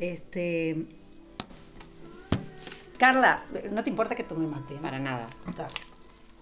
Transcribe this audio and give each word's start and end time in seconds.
Este. 0.00 0.86
Carla, 2.98 3.44
no 3.70 3.84
te 3.84 3.90
importa 3.90 4.14
que 4.14 4.24
tome 4.24 4.46
mate. 4.46 4.74
¿no? 4.74 4.82
Para 4.82 4.98
nada. 4.98 5.28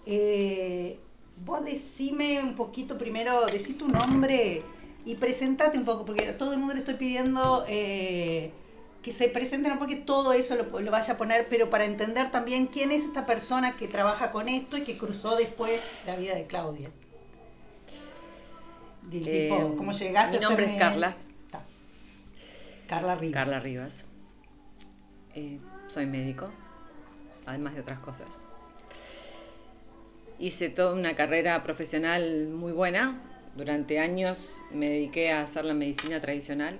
Eh, 0.05 0.99
vos 1.45 1.63
decime 1.63 2.41
un 2.41 2.55
poquito 2.55 2.97
primero, 2.97 3.45
decí 3.45 3.73
tu 3.73 3.87
nombre 3.87 4.61
y 5.05 5.15
presentate 5.15 5.77
un 5.77 5.85
poco, 5.85 6.05
porque 6.05 6.29
a 6.29 6.37
todo 6.37 6.53
el 6.53 6.59
mundo 6.59 6.73
le 6.73 6.79
estoy 6.79 6.95
pidiendo 6.95 7.65
eh, 7.67 8.51
que 9.03 9.11
se 9.11 9.29
presente, 9.29 9.69
no 9.69 9.77
porque 9.77 9.95
todo 9.95 10.33
eso 10.33 10.55
lo, 10.55 10.79
lo 10.79 10.91
vaya 10.91 11.13
a 11.13 11.17
poner, 11.17 11.47
pero 11.49 11.69
para 11.69 11.85
entender 11.85 12.31
también 12.31 12.67
quién 12.67 12.91
es 12.91 13.03
esta 13.03 13.25
persona 13.25 13.77
que 13.77 13.87
trabaja 13.87 14.31
con 14.31 14.49
esto 14.49 14.77
y 14.77 14.81
que 14.81 14.97
cruzó 14.97 15.35
después 15.35 15.81
la 16.05 16.15
vida 16.15 16.35
de 16.35 16.45
Claudia. 16.45 16.89
Del 19.09 19.27
Eh, 19.27 19.49
¿Cómo 19.49 19.91
llegaste 19.91 20.37
mi 20.37 20.43
nombre 20.43 20.65
es 20.71 20.79
Carla. 20.79 21.15
Carla 22.87 23.15
Rivas. 23.15 23.33
Carla 23.33 23.59
Rivas. 23.59 24.05
Eh, 25.35 25.59
soy 25.87 26.05
médico, 26.05 26.51
además 27.45 27.73
de 27.73 27.81
otras 27.81 27.99
cosas. 27.99 28.27
Hice 30.37 30.69
toda 30.69 30.93
una 30.93 31.15
carrera 31.15 31.61
profesional 31.63 32.47
muy 32.47 32.71
buena. 32.71 33.19
Durante 33.55 33.99
años 33.99 34.57
me 34.71 34.89
dediqué 34.89 35.31
a 35.31 35.41
hacer 35.41 35.65
la 35.65 35.73
medicina 35.73 36.19
tradicional. 36.19 36.79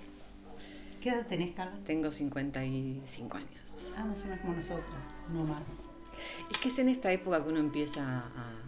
¿Qué 1.02 1.10
edad 1.10 1.26
tenés, 1.28 1.54
Carla? 1.56 1.80
Tengo 1.86 2.12
55 2.12 3.38
años. 3.38 3.96
Ah, 3.98 4.06
más 4.06 4.22
o 4.22 4.26
menos 4.26 4.40
como 4.42 4.54
nosotras, 4.54 5.06
no 5.32 5.44
más. 5.46 5.90
Es 6.52 6.58
que 6.58 6.68
es 6.68 6.80
en 6.80 6.90
esta 6.90 7.12
época 7.12 7.44
que 7.44 7.50
uno 7.50 7.60
empieza 7.60 8.02
a, 8.02 8.59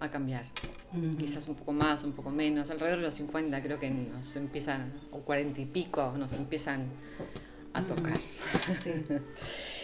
a 0.00 0.10
cambiar. 0.10 0.44
Quizás 1.18 1.46
un 1.48 1.54
poco 1.54 1.72
más, 1.72 2.02
un 2.04 2.12
poco 2.12 2.30
menos. 2.30 2.70
Alrededor 2.70 2.98
de 2.98 3.04
los 3.06 3.14
50 3.14 3.62
creo 3.62 3.78
que 3.78 3.90
nos 3.90 4.34
empiezan, 4.36 4.92
o 5.12 5.20
40 5.20 5.60
y 5.60 5.66
pico, 5.66 6.14
nos 6.18 6.32
empiezan 6.32 6.86
a 7.72 7.82
tocar. 7.86 8.18
Sí. 8.82 8.92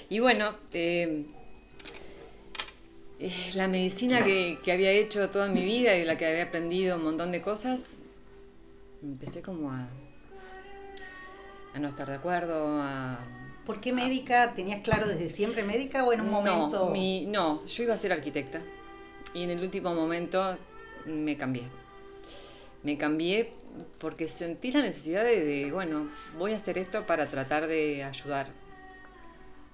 Y 0.09 0.21
bueno, 0.21 0.55
eh, 0.73 1.27
eh, 3.19 3.33
la 3.57 3.67
medicina 3.67 4.23
que, 4.25 4.59
que 4.63 4.71
había 4.71 4.93
hecho 4.93 5.31
toda 5.31 5.49
mi 5.49 5.65
vida 5.65 5.97
y 5.97 6.01
de 6.01 6.05
la 6.05 6.17
que 6.17 6.27
había 6.27 6.45
aprendido 6.45 6.97
un 6.97 7.03
montón 7.03 7.33
de 7.33 7.41
cosas, 7.43 7.99
empecé 9.03 9.43
como 9.43 9.73
a, 9.73 9.89
a 11.75 11.79
no 11.81 11.89
estar 11.89 12.07
de 12.09 12.15
acuerdo, 12.15 12.81
a... 12.81 13.19
¿Por 13.65 13.81
qué 13.81 13.93
médica? 13.93 14.55
¿Tenías 14.55 14.83
claro 14.83 15.09
desde 15.09 15.29
siempre 15.29 15.65
médica 15.65 16.05
o 16.05 16.13
en 16.13 16.21
un 16.21 16.31
momento? 16.31 16.85
No, 16.87 16.91
mi- 16.93 17.27
no, 17.27 17.67
yo 17.67 17.83
iba 17.83 17.95
a 17.95 17.97
ser 17.97 18.13
arquitecta 18.13 18.63
y 19.37 19.43
en 19.43 19.51
el 19.51 19.61
último 19.61 19.95
momento 19.95 20.57
me 21.05 21.37
cambié. 21.37 21.65
Me 22.83 22.97
cambié 22.97 23.53
porque 23.99 24.29
sentí 24.29 24.73
la 24.73 24.81
necesidad 24.81 25.25
de, 25.25 25.71
bueno, 25.71 26.09
voy 26.39 26.55
a 26.55 26.57
hacer 26.57 26.79
esto 26.79 27.05
para 27.05 27.27
tratar 27.27 27.67
de 27.67 28.03
ayudar 28.03 28.47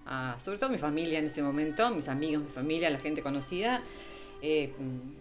a, 0.04 0.34
sobre 0.40 0.58
todo 0.58 0.70
a 0.70 0.72
mi 0.72 0.78
familia 0.78 1.20
en 1.20 1.26
ese 1.26 1.44
momento, 1.44 1.88
mis 1.90 2.08
amigos, 2.08 2.42
mi 2.42 2.50
familia, 2.50 2.90
la 2.90 2.98
gente 2.98 3.22
conocida, 3.22 3.80
eh, 4.42 4.72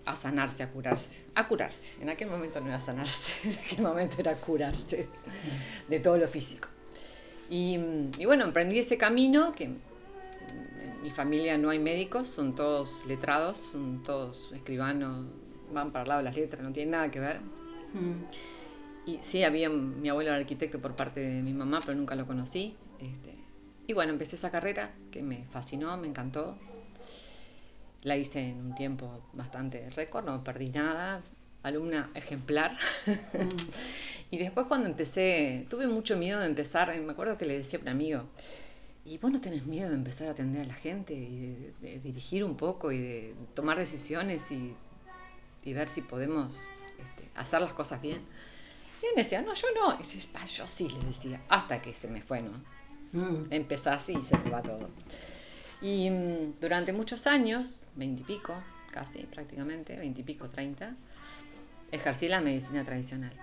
a 0.06 0.16
sanarse, 0.16 0.64
a 0.64 0.72
curarse. 0.72 1.25
A 1.36 1.47
curarse. 1.47 2.02
En 2.02 2.09
aquel 2.09 2.28
momento 2.28 2.59
no 2.62 2.69
era 2.69 2.80
sanarse, 2.80 3.47
en 3.47 3.59
aquel 3.59 3.81
momento 3.84 4.16
era 4.17 4.34
curarse 4.38 5.08
de 5.88 6.00
todo 6.00 6.17
lo 6.17 6.28
físico. 6.28 6.67
Y, 7.47 7.78
y 8.17 8.25
bueno, 8.25 8.45
emprendí 8.45 8.80
ese 8.80 8.97
camino 8.97 9.52
que 9.52 9.69
mi 11.02 11.12
familia 11.12 11.58
no 11.58 11.70
hay 11.70 11.80
médicos, 11.80 12.28
son 12.28 12.56
todos 12.56 13.06
letrados, 13.08 13.58
son 13.58 14.04
todos 14.04 14.52
escribanos, 14.54 15.26
van 15.74 15.92
para 15.92 16.04
el 16.04 16.10
lado 16.10 16.20
de 16.20 16.26
las 16.26 16.36
letras, 16.36 16.62
no 16.64 16.72
tienen 16.72 16.92
nada 16.92 17.10
que 17.10 17.20
ver. 17.20 17.42
Mm. 17.94 18.26
Y 19.06 19.18
sí, 19.22 19.44
había 19.44 19.70
mi 19.70 20.10
abuelo 20.10 20.30
era 20.30 20.40
arquitecto 20.40 20.80
por 20.80 20.96
parte 20.96 21.22
de 21.22 21.42
mi 21.42 21.54
mamá, 21.54 21.82
pero 21.84 21.98
nunca 21.98 22.16
lo 22.16 22.28
conocí. 22.28 22.76
Este, 23.00 23.36
y 23.88 23.94
bueno, 23.94 24.12
empecé 24.12 24.36
esa 24.36 24.52
carrera 24.52 24.94
que 25.09 25.24
me 25.24 25.46
fascinó, 25.50 25.98
me 25.98 26.08
encantó. 26.08 26.58
La 28.04 28.18
hice 28.18 28.50
en 28.50 28.59
un 28.66 28.75
tiempo 28.75 29.22
bastante 29.34 29.90
récord, 29.92 30.25
no 30.25 30.44
perdí 30.44 30.68
nada, 30.68 31.22
alumna 31.64 32.09
ejemplar. 32.14 32.75
y 34.31 34.38
después 34.38 34.68
cuando 34.68 34.88
empecé, 34.88 35.66
tuve 35.70 35.88
mucho 35.88 36.18
miedo 36.18 36.40
de 36.40 36.48
empezar, 36.48 36.96
me 37.00 37.12
acuerdo 37.12 37.38
que 37.38 37.46
le 37.46 37.58
decía 37.58 37.80
a 37.80 37.81
un 37.81 37.90
amigo, 37.90 38.24
¿y 39.06 39.17
vos 39.17 39.31
no 39.31 39.41
tenés 39.41 39.66
miedo 39.66 39.89
de 39.89 39.95
empezar 39.95 40.28
a 40.28 40.31
atender 40.31 40.62
a 40.63 40.66
la 40.66 40.73
gente 40.73 41.13
y 41.13 41.39
de, 41.39 41.73
de 41.81 42.00
dirigir 42.00 42.44
un 42.44 42.56
poco 42.56 42.91
y 42.91 43.00
de 43.00 43.35
tomar 43.56 43.78
decisiones 43.78 44.51
y, 44.51 44.75
y 45.63 45.73
ver 45.73 45.88
si 45.89 46.01
podemos 46.01 46.59
este, 47.00 47.29
hacer 47.35 47.62
las 47.62 47.73
cosas 47.73 48.01
bien? 48.01 48.22
Y 49.01 49.06
él 49.07 49.12
me 49.16 49.23
decía, 49.23 49.41
no, 49.41 49.53
yo 49.56 49.67
no. 49.75 50.00
Y 50.00 50.03
yo, 50.03 50.19
"Ah, 50.35 50.45
yo 50.45 50.67
sí, 50.67 50.88
le 50.89 51.00
decía, 51.07 51.41
hasta 51.50 51.81
que 51.81 51.94
se 51.94 52.07
me 52.07 52.22
fue, 52.22 52.41
¿no? 52.41 52.51
Mm. 53.13 53.51
Empezás 53.51 54.07
y 54.09 54.22
se 54.23 54.38
te 54.38 54.50
va 54.50 54.62
todo. 54.62 54.89
Y 55.81 56.09
mm, 56.09 56.56
durante 56.62 56.94
muchos 56.94 57.25
años, 57.25 57.81
veintipico, 57.95 58.53
casi 58.91 59.23
prácticamente, 59.23 59.97
veintipico, 59.97 60.47
treinta, 60.47 60.95
ejercí 61.91 62.28
la 62.28 62.39
medicina 62.41 62.83
tradicional. 62.85 63.33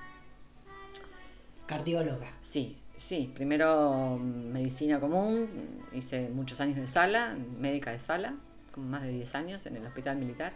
Cardióloga. 1.67 2.33
Sí, 2.41 2.79
sí. 2.99 3.31
Primero 3.35 4.19
mm, 4.21 4.53
medicina 4.53 5.01
común, 5.01 5.49
hice 5.93 6.29
muchos 6.29 6.61
años 6.61 6.77
de 6.77 6.87
sala, 6.87 7.39
médica 7.59 7.93
de 7.93 7.99
sala, 7.99 8.35
como 8.73 8.89
más 8.89 9.03
de 9.03 9.11
10 9.11 9.35
años 9.35 9.67
en 9.67 9.77
el 9.77 9.87
hospital 9.87 10.19
militar. 10.19 10.53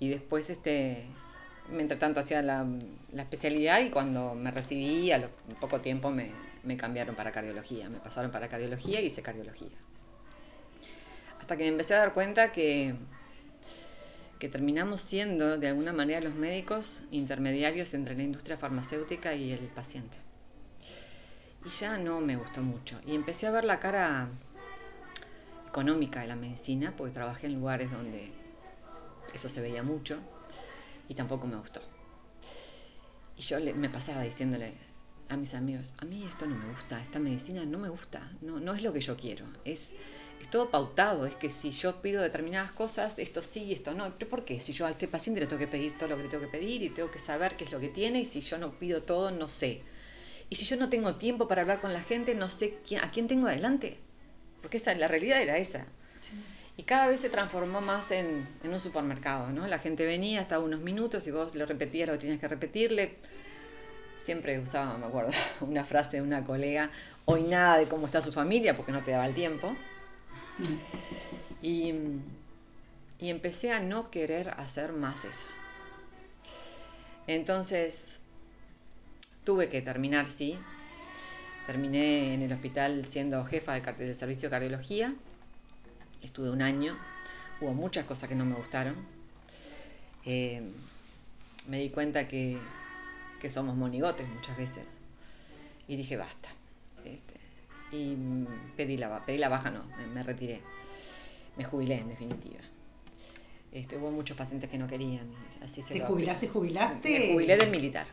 Y 0.00 0.08
después, 0.08 0.50
este, 0.50 1.06
mientras 1.70 2.00
tanto, 2.00 2.20
hacía 2.20 2.42
la, 2.42 2.66
especialidad 3.16 3.80
y 3.80 3.90
cuando 3.90 4.34
me 4.34 4.50
recibí, 4.50 5.12
a 5.12 5.30
poco 5.60 5.80
tiempo 5.80 6.10
me, 6.10 6.30
me 6.64 6.76
cambiaron 6.76 7.14
para 7.14 7.32
cardiología. 7.32 7.88
Me 7.88 8.00
pasaron 8.00 8.30
para 8.30 8.48
cardiología 8.48 9.00
y 9.00 9.06
hice 9.06 9.22
cardiología. 9.22 9.68
Hasta 11.40 11.56
que 11.56 11.64
me 11.64 11.68
empecé 11.68 11.94
a 11.94 11.98
dar 11.98 12.12
cuenta 12.12 12.52
que, 12.52 12.94
que 14.38 14.48
terminamos 14.48 15.00
siendo, 15.00 15.58
de 15.58 15.68
alguna 15.68 15.92
manera, 15.92 16.20
los 16.20 16.34
médicos 16.34 17.02
intermediarios 17.10 17.94
entre 17.94 18.16
la 18.16 18.24
industria 18.24 18.58
farmacéutica 18.58 19.34
y 19.34 19.52
el 19.52 19.60
paciente. 19.68 20.25
Y 21.66 21.68
ya 21.68 21.98
no 21.98 22.22
me 22.22 22.36
gustó 22.36 22.62
mucho. 22.62 22.98
Y 23.04 23.14
empecé 23.14 23.46
a 23.46 23.50
ver 23.50 23.64
la 23.64 23.78
cara 23.78 24.30
económica 25.68 26.20
de 26.20 26.26
la 26.28 26.36
medicina, 26.36 26.94
porque 26.96 27.12
trabajé 27.12 27.46
en 27.46 27.54
lugares 27.54 27.90
donde 27.90 28.32
eso 29.32 29.48
se 29.48 29.60
veía 29.60 29.82
mucho 29.82 30.22
y 31.08 31.14
tampoco 31.14 31.46
me 31.46 31.56
gustó. 31.56 31.82
Y 33.36 33.42
yo 33.42 33.58
le- 33.58 33.74
me 33.74 33.88
pasaba 33.88 34.22
diciéndole 34.22 34.72
a 35.28 35.36
mis 35.36 35.54
amigos, 35.54 35.92
a 35.98 36.04
mí 36.04 36.26
esto 36.26 36.46
no 36.46 36.56
me 36.56 36.66
gusta, 36.66 37.02
esta 37.02 37.18
medicina 37.18 37.64
no 37.66 37.78
me 37.78 37.88
gusta, 37.88 38.30
no, 38.40 38.60
no 38.60 38.74
es 38.74 38.82
lo 38.82 38.92
que 38.92 39.00
yo 39.00 39.16
quiero, 39.16 39.46
es, 39.64 39.94
es 40.40 40.48
todo 40.48 40.70
pautado, 40.70 41.26
es 41.26 41.34
que 41.36 41.50
si 41.50 41.72
yo 41.72 42.00
pido 42.00 42.22
determinadas 42.22 42.70
cosas, 42.72 43.18
esto 43.18 43.42
sí 43.42 43.72
esto 43.72 43.92
no, 43.94 44.14
pero 44.18 44.30
¿por 44.30 44.44
qué? 44.44 44.60
Si 44.60 44.72
yo 44.72 44.86
a 44.86 44.90
este 44.90 45.08
paciente 45.08 45.40
le 45.40 45.46
tengo 45.48 45.58
que 45.60 45.66
pedir 45.68 45.98
todo 45.98 46.08
lo 46.10 46.16
que 46.16 46.22
le 46.24 46.28
tengo 46.28 46.42
que 46.44 46.50
pedir 46.58 46.82
y 46.82 46.90
tengo 46.90 47.10
que 47.10 47.18
saber 47.18 47.56
qué 47.56 47.64
es 47.64 47.72
lo 47.72 47.80
que 47.80 47.88
tiene 47.88 48.20
y 48.20 48.24
si 48.26 48.40
yo 48.40 48.56
no 48.58 48.78
pido 48.78 49.02
todo, 49.02 49.30
no 49.32 49.48
sé. 49.48 49.82
Y 50.50 50.56
si 50.56 50.64
yo 50.64 50.76
no 50.76 50.88
tengo 50.88 51.16
tiempo 51.16 51.48
para 51.48 51.62
hablar 51.62 51.80
con 51.80 51.92
la 51.92 52.02
gente, 52.02 52.34
no 52.34 52.48
sé 52.48 52.78
quién- 52.86 53.02
a 53.02 53.10
quién 53.10 53.28
tengo 53.28 53.48
adelante, 53.48 53.98
porque 54.62 54.78
esa, 54.78 54.94
la 54.94 55.08
realidad 55.08 55.42
era 55.42 55.58
esa. 55.58 55.86
Y 56.76 56.84
cada 56.84 57.08
vez 57.08 57.20
se 57.20 57.30
transformó 57.30 57.80
más 57.80 58.10
en, 58.12 58.48
en 58.62 58.72
un 58.72 58.80
supermercado, 58.80 59.50
¿no? 59.50 59.66
La 59.66 59.78
gente 59.78 60.04
venía, 60.06 60.42
estaba 60.42 60.64
unos 60.64 60.80
minutos 60.80 61.26
y 61.26 61.30
vos 61.32 61.54
le 61.54 61.66
repetías 61.66 62.06
lo 62.08 62.14
que 62.14 62.20
tenías 62.20 62.40
que 62.40 62.48
repetirle. 62.48 63.16
Siempre 64.16 64.58
usaba, 64.58 64.96
me 64.98 65.06
acuerdo, 65.06 65.30
una 65.60 65.84
frase 65.84 66.16
de 66.18 66.22
una 66.22 66.44
colega, 66.44 66.90
hoy 67.26 67.42
nada 67.44 67.78
de 67.78 67.86
cómo 67.88 68.06
está 68.06 68.22
su 68.22 68.32
familia 68.32 68.76
porque 68.76 68.92
no 68.92 69.02
te 69.02 69.10
daba 69.12 69.26
el 69.26 69.34
tiempo. 69.34 69.76
Y, 71.62 71.92
y 73.18 73.28
empecé 73.30 73.72
a 73.72 73.80
no 73.80 74.10
querer 74.10 74.50
hacer 74.50 74.92
más 74.92 75.24
eso. 75.26 75.48
Entonces, 77.26 78.20
tuve 79.46 79.68
que 79.70 79.80
terminar, 79.80 80.28
sí. 80.28 80.58
Terminé 81.66 82.34
en 82.34 82.42
el 82.42 82.52
hospital 82.52 83.06
siendo 83.06 83.44
jefa 83.44 83.74
de 83.80 83.92
del 83.92 84.14
servicio 84.14 84.48
de 84.48 84.50
cardiología. 84.50 85.14
Estuve 86.22 86.50
un 86.50 86.60
año. 86.62 86.98
Hubo 87.60 87.72
muchas 87.72 88.04
cosas 88.04 88.28
que 88.28 88.34
no 88.34 88.44
me 88.44 88.56
gustaron. 88.56 88.94
Eh, 90.24 90.68
me 91.68 91.78
di 91.78 91.88
cuenta 91.90 92.26
que, 92.28 92.58
que 93.40 93.48
somos 93.48 93.76
monigotes 93.76 94.28
muchas 94.28 94.56
veces. 94.56 94.84
Y 95.88 95.96
dije, 95.96 96.16
basta. 96.16 96.48
Este, 97.04 97.34
y 97.92 98.16
pedí 98.76 98.96
la, 98.98 99.24
pedí 99.24 99.38
la 99.38 99.48
baja, 99.48 99.70
no, 99.70 99.84
me, 99.96 100.06
me 100.08 100.22
retiré. 100.24 100.60
Me 101.56 101.62
jubilé, 101.64 101.98
en 102.00 102.08
definitiva. 102.08 102.60
Este, 103.72 103.96
hubo 103.96 104.10
muchos 104.10 104.36
pacientes 104.36 104.68
que 104.68 104.78
no 104.78 104.88
querían. 104.88 105.28
y 105.60 105.64
así 105.64 105.82
se 105.82 105.94
¿Te 105.94 106.00
lo- 106.00 106.06
jubilaste, 106.06 106.48
jubilaste? 106.48 107.08
Me 107.08 107.32
jubilé 107.32 107.56
del 107.56 107.70
militar. 107.70 108.06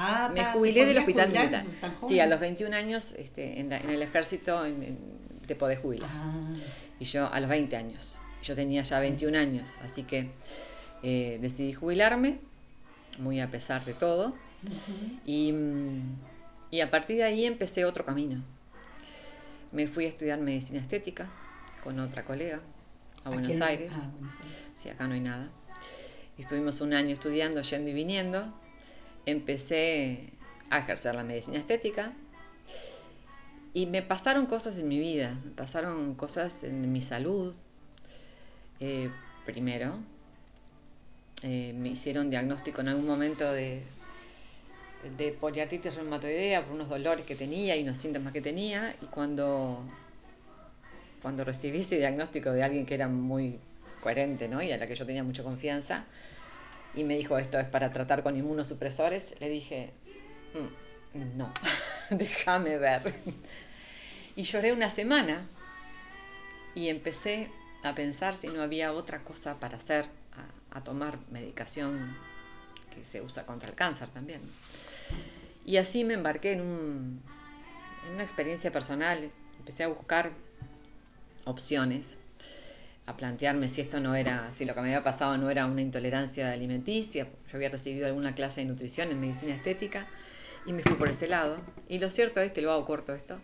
Ah, 0.00 0.30
Me 0.32 0.44
jubilé 0.52 0.80
¿te 0.82 0.86
del 0.86 0.98
hospital 0.98 1.30
militar. 1.30 1.64
Sí, 2.08 2.20
a 2.20 2.26
los 2.26 2.38
21 2.40 2.74
años 2.76 3.12
este, 3.12 3.58
en, 3.60 3.68
la- 3.68 3.78
en 3.78 3.90
el 3.90 4.02
ejército 4.02 4.64
en- 4.64 4.82
en- 4.82 4.98
te 5.46 5.56
podés 5.56 5.78
jubilar. 5.80 6.10
Ah, 6.12 6.52
Y 7.00 7.04
yo 7.04 7.32
a 7.32 7.40
los 7.40 7.50
20 7.50 7.76
años. 7.76 8.18
Yo 8.42 8.54
tenía 8.54 8.82
ya 8.82 9.00
21 9.00 9.36
años, 9.36 9.74
así 9.82 10.04
que 10.04 10.30
eh, 11.02 11.38
decidí 11.40 11.72
jubilarme. 11.72 12.38
muy 13.18 13.40
a 13.40 13.50
pesar 13.50 13.84
de 13.84 13.94
todo. 13.94 14.34
y, 15.26 15.52
y 16.70 16.80
a 16.80 16.90
partir 16.90 17.16
de 17.16 17.24
ahí 17.24 17.44
empecé 17.46 17.84
otro 17.84 18.04
camino. 18.04 18.42
Me 19.72 19.86
fui 19.86 20.04
a 20.06 20.08
estudiar 20.08 20.38
medicina 20.40 20.80
estética 20.80 21.28
con 21.82 21.98
otra 21.98 22.24
colega 22.24 22.60
a 23.24 23.30
Buenos 23.30 23.60
Aires. 23.60 23.92
Ah, 23.96 24.10
sí, 24.76 24.88
acá 24.88 25.08
no 25.08 25.14
hay 25.14 25.20
nada. 25.20 25.48
Estuvimos 26.38 26.80
un 26.80 26.94
año 26.94 27.12
estudiando, 27.12 27.60
yendo 27.62 27.90
y 27.90 27.92
viniendo. 27.94 28.52
Empecé 29.28 30.32
a 30.70 30.78
ejercer 30.78 31.14
la 31.14 31.22
medicina 31.22 31.58
estética 31.58 32.14
y 33.74 33.84
me 33.84 34.00
pasaron 34.00 34.46
cosas 34.46 34.78
en 34.78 34.88
mi 34.88 34.98
vida, 34.98 35.38
me 35.44 35.50
pasaron 35.50 36.14
cosas 36.14 36.64
en 36.64 36.90
mi 36.90 37.02
salud. 37.02 37.54
Eh, 38.80 39.10
primero, 39.44 39.98
eh, 41.42 41.74
me 41.76 41.90
hicieron 41.90 42.30
diagnóstico 42.30 42.80
en 42.80 42.88
algún 42.88 43.06
momento 43.06 43.52
de, 43.52 43.82
de 45.18 45.32
poliartritis 45.32 45.94
reumatoidea 45.94 46.64
por 46.64 46.74
unos 46.74 46.88
dolores 46.88 47.26
que 47.26 47.34
tenía 47.34 47.76
y 47.76 47.82
unos 47.82 47.98
síntomas 47.98 48.32
que 48.32 48.40
tenía. 48.40 48.96
Y 49.02 49.06
cuando, 49.06 49.84
cuando 51.20 51.44
recibí 51.44 51.80
ese 51.80 51.98
diagnóstico 51.98 52.50
de 52.52 52.62
alguien 52.62 52.86
que 52.86 52.94
era 52.94 53.08
muy 53.08 53.58
coherente 54.00 54.48
¿no? 54.48 54.62
y 54.62 54.72
a 54.72 54.78
la 54.78 54.86
que 54.86 54.94
yo 54.94 55.04
tenía 55.04 55.22
mucha 55.22 55.42
confianza, 55.42 56.06
y 56.94 57.04
me 57.04 57.16
dijo 57.16 57.38
esto 57.38 57.58
es 57.58 57.66
para 57.66 57.90
tratar 57.92 58.22
con 58.22 58.36
inmunosupresores, 58.36 59.34
le 59.40 59.48
dije, 59.48 59.92
mm, 60.54 61.36
no, 61.36 61.52
déjame 62.10 62.78
ver. 62.78 63.02
Y 64.36 64.42
lloré 64.42 64.72
una 64.72 64.90
semana 64.90 65.46
y 66.74 66.88
empecé 66.88 67.50
a 67.82 67.94
pensar 67.94 68.34
si 68.34 68.48
no 68.48 68.62
había 68.62 68.92
otra 68.92 69.22
cosa 69.24 69.58
para 69.58 69.76
hacer, 69.76 70.06
a, 70.70 70.82
tomar 70.82 71.18
medicación 71.30 72.16
que 72.94 73.04
se 73.04 73.20
usa 73.20 73.44
contra 73.44 73.68
el 73.68 73.74
cáncer 73.74 74.08
también. 74.10 74.40
Y 75.64 75.76
así 75.76 76.04
me 76.04 76.14
embarqué 76.14 76.52
en, 76.52 76.60
un, 76.60 77.22
en 78.06 78.14
una 78.14 78.22
experiencia 78.22 78.70
personal, 78.70 79.30
empecé 79.58 79.84
a 79.84 79.88
buscar 79.88 80.30
opciones, 81.44 82.17
a 83.08 83.16
plantearme 83.16 83.70
si 83.70 83.80
esto 83.80 84.00
no 84.00 84.14
era, 84.14 84.52
si 84.52 84.66
lo 84.66 84.74
que 84.74 84.82
me 84.82 84.88
había 84.88 85.02
pasado 85.02 85.38
no 85.38 85.48
era 85.48 85.64
una 85.64 85.80
intolerancia 85.80 86.52
alimenticia, 86.52 87.24
yo 87.24 87.56
había 87.56 87.70
recibido 87.70 88.06
alguna 88.06 88.34
clase 88.34 88.60
de 88.60 88.66
nutrición 88.66 89.10
en 89.10 89.18
medicina 89.18 89.54
estética 89.54 90.06
y 90.66 90.74
me 90.74 90.82
fui 90.82 90.94
por 90.94 91.08
ese 91.08 91.26
lado. 91.26 91.58
Y 91.88 92.00
lo 92.00 92.10
cierto 92.10 92.42
es, 92.42 92.52
te 92.52 92.60
lo 92.60 92.70
hago 92.70 92.84
corto 92.84 93.14
esto, 93.14 93.40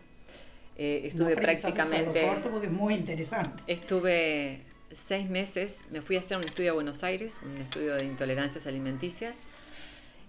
eh, 0.76 1.02
estuve 1.04 1.36
prácticamente... 1.36 2.30
Porque 2.42 2.66
es 2.66 2.72
muy 2.72 2.94
interesante. 2.94 3.62
Estuve 3.66 4.60
seis 4.92 5.30
meses, 5.30 5.84
me 5.90 6.02
fui 6.02 6.16
a 6.16 6.20
hacer 6.20 6.36
un 6.36 6.44
estudio 6.44 6.72
a 6.72 6.74
Buenos 6.74 7.02
Aires, 7.02 7.40
un 7.42 7.56
estudio 7.56 7.94
de 7.94 8.04
intolerancias 8.04 8.66
alimenticias, 8.66 9.38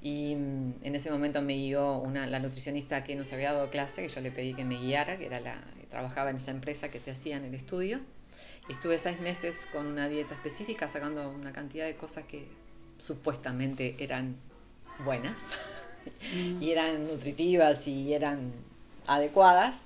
y 0.02 0.36
mm, 0.36 0.76
en 0.84 0.96
ese 0.96 1.12
momento 1.12 1.42
me 1.42 1.56
guió 1.56 1.98
una, 1.98 2.26
la 2.26 2.40
nutricionista 2.40 3.04
que 3.04 3.16
nos 3.16 3.34
había 3.34 3.52
dado 3.52 3.70
clase, 3.70 4.04
que 4.04 4.08
yo 4.08 4.22
le 4.22 4.32
pedí 4.32 4.54
que 4.54 4.64
me 4.64 4.80
guiara, 4.80 5.18
que 5.18 5.26
era 5.26 5.42
la, 5.42 5.62
trabajaba 5.90 6.30
en 6.30 6.38
esa 6.38 6.52
empresa 6.52 6.90
que 6.90 7.00
te 7.00 7.12
hacían 7.12 7.44
el 7.44 7.54
estudio. 7.54 8.00
Estuve 8.70 8.98
seis 9.00 9.20
meses 9.20 9.68
con 9.72 9.86
una 9.86 10.08
dieta 10.08 10.34
específica, 10.34 10.88
sacando 10.88 11.30
una 11.30 11.54
cantidad 11.54 11.86
de 11.86 11.96
cosas 11.96 12.24
que 12.26 12.48
supuestamente 12.98 13.96
eran 14.00 14.36
buenas 15.04 15.60
mm. 16.34 16.62
y 16.62 16.72
eran 16.72 17.08
nutritivas 17.08 17.88
y 17.88 18.14
eran 18.14 18.52
adecuadas. 19.08 19.82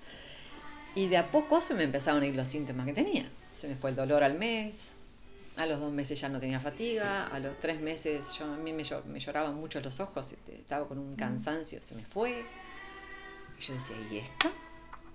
Y 0.95 1.07
de 1.07 1.17
a 1.17 1.29
poco 1.29 1.61
se 1.61 1.73
me 1.73 1.83
empezaron 1.83 2.23
a 2.23 2.25
ir 2.25 2.35
los 2.35 2.47
síntomas 2.47 2.85
que 2.85 2.93
tenía. 2.93 3.25
Se 3.53 3.67
me 3.67 3.75
fue 3.75 3.89
el 3.91 3.95
dolor 3.95 4.23
al 4.23 4.37
mes, 4.37 4.95
a 5.57 5.65
los 5.65 5.79
dos 5.79 5.91
meses 5.91 6.19
ya 6.19 6.29
no 6.29 6.39
tenía 6.39 6.59
fatiga, 6.59 7.27
a 7.27 7.39
los 7.39 7.59
tres 7.59 7.81
meses 7.81 8.33
yo, 8.37 8.45
a 8.45 8.57
mí 8.57 8.71
me, 8.71 8.83
me 9.07 9.19
lloraban 9.19 9.55
mucho 9.55 9.81
los 9.81 9.99
ojos, 9.99 10.33
estaba 10.47 10.87
con 10.87 10.97
un 10.97 11.13
mm. 11.13 11.17
cansancio, 11.17 11.81
se 11.81 11.95
me 11.95 12.05
fue. 12.05 12.45
Y 13.57 13.61
yo 13.61 13.73
decía, 13.73 13.97
¿y 14.09 14.17
esto? 14.17 14.49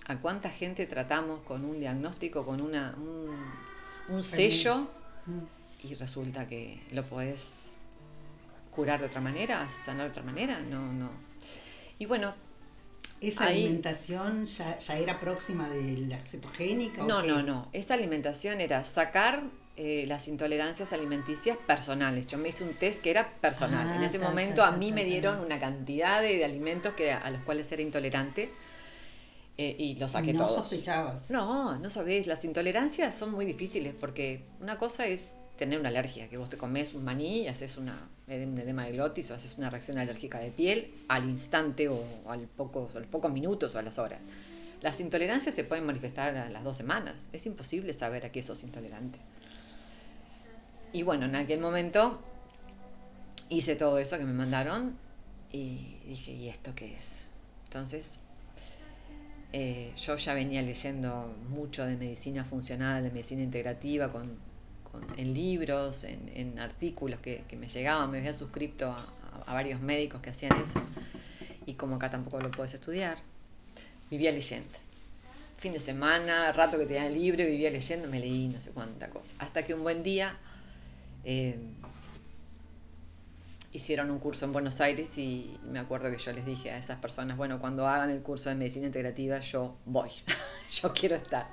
¿A 0.06 0.16
cuánta 0.16 0.50
gente 0.50 0.86
tratamos 0.86 1.40
con 1.40 1.64
un 1.64 1.80
diagnóstico, 1.80 2.44
con 2.44 2.60
una, 2.60 2.94
un, 4.08 4.22
sello? 4.22 4.86
Y 5.82 5.94
resulta 5.94 6.46
que 6.46 6.80
lo 6.90 7.02
podés 7.04 7.72
curar 8.70 9.00
de 9.00 9.06
otra 9.06 9.20
manera, 9.20 9.70
sanar 9.70 10.04
de 10.06 10.10
otra 10.10 10.22
manera. 10.22 10.60
No, 10.60 10.92
no. 10.92 11.10
Y 11.98 12.06
bueno, 12.06 12.34
¿Esa 13.20 13.46
alimentación 13.46 14.46
ya, 14.46 14.76
era 14.98 15.18
próxima 15.18 15.68
de 15.68 15.96
la 15.98 16.18
cetogénica? 16.18 17.02
No, 17.02 17.22
no, 17.22 17.42
no. 17.42 17.68
Esa 17.72 17.94
alimentación 17.94 18.60
era 18.60 18.84
sacar 18.84 19.42
eh, 19.76 20.04
las 20.06 20.28
intolerancias 20.28 20.92
alimenticias 20.92 21.56
personales. 21.56 22.26
Yo 22.26 22.36
me 22.36 22.50
hice 22.50 22.64
un 22.64 22.74
test 22.74 23.02
que 23.02 23.10
era 23.10 23.28
personal. 23.40 23.88
en 23.96 24.02
ah, 24.02 24.06
ese 24.06 24.18
momento 24.18 24.62
a 24.62 24.72
mí 24.72 24.92
me 24.92 25.04
dieron 25.04 25.40
una 25.40 25.58
cantidad 25.58 26.20
de, 26.20 26.44
alimentos 26.44 26.92
que, 26.94 27.12
a 27.12 27.30
los 27.30 27.42
cuales 27.42 27.70
era 27.72 27.82
intolerante. 27.82 28.50
Eh, 29.56 29.76
y 29.78 29.96
los 29.96 30.12
saqué 30.12 30.34
todos. 30.34 30.56
¿No 30.56 30.62
sospechabas? 30.62 31.30
No, 31.30 31.78
no 31.78 31.90
sabés. 31.90 32.26
Las 32.26 32.44
intolerancias 32.44 33.14
son 33.14 33.30
muy 33.30 33.44
difíciles 33.44 33.94
porque 33.98 34.42
una 34.60 34.78
cosa 34.78 35.06
es 35.06 35.36
tener 35.56 35.78
una 35.78 35.90
alergia, 35.90 36.28
que 36.28 36.36
vos 36.36 36.50
te 36.50 36.56
comes 36.56 36.94
un 36.94 37.04
maní 37.04 37.42
y 37.42 37.48
haces 37.48 37.76
una, 37.76 38.08
un 38.26 38.58
edema 38.58 38.84
de 38.84 38.92
glotis 38.92 39.30
o 39.30 39.34
haces 39.34 39.56
una 39.56 39.70
reacción 39.70 39.98
alérgica 39.98 40.40
de 40.40 40.50
piel 40.50 40.92
al 41.08 41.28
instante 41.28 41.88
o 41.88 42.02
al 42.26 42.40
poco, 42.48 42.90
a 42.94 42.98
los 42.98 43.08
pocos 43.08 43.32
minutos 43.32 43.74
o 43.74 43.78
a 43.78 43.82
las 43.82 43.98
horas. 43.98 44.20
Las 44.82 45.00
intolerancias 45.00 45.54
se 45.54 45.64
pueden 45.64 45.86
manifestar 45.86 46.36
a 46.36 46.50
las 46.50 46.64
dos 46.64 46.76
semanas. 46.76 47.28
Es 47.32 47.46
imposible 47.46 47.94
saber 47.94 48.26
a 48.26 48.32
qué 48.32 48.42
sos 48.42 48.64
intolerante. 48.64 49.18
Y 50.92 51.02
bueno, 51.02 51.26
en 51.26 51.36
aquel 51.36 51.60
momento 51.60 52.20
hice 53.48 53.76
todo 53.76 53.98
eso 53.98 54.18
que 54.18 54.24
me 54.24 54.32
mandaron 54.32 54.96
y 55.50 55.98
dije, 56.06 56.32
¿y 56.32 56.48
esto 56.48 56.72
qué 56.74 56.94
es? 56.94 57.28
Entonces, 57.64 58.20
eh, 59.56 59.92
yo 59.96 60.16
ya 60.16 60.34
venía 60.34 60.62
leyendo 60.62 61.32
mucho 61.48 61.86
de 61.86 61.96
medicina 61.96 62.44
funcional, 62.44 63.04
de 63.04 63.12
medicina 63.12 63.40
integrativa, 63.40 64.10
con 64.10 64.36
en 65.16 65.32
libros, 65.32 66.02
en, 66.02 66.58
artículos 66.58 67.20
que, 67.20 67.44
me 67.56 67.68
llegaban, 67.68 68.10
me 68.10 68.18
había 68.18 68.32
suscrito 68.32 68.90
a, 68.90 69.52
varios 69.52 69.80
médicos 69.80 70.20
que 70.20 70.30
hacían 70.30 70.60
eso, 70.60 70.80
y 71.66 71.74
como 71.74 71.96
acá 71.96 72.10
tampoco 72.10 72.40
lo 72.40 72.50
puedes 72.50 72.74
estudiar, 72.74 73.16
vivía 74.10 74.32
leyendo. 74.32 74.68
Fin 75.56 75.72
de 75.72 75.78
semana, 75.78 76.50
rato 76.50 76.76
que 76.76 76.86
tenía 76.86 77.08
libre, 77.08 77.44
vivía 77.44 77.70
leyendo, 77.70 78.08
me 78.08 78.18
leí 78.18 78.48
no 78.48 78.60
sé 78.60 78.72
cuánta 78.72 79.08
cosa. 79.08 79.36
Hasta 79.38 79.62
que 79.62 79.72
un 79.72 79.84
buen 79.84 80.02
día 80.02 80.36
eh, 81.24 81.58
hicieron 83.74 84.12
un 84.12 84.20
curso 84.20 84.44
en 84.44 84.52
Buenos 84.52 84.80
Aires 84.80 85.18
y 85.18 85.58
me 85.68 85.80
acuerdo 85.80 86.08
que 86.08 86.16
yo 86.16 86.32
les 86.32 86.46
dije 86.46 86.70
a 86.70 86.78
esas 86.78 87.00
personas, 87.00 87.36
bueno, 87.36 87.58
cuando 87.58 87.88
hagan 87.88 88.08
el 88.08 88.22
curso 88.22 88.48
de 88.48 88.54
medicina 88.54 88.86
integrativa, 88.86 89.40
yo 89.40 89.76
voy, 89.84 90.10
yo 90.70 90.94
quiero 90.94 91.16
estar. 91.16 91.50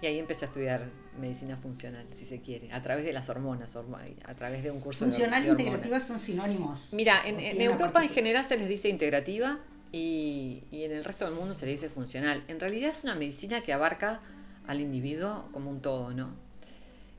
Y 0.00 0.06
ahí 0.06 0.20
empecé 0.20 0.44
a 0.44 0.48
estudiar 0.48 0.88
medicina 1.18 1.56
funcional, 1.56 2.06
si 2.12 2.24
se 2.24 2.40
quiere, 2.40 2.72
a 2.72 2.80
través 2.80 3.04
de 3.04 3.12
las 3.12 3.28
hormonas, 3.28 3.76
a 3.76 4.34
través 4.34 4.62
de 4.62 4.70
un 4.70 4.80
curso 4.80 5.04
funcional 5.04 5.42
de, 5.42 5.48
Funcional 5.48 5.66
e 5.66 5.68
integrativa 5.68 6.00
son 6.00 6.20
sinónimos. 6.20 6.92
Mira, 6.92 7.22
en, 7.26 7.60
Europa 7.60 8.04
en 8.04 8.10
general 8.10 8.44
se 8.44 8.56
les 8.56 8.68
dice 8.68 8.88
integrativa 8.88 9.58
y, 9.90 10.62
en 10.70 10.92
el 10.92 11.04
resto 11.04 11.24
del 11.24 11.34
mundo 11.34 11.56
se 11.56 11.66
le 11.66 11.72
dice 11.72 11.90
funcional. 11.90 12.44
En 12.46 12.60
realidad 12.60 12.90
es 12.90 13.02
una 13.02 13.16
medicina 13.16 13.62
que 13.62 13.72
abarca 13.72 14.20
al 14.68 14.80
individuo 14.80 15.48
como 15.50 15.70
un 15.70 15.82
todo, 15.82 16.12
¿no? 16.12 16.36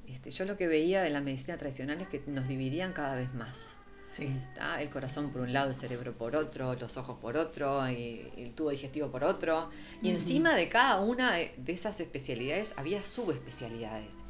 Este, 0.08 0.32
yo 0.32 0.46
lo 0.46 0.56
que 0.56 0.68
veía 0.68 1.02
de 1.02 1.10
la 1.10 1.20
medicina 1.20 1.58
tradicional 1.58 2.00
es 2.00 2.08
que 2.08 2.24
nos 2.28 2.48
dividían 2.48 2.94
cada 2.94 3.16
vez 3.16 3.34
más. 3.34 3.80
El 4.20 4.90
corazón 4.90 5.32
por 5.32 5.42
un 5.42 5.52
lado, 5.52 5.70
el 5.70 5.76
cerebro 5.76 6.18
por 6.18 6.36
otro, 6.36 6.74
los 6.76 6.98
ojos 6.98 7.18
por 7.20 7.38
otro, 7.38 7.90
y 7.90 8.32
el 8.38 8.52
tubo 8.54 8.70
digestivo 8.70 9.10
por 9.10 9.24
otro. 9.24 9.70
Y 10.02 10.10
encima 10.10 10.54
de 10.56 10.70
cada 10.70 11.02
una 11.02 11.34
de 11.34 11.54
esas 11.68 12.00
especialidades 12.00 12.74
había 12.78 13.04
subespecialidades. 13.04 14.24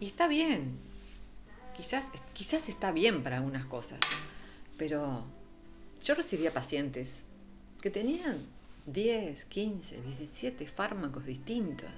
Y 0.00 0.06
está 0.06 0.28
bien. 0.28 0.78
Quizás, 1.76 2.08
quizás 2.32 2.68
está 2.68 2.92
bien 2.92 3.22
para 3.22 3.36
algunas 3.36 3.66
cosas. 3.66 4.00
Pero 4.78 5.24
yo 6.02 6.14
recibía 6.14 6.52
pacientes 6.52 7.24
que 7.80 7.90
tenían 7.90 8.38
10, 8.86 9.44
15, 9.44 10.02
17 10.02 10.66
fármacos 10.66 11.26
distintos. 11.26 11.90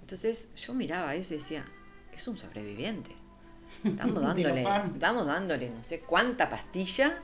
Entonces 0.00 0.48
yo 0.54 0.72
miraba 0.74 1.14
eso 1.14 1.34
y 1.34 1.38
decía, 1.38 1.64
es 2.12 2.26
un 2.28 2.36
sobreviviente. 2.36 3.10
Estamos 3.84 4.22
dándole, 4.22 4.64
estamos 4.94 5.26
dándole 5.26 5.70
no 5.70 5.82
sé 5.82 6.00
cuánta 6.00 6.48
pastilla, 6.48 7.22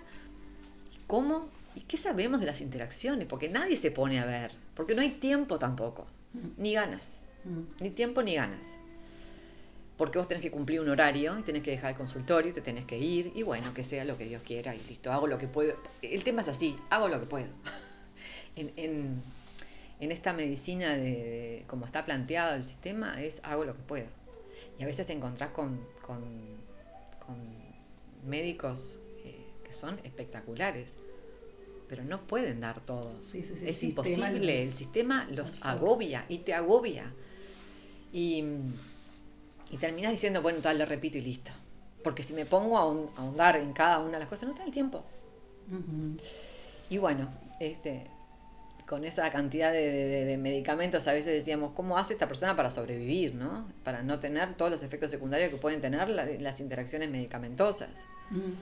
cómo 1.06 1.49
y 1.75 1.80
qué 1.80 1.97
sabemos 1.97 2.40
de 2.40 2.47
las 2.47 2.61
interacciones, 2.61 3.26
porque 3.26 3.49
nadie 3.49 3.76
se 3.76 3.90
pone 3.90 4.21
a 4.21 4.26
ver, 4.26 4.52
porque 4.75 4.94
no 4.94 5.02
hay 5.02 5.11
tiempo 5.11 5.59
tampoco, 5.59 6.06
ni 6.56 6.75
ganas, 6.75 7.25
ni 7.80 7.90
tiempo 7.90 8.23
ni 8.23 8.35
ganas. 8.35 8.75
Porque 9.97 10.18
vos 10.18 10.26
tenés 10.26 10.42
que 10.42 10.50
cumplir 10.50 10.80
un 10.80 10.88
horario 10.88 11.38
y 11.38 11.42
tenés 11.42 11.62
que 11.62 11.71
dejar 11.71 11.90
el 11.90 11.97
consultorio 11.97 12.50
y 12.50 12.54
te 12.54 12.61
tenés 12.61 12.87
que 12.87 12.99
ir 12.99 13.32
y 13.35 13.42
bueno, 13.42 13.73
que 13.75 13.85
sea 13.85 14.04
lo 14.04 14.16
que 14.18 14.25
Dios 14.25 14.42
quiera 14.42 14.75
y 14.75 14.80
listo, 14.88 15.12
hago 15.12 15.26
lo 15.26 15.38
que 15.38 15.49
puedo. 15.49 15.76
El 16.00 16.25
tema 16.25 16.42
es 16.42 16.49
así, 16.49 16.76
hago 16.90 17.09
lo 17.09 17.21
que 17.21 17.26
puedo. 17.26 17.47
en, 18.56 19.23
esta 20.00 20.32
medicina 20.32 20.97
de, 20.97 21.64
como 21.68 21.87
está 21.87 22.04
planteado 22.04 22.56
el 22.56 22.64
sistema 22.64 23.23
es 23.23 23.40
hago 23.44 23.64
lo 23.64 23.75
que 23.75 23.82
puedo. 23.82 24.06
Y 24.82 24.84
a 24.84 24.86
veces 24.88 25.06
te 25.06 25.12
encontrás 25.12 25.50
con, 25.52 25.78
con, 26.04 26.18
médicos 28.26 28.98
eh, 29.24 29.32
que 29.62 29.72
son 29.72 29.96
espectaculares, 30.02 30.94
pero 31.88 32.02
no 32.02 32.20
pueden 32.26 32.60
dar 32.60 32.80
todo. 32.80 33.14
Sí, 33.22 33.44
sí, 33.44 33.54
sí, 33.56 33.68
es 33.68 33.80
imposible, 33.84 34.40
los 34.40 34.48
el 34.48 34.72
sistema 34.72 35.24
los 35.30 35.52
absorbe. 35.54 35.78
agobia 35.78 36.26
y 36.28 36.38
te 36.38 36.52
agobia. 36.52 37.12
Y, 38.12 38.42
y 39.70 39.76
terminas 39.76 40.10
diciendo, 40.10 40.42
bueno, 40.42 40.58
tal, 40.58 40.78
lo 40.80 40.84
repito 40.84 41.16
y 41.16 41.20
listo. 41.20 41.52
Porque 42.02 42.24
si 42.24 42.32
me 42.34 42.44
pongo 42.44 42.76
a 42.76 42.82
ahon- 42.82 43.08
a 43.16 43.20
ahondar 43.20 43.54
en 43.58 43.72
cada 43.72 44.00
una 44.00 44.14
de 44.14 44.18
las 44.18 44.28
cosas, 44.28 44.48
no 44.48 44.50
está 44.54 44.64
el 44.64 44.72
tiempo. 44.72 45.04
Y 46.90 46.98
bueno, 46.98 47.28
este, 47.60 48.02
con 48.92 49.06
esa 49.06 49.30
cantidad 49.30 49.72
de, 49.72 49.90
de- 49.90 50.25
de 50.26 50.37
medicamentos 50.37 51.08
a 51.08 51.14
veces 51.14 51.32
decíamos, 51.32 51.72
¿cómo 51.75 51.96
hace 51.96 52.12
esta 52.12 52.28
persona 52.28 52.54
para 52.54 52.70
sobrevivir, 52.70 53.34
no? 53.34 53.66
Para 53.84 54.02
no 54.02 54.18
tener 54.20 54.52
todos 54.54 54.70
los 54.70 54.82
efectos 54.82 55.11
secundarios 55.11 55.49
que 55.49 55.56
pueden 55.56 55.80
tener 55.80 56.11
la- 56.11 56.26
las 56.26 56.61
interacciones 56.61 57.08
medicamentosas. 57.08 57.88
Ujú. 58.30 58.52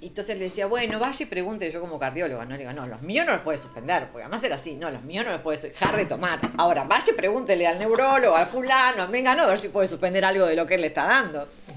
Y 0.00 0.08
entonces 0.08 0.36
le 0.38 0.46
decía, 0.46 0.66
bueno, 0.66 0.98
vaya 0.98 1.22
y 1.22 1.26
pregunte, 1.26 1.70
yo 1.70 1.80
como 1.80 2.00
cardióloga, 2.00 2.44
no 2.46 2.50
le 2.50 2.58
digo, 2.58 2.72
no, 2.72 2.88
los 2.88 3.02
míos 3.02 3.24
no 3.26 3.32
los 3.32 3.42
puede 3.42 3.58
suspender, 3.58 4.08
porque 4.10 4.24
además 4.24 4.42
era 4.42 4.56
así, 4.56 4.74
no, 4.74 4.90
los 4.90 5.04
míos 5.04 5.24
no 5.24 5.30
los 5.30 5.40
puede 5.42 5.56
dejar 5.68 5.96
de 5.96 6.04
tomar. 6.06 6.40
Ahora, 6.58 6.82
vaya 6.82 7.06
y 7.12 7.14
pregúntele 7.14 7.68
al 7.68 7.78
neurólogo, 7.78 8.34
al 8.34 8.46
fulano, 8.48 9.04
a 9.04 9.06
Mengano, 9.06 9.44
a 9.44 9.46
ver 9.46 9.60
si 9.60 9.68
puede 9.68 9.86
suspender 9.86 10.24
algo 10.24 10.46
de 10.46 10.56
lo 10.56 10.66
que 10.66 10.74
él 10.74 10.80
le 10.80 10.88
está 10.88 11.06
dando. 11.06 11.46
Sí. 11.48 11.70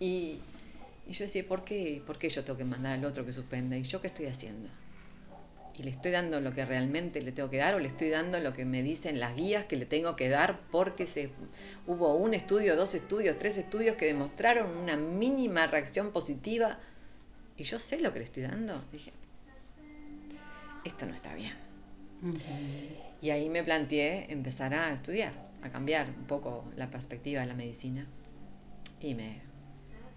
Y, 0.00 0.40
y 1.06 1.12
yo 1.12 1.24
decía, 1.26 1.44
¿por 1.46 1.62
qué, 1.62 2.02
¿por 2.04 2.18
qué 2.18 2.28
yo 2.28 2.42
tengo 2.42 2.56
que 2.58 2.64
mandar 2.64 2.94
al 2.98 3.04
otro 3.04 3.24
que 3.24 3.32
suspenda? 3.32 3.76
¿Y 3.76 3.84
yo 3.84 4.00
qué 4.00 4.08
estoy 4.08 4.26
haciendo? 4.26 4.68
¿Y 5.78 5.84
le 5.84 5.90
estoy 5.90 6.10
dando 6.10 6.40
lo 6.40 6.52
que 6.52 6.64
realmente 6.64 7.22
le 7.22 7.30
tengo 7.30 7.50
que 7.50 7.58
dar 7.58 7.76
o 7.76 7.78
le 7.78 7.86
estoy 7.86 8.08
dando 8.08 8.40
lo 8.40 8.52
que 8.52 8.64
me 8.64 8.82
dicen 8.82 9.20
las 9.20 9.36
guías 9.36 9.66
que 9.66 9.76
le 9.76 9.86
tengo 9.86 10.16
que 10.16 10.28
dar 10.28 10.60
porque 10.72 11.06
se, 11.06 11.30
hubo 11.86 12.16
un 12.16 12.34
estudio, 12.34 12.74
dos 12.74 12.94
estudios, 12.94 13.38
tres 13.38 13.56
estudios 13.58 13.96
que 13.96 14.06
demostraron 14.06 14.76
una 14.76 14.96
mínima 14.96 15.68
reacción 15.68 16.10
positiva? 16.10 16.80
Y 17.56 17.62
yo 17.62 17.78
sé 17.78 18.00
lo 18.00 18.12
que 18.12 18.18
le 18.18 18.24
estoy 18.24 18.42
dando. 18.42 18.82
Dije, 18.90 19.12
esto 20.84 21.06
no 21.06 21.14
está 21.14 21.32
bien. 21.34 21.54
Y 23.22 23.30
ahí 23.30 23.48
me 23.48 23.62
planteé 23.62 24.32
empezar 24.32 24.74
a 24.74 24.92
estudiar, 24.92 25.32
a 25.62 25.70
cambiar 25.70 26.08
un 26.08 26.26
poco 26.26 26.64
la 26.74 26.90
perspectiva 26.90 27.42
de 27.42 27.46
la 27.46 27.54
medicina. 27.54 28.04
Y 29.00 29.14
me, 29.14 29.40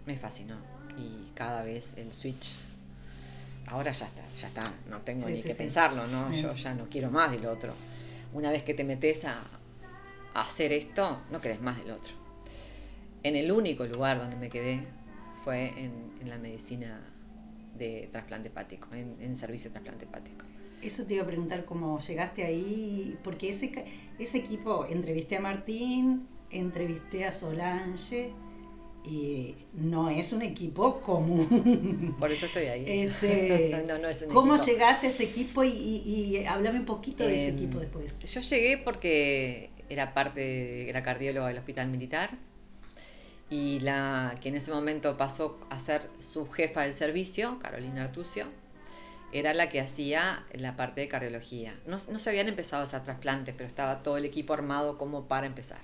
me 0.07 0.17
fascinó. 0.17 0.55
Y 0.97 1.31
cada 1.35 1.61
vez 1.63 1.97
el 1.97 2.11
switch, 2.11 2.65
ahora 3.67 3.91
ya 3.91 4.05
está, 4.05 4.21
ya 4.39 4.47
está, 4.47 4.73
no 4.89 4.99
tengo 5.01 5.27
Sí, 5.27 5.33
ni 5.33 5.37
sí, 5.37 5.43
que 5.43 5.53
sí. 5.53 5.57
pensarlo, 5.57 6.05
¿no? 6.07 6.31
Yo 6.33 6.53
ya 6.53 6.73
no 6.73 6.85
quiero 6.89 7.09
más 7.09 7.31
del 7.31 7.45
otro. 7.45 7.73
Una 8.33 8.51
vez 8.51 8.63
que 8.63 8.73
te 8.73 8.83
metes 8.83 9.25
a, 9.25 9.35
a 10.33 10.41
hacer 10.41 10.71
esto, 10.73 11.19
no 11.31 11.39
querés 11.41 11.61
más 11.61 11.77
del 11.77 11.91
otro. 11.91 12.13
En 13.23 13.35
el 13.35 13.51
único 13.51 13.85
lugar 13.85 14.17
donde 14.19 14.35
me 14.37 14.49
quedé 14.49 14.83
fue 15.43 15.69
en, 15.79 15.91
en 16.21 16.29
la 16.29 16.37
medicina 16.37 17.01
de 17.77 18.09
trasplante 18.11 18.49
hepático, 18.49 18.93
en, 18.93 19.15
en 19.19 19.35
servicio 19.35 19.69
de 19.69 19.73
trasplante 19.73 20.05
hepático. 20.05 20.45
Eso 20.81 21.05
te 21.05 21.13
iba 21.15 21.23
a 21.23 21.27
preguntar 21.27 21.65
cómo 21.65 21.99
llegaste 21.99 22.43
ahí, 22.43 23.17
porque 23.23 23.49
ese, 23.49 23.71
ese 24.17 24.37
equipo, 24.39 24.85
entrevisté 24.87 25.37
a 25.37 25.41
Martín, 25.41 26.27
entrevisté 26.49 27.25
a 27.25 27.31
Solange, 27.31 28.31
y 29.03 29.55
no 29.73 30.09
es 30.09 30.33
un 30.33 30.41
equipo 30.43 31.01
común. 31.01 32.15
Por 32.19 32.31
eso 32.31 32.45
estoy 32.45 32.65
ahí. 32.67 32.85
Este, 32.85 33.83
no, 33.87 33.97
no 33.97 34.07
es 34.07 34.21
un 34.23 34.29
¿Cómo 34.29 34.55
equipo. 34.55 34.65
llegaste 34.65 35.07
a 35.07 35.09
ese 35.09 35.23
equipo? 35.23 35.63
Y, 35.63 35.69
y, 35.69 36.37
y 36.37 36.45
háblame 36.45 36.79
un 36.79 36.85
poquito 36.85 37.25
de 37.25 37.35
ese 37.35 37.49
Em, 37.49 37.55
equipo 37.55 37.79
después. 37.79 38.19
Yo 38.23 38.41
llegué 38.41 38.77
porque 38.77 39.71
era 39.89 40.13
parte, 40.13 40.89
era 40.89 41.03
cardióloga 41.03 41.47
del 41.49 41.57
hospital 41.59 41.89
militar 41.89 42.37
y 43.49 43.79
la 43.81 44.35
que 44.41 44.49
en 44.49 44.55
ese 44.55 44.71
momento 44.71 45.17
pasó 45.17 45.59
a 45.69 45.79
ser 45.79 46.09
subjefa 46.19 46.81
del 46.83 46.93
servicio, 46.93 47.59
Carolina 47.59 48.03
Artucio, 48.03 48.45
era 49.31 49.53
la 49.53 49.69
que 49.69 49.81
hacía 49.81 50.45
la 50.53 50.75
parte 50.77 51.01
de 51.01 51.07
cardiología. 51.09 51.73
No, 51.85 51.97
no 51.97 52.19
se 52.19 52.29
habían 52.29 52.47
empezado 52.49 52.81
a 52.81 52.85
hacer 52.85 53.03
trasplantes, 53.03 53.55
pero 53.57 53.67
estaba 53.67 54.03
todo 54.03 54.17
el 54.17 54.25
equipo 54.25 54.53
armado 54.53 54.97
como 54.97 55.27
para 55.27 55.47
empezar. 55.47 55.81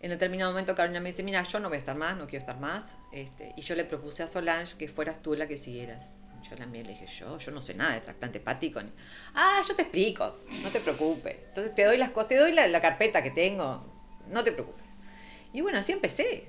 En 0.00 0.10
determinado 0.10 0.52
momento 0.52 0.74
Carolina 0.74 1.00
me 1.00 1.10
dice, 1.10 1.22
mira, 1.22 1.42
yo 1.42 1.58
no 1.60 1.68
voy 1.68 1.76
a 1.76 1.78
estar 1.80 1.96
más, 1.96 2.16
no 2.16 2.26
quiero 2.26 2.38
estar 2.38 2.58
más. 2.58 2.96
Este, 3.12 3.52
y 3.56 3.62
yo 3.62 3.74
le 3.74 3.84
propuse 3.84 4.22
a 4.22 4.28
Solange 4.28 4.76
que 4.78 4.88
fueras 4.88 5.20
tú 5.22 5.34
la 5.34 5.48
que 5.48 5.58
siguieras. 5.58 6.00
Yo 6.48 6.54
la 6.56 6.66
le 6.84 6.90
dije, 6.92 7.06
yo, 7.08 7.36
yo 7.38 7.50
no 7.50 7.60
sé 7.60 7.74
nada 7.74 7.94
de 7.94 8.00
trasplante 8.00 8.38
hepático. 8.38 8.80
ni- 8.80 8.92
Ah, 9.34 9.60
yo 9.66 9.74
te 9.74 9.82
explico, 9.82 10.38
no 10.62 10.68
te 10.70 10.80
preocupes. 10.80 11.46
Entonces 11.48 11.74
te 11.74 11.84
doy 11.84 11.98
las 11.98 12.10
te 12.28 12.36
doy 12.36 12.52
la, 12.52 12.68
carpeta 12.80 13.22
que 13.22 13.32
tengo, 13.32 13.84
no 14.28 14.44
te 14.44 14.52
preocupes. 14.52 14.84
Y 15.52 15.62
bueno, 15.62 15.78
así 15.78 15.92
empecé 15.92 16.48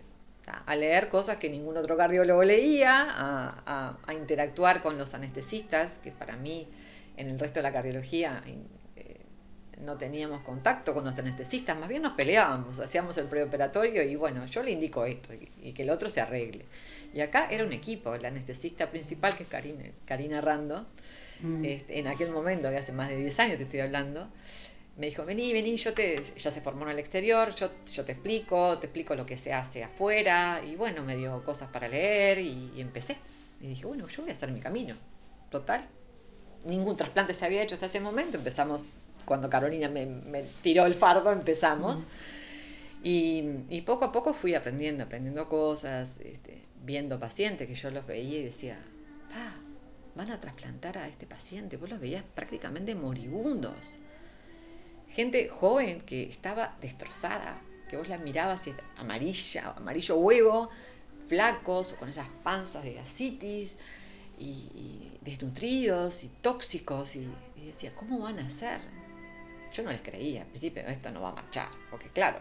a 0.65 0.75
leer 0.75 1.09
cosas 1.09 1.37
que 1.37 1.49
ningún 1.49 1.77
otro 1.77 1.97
cardiólogo 1.97 2.43
leía, 2.43 3.01
a, 3.09 3.97
a- 4.05 4.13
interactuar 4.13 4.81
con 4.81 4.97
los 4.97 5.13
anestesistas, 5.13 5.99
que 5.99 6.11
para 6.11 6.35
mí 6.37 6.67
en 7.17 7.27
el 7.29 7.39
resto 7.39 7.59
de 7.59 7.63
la 7.63 7.73
cardiología 7.73 8.41
no 9.79 9.97
teníamos 9.97 10.41
contacto 10.41 10.93
con 10.93 11.05
los 11.05 11.17
anestesistas, 11.17 11.77
más 11.77 11.89
bien 11.89 12.01
nos 12.01 12.13
peleábamos, 12.13 12.79
hacíamos 12.79 13.17
el 13.17 13.27
preoperatorio 13.27 14.03
y 14.03 14.15
bueno, 14.15 14.45
yo 14.45 14.61
le 14.63 14.71
indico 14.71 15.05
esto 15.05 15.33
y, 15.33 15.49
y 15.61 15.73
que 15.73 15.83
el 15.83 15.89
otro 15.89 16.09
se 16.09 16.21
arregle. 16.21 16.65
Y 17.13 17.21
acá 17.21 17.47
era 17.49 17.63
un 17.65 17.73
equipo, 17.73 18.13
el 18.13 18.25
anestesista 18.25 18.89
principal, 18.91 19.35
que 19.35 19.43
es 19.43 19.49
Karina, 19.49 19.85
Karina 20.05 20.41
Rando, 20.41 20.85
Mm. 21.41 21.63
este, 21.63 21.99
en 21.99 22.07
aquel 22.07 22.31
momento, 22.31 22.69
que 22.69 22.77
hace 22.77 22.91
más 22.91 23.09
de 23.09 23.15
10 23.15 23.39
años 23.39 23.57
te 23.57 23.63
estoy 23.63 23.79
hablando, 23.79 24.27
me 24.97 25.05
dijo, 25.07 25.23
vení, 25.25 25.53
vení, 25.53 25.77
yo 25.77 25.93
te, 25.93 26.21
ya 26.21 26.51
se 26.51 26.61
formó 26.61 26.83
en 26.83 26.89
el 26.91 26.99
exterior, 26.99 27.55
yo, 27.55 27.71
yo 27.91 28.03
te 28.05 28.11
explico, 28.11 28.77
te 28.79 28.87
explico 28.87 29.15
lo 29.15 29.25
que 29.25 29.37
se 29.37 29.53
hace 29.53 29.83
afuera, 29.83 30.61
y 30.65 30.75
bueno, 30.75 31.03
me 31.03 31.15
dio 31.15 31.41
cosas 31.43 31.69
para 31.69 31.87
leer 31.87 32.39
y, 32.39 32.71
y 32.75 32.81
empecé. 32.81 33.17
Y 33.61 33.67
dije, 33.67 33.85
bueno, 33.85 34.07
yo 34.07 34.21
voy 34.23 34.31
a 34.31 34.33
hacer 34.33 34.51
mi 34.51 34.59
camino, 34.59 34.95
total. 35.49 35.87
Ningún 36.65 36.97
trasplante 36.97 37.33
se 37.33 37.45
había 37.45 37.63
hecho 37.63 37.75
hasta 37.75 37.85
ese 37.85 38.01
momento, 38.01 38.37
empezamos, 38.37 38.97
cuando 39.29 39.47
Carolina 39.47 39.87
me, 39.87 40.07
me 40.07 40.43
tiró 40.63 40.87
el 40.87 40.95
fardo, 40.95 41.31
empezamos. 41.31 42.07
Y, 43.03 43.43
y 43.69 43.81
poco 43.81 44.05
a 44.05 44.11
poco 44.11 44.33
fui 44.33 44.55
aprendiendo, 44.55 45.03
aprendiendo 45.03 45.47
cosas, 45.47 46.19
este, 46.19 46.57
viendo 46.83 47.19
pacientes 47.19 47.67
que 47.67 47.75
yo 47.75 47.91
los 47.91 48.05
veía 48.07 48.39
y 48.39 48.43
decía, 48.43 48.77
pa, 49.29 49.53
van 50.15 50.31
a 50.31 50.39
trasplantar 50.41 50.97
a 50.97 51.07
este 51.07 51.27
paciente, 51.27 51.77
vos 51.77 51.89
los 51.89 51.99
veías 51.99 52.23
prácticamente 52.35 52.95
moribundos. 52.95 53.97
Gente 55.09 55.47
joven 55.47 56.01
que 56.01 56.23
estaba 56.23 56.75
destrozada, 56.81 57.61
que 57.87 57.97
vos 57.97 58.09
la 58.09 58.17
mirabas 58.17 58.65
y 58.67 58.73
amarilla, 58.97 59.73
amarillo 59.77 60.15
huevo, 60.17 60.69
flacos, 61.27 61.93
con 61.93 62.09
esas 62.09 62.27
panzas 62.43 62.83
de 62.83 62.99
asitis, 62.99 63.77
y, 64.39 64.71
y 64.73 65.19
desnutridos 65.21 66.23
y 66.23 66.29
tóxicos, 66.41 67.15
y, 67.15 67.27
y 67.55 67.67
decía, 67.67 67.93
¿cómo 67.93 68.19
van 68.19 68.39
a 68.39 68.45
hacer? 68.47 68.81
Yo 69.71 69.83
no 69.83 69.91
les 69.91 70.01
creía, 70.01 70.41
al 70.41 70.47
principio 70.47 70.81
esto 70.87 71.11
no 71.11 71.21
va 71.21 71.29
a 71.29 71.33
marchar, 71.35 71.69
porque 71.89 72.09
claro, 72.09 72.39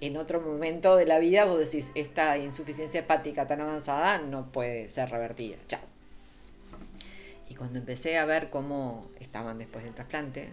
en 0.00 0.16
otro 0.16 0.40
momento 0.40 0.96
de 0.96 1.06
la 1.06 1.18
vida 1.18 1.44
vos 1.44 1.58
decís, 1.58 1.92
esta 1.94 2.38
insuficiencia 2.38 3.00
hepática 3.00 3.46
tan 3.46 3.60
avanzada 3.60 4.18
no 4.18 4.50
puede 4.52 4.88
ser 4.90 5.10
revertida, 5.10 5.56
chao. 5.66 5.80
Y 7.48 7.54
cuando 7.54 7.78
empecé 7.78 8.18
a 8.18 8.24
ver 8.24 8.50
cómo 8.50 9.10
estaban 9.20 9.58
después 9.58 9.84
del 9.84 9.94
trasplante 9.94 10.50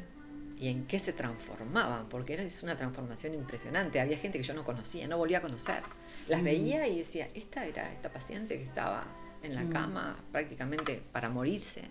y 0.58 0.70
en 0.70 0.88
qué 0.88 0.98
se 1.00 1.14
transformaban, 1.14 2.08
porque 2.08 2.34
era 2.34 2.44
es 2.44 2.64
una 2.64 2.78
transformación 2.78 3.34
impresionante, 3.34 4.00
había 4.00 4.18
gente 4.18 4.38
que 4.38 4.44
yo 4.46 4.54
no 4.54 4.64
conocía, 4.64 5.08
no 5.08 5.18
volvía 5.18 5.40
a 5.40 5.42
conocer. 5.42 5.84
Las 6.30 6.42
Mm. 6.42 6.46
veía 6.46 6.88
y 6.88 7.00
decía, 7.00 7.30
esta 7.36 7.66
era 7.66 7.92
esta 7.92 8.10
paciente 8.12 8.58
que 8.58 8.64
estaba 8.64 9.06
en 9.44 9.54
la 9.56 9.64
Mm. 9.64 9.70
cama 9.70 10.24
prácticamente 10.32 11.04
para 11.12 11.30
morirse. 11.30 11.84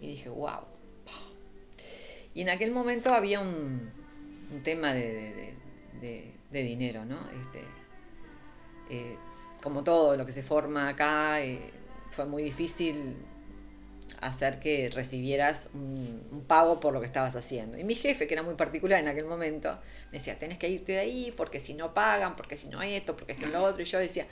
Y 0.00 0.08
dije, 0.08 0.28
wow. 0.28 0.66
Y 2.34 2.42
en 2.42 2.50
aquel 2.50 2.72
momento 2.72 3.12
había 3.14 3.40
un, 3.40 3.92
tema 4.62 4.92
de, 4.94 5.56
de- 6.00 6.62
dinero, 6.62 7.04
¿no? 7.04 7.28
Este, 7.30 7.68
eh, 8.86 9.20
como 9.62 9.82
todo 9.84 10.16
lo 10.16 10.24
que 10.26 10.32
se 10.32 10.42
forma 10.42 10.88
acá, 10.88 11.42
eh, 11.42 11.72
fue 12.10 12.26
muy 12.26 12.42
difícil 12.42 13.16
hacer 14.20 14.58
que 14.60 14.90
recibieras 14.90 15.70
un, 15.74 16.26
un 16.32 16.44
pago 16.44 16.80
por 16.80 16.92
lo 16.92 17.00
que 17.00 17.06
estabas 17.06 17.36
haciendo. 17.36 17.78
Y 17.78 17.84
mi 17.84 17.94
jefe, 17.94 18.26
que 18.26 18.34
era 18.34 18.42
muy 18.42 18.54
particular 18.54 19.00
en 19.00 19.08
aquel 19.08 19.26
momento, 19.26 19.78
me 20.12 20.18
decía, 20.18 20.38
tenés 20.38 20.58
que 20.58 20.68
irte 20.68 20.92
de 20.92 20.98
ahí 21.00 21.34
porque 21.36 21.60
si 21.60 21.74
no 21.74 21.94
pagan, 21.94 22.36
porque 22.36 22.56
si 22.56 22.68
no 22.68 22.82
esto, 22.82 23.16
porque 23.16 23.34
si 23.34 23.46
no 23.46 23.52
lo 23.52 23.64
otro. 23.64 23.82
Y 23.82 23.86
yo 23.86 23.98
decía, 23.98 24.26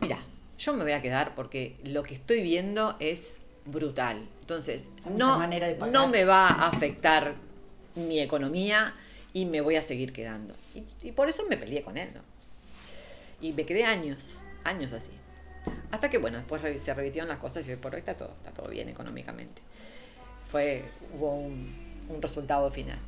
mira, 0.00 0.18
yo 0.58 0.74
me 0.74 0.84
voy 0.84 0.92
a 0.92 1.02
quedar 1.02 1.34
porque 1.34 1.78
lo 1.84 2.02
que 2.02 2.14
estoy 2.14 2.42
viendo 2.42 2.96
es 3.00 3.40
brutal. 3.66 4.26
Entonces, 4.40 4.90
no, 5.10 5.46
no 5.86 6.08
me 6.08 6.24
va 6.24 6.48
a 6.48 6.68
afectar 6.68 7.34
mi 7.94 8.20
economía 8.20 8.94
y 9.32 9.46
me 9.46 9.60
voy 9.60 9.76
a 9.76 9.82
seguir 9.82 10.12
quedando. 10.12 10.54
Y, 10.74 10.84
y 11.08 11.12
por 11.12 11.28
eso 11.28 11.44
me 11.48 11.56
peleé 11.56 11.82
con 11.82 11.98
él, 11.98 12.10
¿no? 12.14 12.20
Y 13.40 13.52
me 13.52 13.66
quedé 13.66 13.84
años, 13.84 14.42
años 14.64 14.92
así. 14.92 15.12
Hasta 15.90 16.08
que, 16.10 16.18
bueno, 16.18 16.38
después 16.38 16.62
se 16.80 16.94
revirtieron 16.94 17.28
las 17.28 17.38
cosas 17.38 17.66
y 17.68 17.72
hoy 17.72 17.76
por 17.76 17.94
hoy 17.94 17.98
está 17.98 18.16
todo, 18.16 18.32
está 18.38 18.52
todo 18.52 18.70
bien 18.70 18.88
económicamente. 18.88 19.62
Fue, 20.48 20.84
hubo 21.14 21.34
un, 21.34 21.86
un 22.08 22.22
resultado 22.22 22.70
final. 22.70 22.98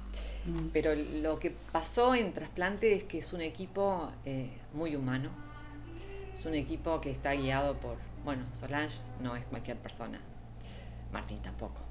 Mm. 0.47 0.69
Pero 0.73 0.95
lo 0.95 1.39
que 1.39 1.53
pasó 1.73 2.15
en 2.15 2.33
trasplante 2.33 2.95
es 2.95 3.05
que 3.05 3.19
es 3.19 3.33
un 3.33 3.41
equipo 3.41 4.11
eh, 4.25 4.51
muy 4.73 4.97
humano. 4.97 5.31
Es 6.33 6.47
un 6.47 6.55
equipo 6.55 7.01
que 7.01 7.11
está 7.11 7.33
guiado 7.35 7.75
por, 7.79 7.97
Bueno, 8.25 8.45
Solange 8.53 9.09
no 9.21 9.37
es 9.37 9.45
cualquier 9.47 9.77
persona. 9.77 10.21
Martín 11.13 11.39
tampoco. 11.39 11.83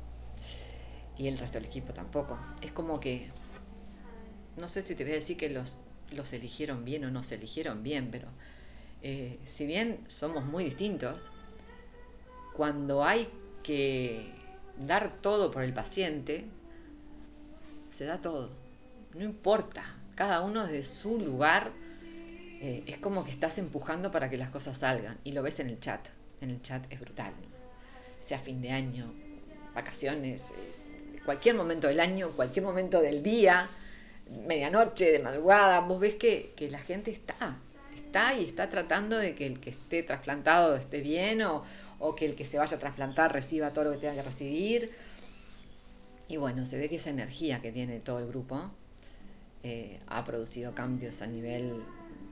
Y 1.18 1.28
el 1.28 1.38
resto 1.38 1.58
del 1.58 1.66
equipo 1.66 1.94
tampoco. 1.94 2.40
Es 2.62 2.72
como 2.72 3.00
que, 3.00 3.30
no 4.58 4.70
sé 4.70 4.82
si 4.82 4.96
te 4.96 5.04
voy 5.04 5.14
a 5.14 5.16
decir 5.16 5.38
que 5.38 5.50
los, 5.50 5.80
los 6.12 6.34
eligieron 6.34 6.86
bien 6.86 7.06
o 7.06 7.12
no 7.12 7.24
se 7.24 7.36
eligieron 7.36 7.84
bien, 7.84 8.10
pero 8.12 8.28
eh, 9.02 9.40
si 9.46 9.66
bien 9.66 10.04
somos 10.08 10.46
muy 10.46 10.64
distintos, 10.64 11.32
cuando 12.54 13.04
hay 13.04 13.30
que 13.64 14.32
dar 14.78 15.22
todo 15.22 15.52
por 15.52 15.64
el 15.64 15.74
paciente, 15.74 16.46
se 17.90 18.06
da 18.06 18.20
todo. 18.20 18.52
No 19.14 19.24
importa, 19.24 19.96
cada 20.16 20.42
uno 20.42 20.66
desde 20.66 20.84
su 20.84 21.20
lugar 21.20 21.72
eh, 22.60 22.84
es 22.88 22.98
como 22.98 23.24
que 23.24 23.32
estás 23.32 23.58
empujando 23.58 24.12
para 24.12 24.30
que 24.30 24.38
las 24.38 24.50
cosas 24.50 24.78
salgan 24.80 25.18
y 25.24 25.32
lo 25.32 25.44
ves 25.44 25.60
en 25.60 25.70
el 25.70 25.80
chat. 25.80 26.10
En 26.42 26.50
el 26.50 26.62
chat 26.62 26.86
es 26.92 27.00
brutal. 27.00 27.34
Sea 28.28 28.40
fin 28.40 28.62
de 28.62 28.72
año, 28.72 29.14
vacaciones, 29.74 30.52
eh, 30.52 31.22
cualquier 31.24 31.56
momento 31.56 31.88
del 31.88 32.02
año, 32.02 32.32
cualquier 32.32 32.66
momento 32.66 33.00
del 33.00 33.24
día, 33.24 33.70
medianoche, 34.46 35.14
de 35.14 35.20
madrugada, 35.20 35.80
vos 35.80 35.98
ves 36.02 36.16
que, 36.16 36.52
que 36.58 36.70
la 36.70 36.80
gente 36.80 37.10
está, 37.10 37.58
está 37.96 38.34
y 38.38 38.44
está 38.44 38.68
tratando 38.68 39.18
de 39.18 39.34
que 39.34 39.48
el 39.48 39.62
que 39.62 39.70
esté 39.70 40.04
trasplantado 40.04 40.76
esté 40.76 41.00
bien 41.00 41.42
o, 41.42 41.64
o 42.00 42.16
que 42.16 42.26
el 42.26 42.36
que 42.36 42.44
se 42.44 42.58
vaya 42.58 42.76
a 42.76 42.80
trasplantar 42.82 43.32
reciba 43.32 43.72
todo 43.72 43.86
lo 43.86 43.92
que 43.92 44.00
tenga 44.00 44.16
que 44.16 44.24
recibir. 44.24 44.92
Y 46.28 46.36
bueno, 46.36 46.66
se 46.66 46.78
ve 46.78 46.90
que 46.90 46.98
esa 46.98 47.12
energía 47.12 47.62
que 47.62 47.72
tiene 47.72 48.02
todo 48.02 48.20
el 48.20 48.28
grupo 48.28 48.72
eh, 49.64 50.02
ha 50.08 50.26
producido 50.26 50.76
cambios 50.76 51.22
a 51.22 51.28
nivel, 51.28 51.82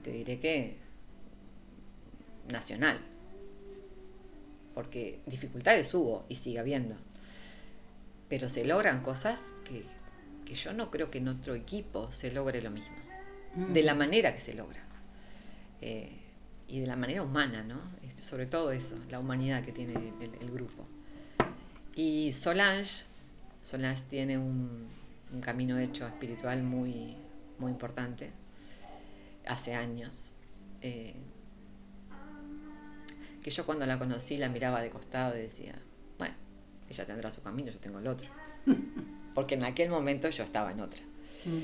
te 0.04 0.10
diré 0.10 0.40
que, 0.40 0.76
nacional. 2.52 3.00
Porque 4.76 5.20
dificultades 5.24 5.92
hubo 5.94 6.26
y 6.28 6.34
sigue 6.34 6.58
habiendo. 6.58 6.96
Pero 8.28 8.50
se 8.50 8.66
logran 8.66 9.02
cosas 9.02 9.54
que, 9.64 9.82
que 10.44 10.54
yo 10.54 10.74
no 10.74 10.90
creo 10.90 11.10
que 11.10 11.16
en 11.16 11.28
otro 11.28 11.54
equipo 11.54 12.12
se 12.12 12.30
logre 12.30 12.60
lo 12.60 12.70
mismo. 12.70 12.94
De 13.72 13.82
la 13.82 13.94
mm. 13.94 13.98
manera 13.98 14.34
que 14.34 14.40
se 14.42 14.52
logra. 14.52 14.82
Eh, 15.80 16.12
y 16.68 16.80
de 16.80 16.86
la 16.86 16.96
manera 16.96 17.22
humana, 17.22 17.62
¿no? 17.62 17.80
Este, 18.06 18.20
sobre 18.20 18.44
todo 18.44 18.70
eso, 18.70 18.98
la 19.10 19.18
humanidad 19.18 19.64
que 19.64 19.72
tiene 19.72 19.94
el, 20.40 20.50
grupo. 20.50 20.86
Y 21.94 22.32
Solange, 22.32 23.06
Solange 23.62 24.02
tiene 24.10 24.36
un, 24.36 24.88
camino 25.40 25.78
hecho 25.78 26.06
espiritual 26.06 26.62
muy, 26.62 27.16
muy 27.58 27.70
importante, 27.70 28.30
hace 29.46 29.74
años. 29.74 30.32
Eh, 30.82 31.14
que 33.46 33.52
yo 33.52 33.64
cuando 33.64 33.86
la 33.86 33.96
conocí 33.96 34.36
la 34.38 34.48
miraba 34.48 34.82
de 34.82 34.90
costado 34.90 35.38
y 35.38 35.42
decía, 35.42 35.72
bueno, 36.18 36.34
ella 36.90 37.06
tendrá 37.06 37.30
su 37.30 37.40
camino, 37.42 37.70
yo 37.70 37.78
tengo 37.78 38.00
el 38.00 38.08
otro. 38.08 38.28
Porque 39.36 39.54
en 39.54 39.62
aquel 39.62 39.88
momento 39.88 40.28
yo 40.30 40.42
estaba 40.42 40.72
en 40.72 40.80
otra. 40.80 41.00
Mm. 41.44 41.58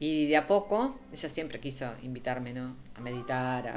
Y 0.00 0.26
de 0.26 0.36
a 0.36 0.46
poco, 0.46 1.00
ella 1.10 1.30
siempre 1.30 1.60
quiso 1.60 1.90
invitarme, 2.02 2.52
¿no? 2.52 2.76
A 2.94 3.00
meditar, 3.00 3.68
a, 3.68 3.76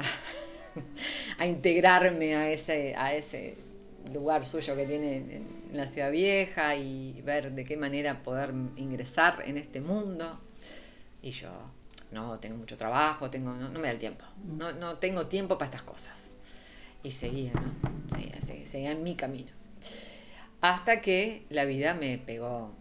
a 1.38 1.46
integrarme 1.46 2.36
a 2.36 2.50
ese, 2.50 2.94
a 2.94 3.14
ese 3.14 3.56
lugar 4.12 4.44
suyo 4.44 4.76
que 4.76 4.84
tiene 4.84 5.16
en, 5.16 5.70
la 5.72 5.86
ciudad 5.86 6.10
vieja 6.10 6.76
y 6.76 7.22
ver 7.22 7.52
de 7.52 7.64
qué 7.64 7.78
manera 7.78 8.22
poder 8.22 8.52
ingresar 8.76 9.42
en 9.46 9.56
este 9.56 9.80
mundo. 9.80 10.38
Y 11.22 11.30
yo, 11.30 11.48
no, 12.12 12.38
tengo 12.40 12.58
mucho 12.58 12.76
trabajo, 12.76 13.30
tengo, 13.30 13.54
no, 13.54 13.70
me 13.70 13.86
da 13.86 13.92
el 13.92 13.98
tiempo, 13.98 14.26
no, 14.44 14.70
no, 14.72 14.98
tengo 14.98 15.28
tiempo 15.28 15.56
para 15.56 15.70
estas 15.70 15.84
cosas. 15.84 16.34
Y 17.02 17.10
seguía, 17.10 17.52
¿no? 17.52 18.16
Seguía, 18.44 18.66
seguía 18.66 18.92
en 18.92 19.02
mi 19.02 19.14
camino. 19.14 19.50
Hasta 20.60 21.00
que 21.00 21.44
la 21.50 21.64
vida 21.64 21.94
me 21.94 22.18
pegó 22.18 22.72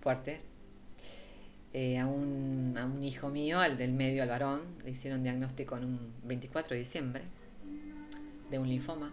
fuerte, 0.00 0.38
eh, 1.72 1.98
a, 1.98 2.06
un, 2.06 2.74
a, 2.78 2.86
un, 2.86 3.04
hijo 3.04 3.28
mío, 3.28 3.60
al 3.60 3.76
del 3.76 3.92
medio, 3.92 4.22
al 4.22 4.30
varón, 4.30 4.62
le 4.84 4.90
hicieron 4.90 5.22
diagnóstico 5.22 5.76
en 5.76 5.84
un 5.84 6.12
24 6.24 6.74
de 6.74 6.80
diciembre 6.80 7.22
de 8.50 8.58
un 8.58 8.68
linfoma. 8.68 9.12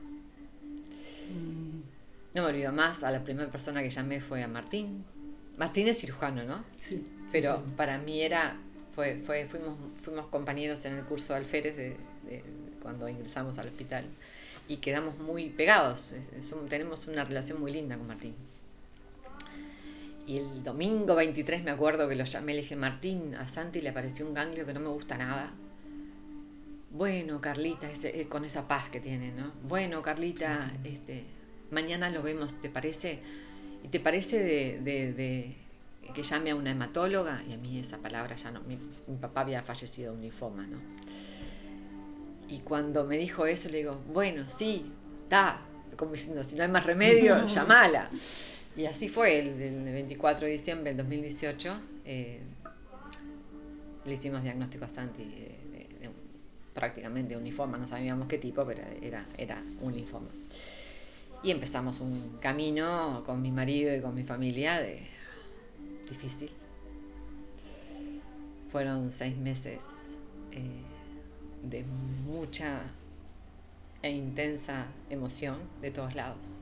No 2.34 2.44
me 2.44 2.50
olvido 2.50 2.72
más, 2.72 3.04
a 3.04 3.12
la 3.12 3.24
primera 3.24 3.52
persona 3.52 3.82
que 3.82 3.90
llamé 3.90 4.22
fue 4.22 4.44
a 4.44 4.48
Martín. 4.48 5.04
Martín 5.58 5.88
es 5.88 6.00
cirujano, 6.00 6.44
¿no? 6.44 6.64
Sí. 6.80 7.04
Pero 7.32 7.64
para 7.76 7.98
mí 7.98 8.22
era, 8.22 8.56
fue, 8.92 9.22
fue, 9.26 9.46
fuimos, 9.46 9.78
fuimos 10.02 10.28
compañeros 10.28 10.86
en 10.86 10.96
el 10.96 11.04
curso 11.04 11.34
de 11.34 11.40
alférez 11.40 11.76
de, 11.76 11.98
cuando 12.84 13.10
ingresamos 13.10 13.58
al 13.58 13.70
hospital 13.70 14.06
y 14.68 14.78
quedamos 14.78 15.20
muy 15.20 15.50
pegados. 15.50 16.16
tenemos 16.70 17.08
una 17.08 17.24
relación 17.24 17.60
muy 17.60 17.72
linda 17.72 17.98
con 17.98 18.08
Martín. 18.08 18.36
Y 20.26 20.38
el 20.38 20.64
domingo 20.64 21.16
23 21.16 21.64
me 21.64 21.72
acuerdo 21.72 22.08
que 22.08 22.16
lo 22.16 22.24
llamé, 22.24 22.54
le 22.54 22.62
dije, 22.62 22.76
Martín, 22.76 23.36
a 23.36 23.48
Santi 23.48 23.82
le 23.82 23.90
apareció 23.90 24.26
un 24.26 24.34
ganglio 24.34 24.66
que 24.66 24.74
no 24.74 24.80
me 24.80 24.88
gusta 24.90 25.18
nada. 25.18 25.52
Bueno, 26.92 27.42
Carlita, 27.42 27.90
eh, 28.04 28.28
con 28.30 28.46
esa 28.46 28.68
paz 28.68 28.90
que 28.90 29.00
tiene, 29.00 29.32
¿no? 29.32 29.52
Bueno, 29.68 30.02
Carlita, 30.02 30.72
este, 30.84 31.24
mañana 31.72 32.10
lo 32.10 32.22
vemos, 32.22 32.62
¿te 32.62 32.70
parece? 32.70 33.20
¿Y 33.84 33.90
te 33.90 34.00
parece 34.00 34.80
de, 34.80 35.56
que 36.14 36.24
llame 36.24 36.52
a 36.52 36.56
una 36.56 36.72
hematóloga? 36.72 37.44
Y 37.50 37.54
a 37.54 37.58
mí 37.58 37.80
esa 37.80 37.98
palabra 37.98 38.36
ya 38.36 38.52
no, 38.52 38.62
mi, 38.62 38.78
papá 39.20 39.42
había 39.42 39.62
fallecido 39.62 40.12
de 40.12 40.18
un 40.18 40.22
linfoma, 40.22 40.68
¿no? 40.68 40.78
Y 42.50 42.60
cuando 42.60 43.06
me 43.06 43.18
dijo 43.18 43.46
eso, 43.46 43.70
le 43.70 43.80
digo, 43.80 44.00
bueno, 44.12 44.48
sí, 44.48 44.86
está, 45.24 45.62
como 45.96 46.12
diciendo, 46.12 46.44
si 46.44 46.56
no 46.56 46.64
hay 46.64 46.70
más 46.70 46.86
remedio, 46.86 47.46
llamala. 47.48 48.10
Y 48.76 48.86
así 48.86 49.10
fue, 49.10 49.40
el, 49.40 49.84
24 49.84 50.48
de 50.48 50.52
diciembre 50.52 50.92
del 50.92 50.98
2018 50.98 51.74
eh, 52.06 52.40
le 54.06 54.14
hicimos 54.14 54.44
diagnóstico 54.44 54.86
a 54.86 54.90
Santi 54.90 55.24
de, 55.24 55.64
prácticamente 56.74 57.38
un 57.38 57.44
linfoma, 57.44 57.78
no 57.78 57.88
sabíamos 57.88 58.28
qué 58.28 58.40
tipo, 58.40 58.66
pero 58.66 58.82
era, 59.02 59.26
era 59.38 59.62
un 59.82 59.94
linfoma. 59.94 60.28
Y 61.44 61.52
empezamos 61.52 62.00
un 62.00 62.38
camino 62.40 63.22
con 63.26 63.42
mi 63.42 63.52
marido 63.52 63.96
y 63.96 64.02
con 64.02 64.16
mi 64.16 64.24
familia 64.24 64.80
de 64.80 65.00
difícil. 66.10 66.50
Fueron 68.72 69.12
seis 69.12 69.38
meses 69.38 70.18
eh, 70.52 70.82
de 71.64 71.84
mucha 71.84 72.82
e 74.02 74.12
intensa 74.12 74.88
emoción 75.10 75.58
de 75.82 75.92
todos 75.92 76.14
lados. 76.14 76.60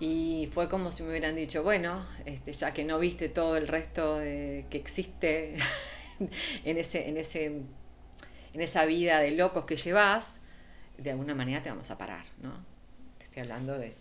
Y 0.00 0.48
fue 0.52 0.68
como 0.68 0.90
si 0.90 1.02
me 1.02 1.10
hubieran 1.10 1.36
dicho, 1.36 1.62
bueno, 1.62 2.04
este, 2.24 2.52
ya 2.52 2.72
que 2.72 2.84
no 2.84 2.98
viste 2.98 3.28
todo 3.28 3.56
el 3.56 3.68
resto 3.68 4.18
que 4.18 4.66
existe 4.72 5.54
en, 6.64 6.76
ese, 6.76 7.08
en, 7.08 7.16
ese, 7.16 7.46
en 7.46 8.60
esa 8.60 8.84
vida 8.84 9.20
de 9.20 9.30
locos 9.30 9.64
que 9.64 9.76
llevas, 9.76 10.40
de 10.98 11.10
alguna 11.10 11.34
manera 11.34 11.62
te 11.62 11.70
vamos 11.70 11.90
a 11.90 11.98
parar, 11.98 12.24
¿no? 12.42 12.52
Te 13.18 13.24
estoy 13.24 13.42
hablando 13.42 13.78
de, 13.78 13.94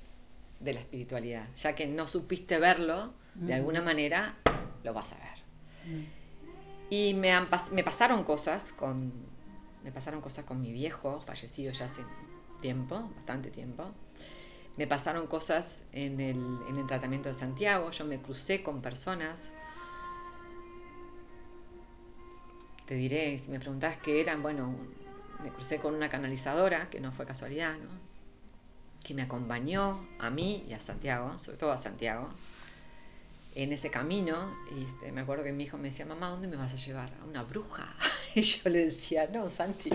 de 0.59 0.73
la 0.73 0.79
espiritualidad. 0.79 1.47
Ya 1.55 1.75
que 1.75 1.87
no 1.87 2.07
supiste 2.07 2.59
verlo, 2.59 3.13
de 3.35 3.53
alguna 3.53 3.81
manera 3.81 4.35
lo 4.83 4.93
vas 4.93 5.13
a 5.13 5.17
ver. 5.17 6.05
Y 6.89 7.13
me, 7.13 7.31
han, 7.31 7.47
me 7.71 7.83
pasaron 7.83 8.23
cosas 8.23 8.71
con 8.71 9.11
me 9.85 9.91
pasaron 9.91 10.19
cosas 10.19 10.45
con 10.45 10.59
mi 10.59 10.71
viejo, 10.71 11.21
fallecido 11.21 11.71
ya 11.71 11.85
hace 11.85 12.03
tiempo, 12.59 13.07
bastante 13.15 13.51
tiempo. 13.51 13.85
Me 14.77 14.87
pasaron 14.87 15.27
cosas 15.27 15.83
en 15.91 16.19
el, 16.19 16.39
en 16.67 16.77
el 16.79 16.87
tratamiento 16.87 17.29
de 17.29 17.35
Santiago, 17.35 17.91
yo 17.91 18.03
me 18.03 18.19
crucé 18.19 18.63
con 18.63 18.81
personas. 18.81 19.51
Te 22.87 22.95
diré, 22.95 23.37
si 23.37 23.51
me 23.51 23.59
preguntás 23.59 23.97
qué 23.97 24.21
eran, 24.21 24.41
bueno, 24.41 24.75
me 25.43 25.51
crucé 25.51 25.77
con 25.77 25.93
una 25.93 26.09
canalizadora, 26.09 26.89
que 26.89 26.99
no 26.99 27.11
fue 27.11 27.27
casualidad, 27.27 27.77
que 29.03 29.13
me 29.13 29.21
acompañó 29.21 30.03
a 30.17 30.31
mí 30.31 30.65
y 30.67 30.73
a 30.73 30.79
Santiago, 30.79 31.37
sobre 31.37 31.59
todo 31.59 31.71
a 31.71 31.77
Santiago, 31.77 32.27
en 33.55 33.73
ese 33.73 33.89
camino. 33.89 34.55
Y 34.75 34.83
este, 34.83 35.11
me 35.11 35.21
acuerdo 35.21 35.43
que 35.43 35.53
mi 35.53 35.63
hijo 35.63 35.77
me 35.77 35.89
decía, 35.89 36.05
mamá, 36.05 36.29
¿dónde 36.29 36.47
me 36.47 36.57
vas 36.57 36.73
a 36.73 36.77
llevar? 36.77 37.11
¿A 37.21 37.25
una 37.25 37.43
bruja? 37.43 37.87
Y 38.35 38.41
yo 38.41 38.69
le 38.69 38.83
decía, 38.83 39.29
no, 39.31 39.47
Santi, 39.47 39.89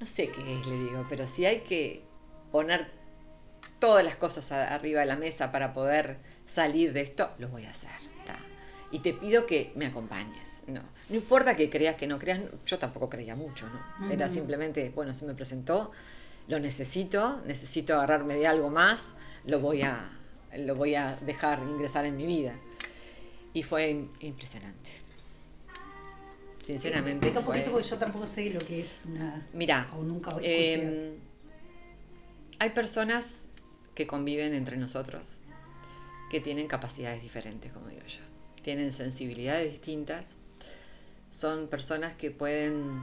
no 0.00 0.04
sé 0.04 0.28
qué 0.28 0.58
es, 0.58 0.66
le 0.66 0.74
digo, 0.74 1.06
pero 1.08 1.24
si 1.24 1.46
hay 1.46 1.60
que 1.60 2.02
poner 2.50 2.90
todas 3.78 4.04
las 4.04 4.16
cosas 4.16 4.50
arriba 4.50 5.00
de 5.02 5.06
la 5.06 5.14
mesa 5.14 5.52
para 5.52 5.72
poder 5.72 6.18
salir 6.46 6.92
de 6.92 7.02
esto, 7.02 7.30
lo 7.38 7.48
voy 7.48 7.64
a 7.66 7.70
hacer. 7.70 7.90
Y 8.92 8.98
te 8.98 9.14
pido 9.14 9.46
que 9.46 9.72
me 9.76 9.86
acompañes. 9.86 10.62
No, 10.66 10.82
no 11.08 11.16
importa 11.16 11.54
que 11.54 11.70
creas 11.70 11.94
que 11.94 12.08
no 12.08 12.18
creas, 12.18 12.40
yo 12.66 12.78
tampoco 12.78 13.08
creía 13.08 13.36
mucho, 13.36 13.68
¿no? 13.68 14.10
Era 14.10 14.28
simplemente, 14.28 14.90
bueno, 14.90 15.14
se 15.14 15.26
me 15.26 15.34
presentó, 15.34 15.92
lo 16.48 16.58
necesito, 16.58 17.40
necesito 17.46 17.94
agarrarme 17.94 18.34
de 18.34 18.48
algo 18.48 18.68
más, 18.68 19.14
lo 19.44 19.60
voy 19.60 19.82
a, 19.82 20.02
lo 20.56 20.74
voy 20.74 20.96
a 20.96 21.16
dejar 21.24 21.62
ingresar 21.62 22.04
en 22.04 22.16
mi 22.16 22.26
vida. 22.26 22.52
Y 23.52 23.62
fue 23.62 24.08
impresionante. 24.20 24.90
Sinceramente. 26.62 27.30
Poquito 27.30 27.72
porque 27.72 27.88
yo 27.88 27.98
tampoco 27.98 28.26
sé 28.26 28.50
lo 28.50 28.60
que 28.60 28.80
es 28.80 29.04
una. 29.06 29.46
O 29.96 30.02
nunca. 30.02 30.36
Em, 30.42 31.14
hay 32.58 32.70
personas 32.70 33.48
que 33.94 34.06
conviven 34.06 34.54
entre 34.54 34.76
nosotros 34.76 35.38
que 36.30 36.40
tienen 36.40 36.68
capacidades 36.68 37.22
diferentes, 37.22 37.72
como 37.72 37.88
digo 37.88 38.06
yo. 38.06 38.20
Tienen 38.62 38.92
sensibilidades 38.92 39.70
distintas. 39.70 40.36
Son 41.28 41.68
personas 41.68 42.14
que 42.14 42.30
pueden 42.30 43.00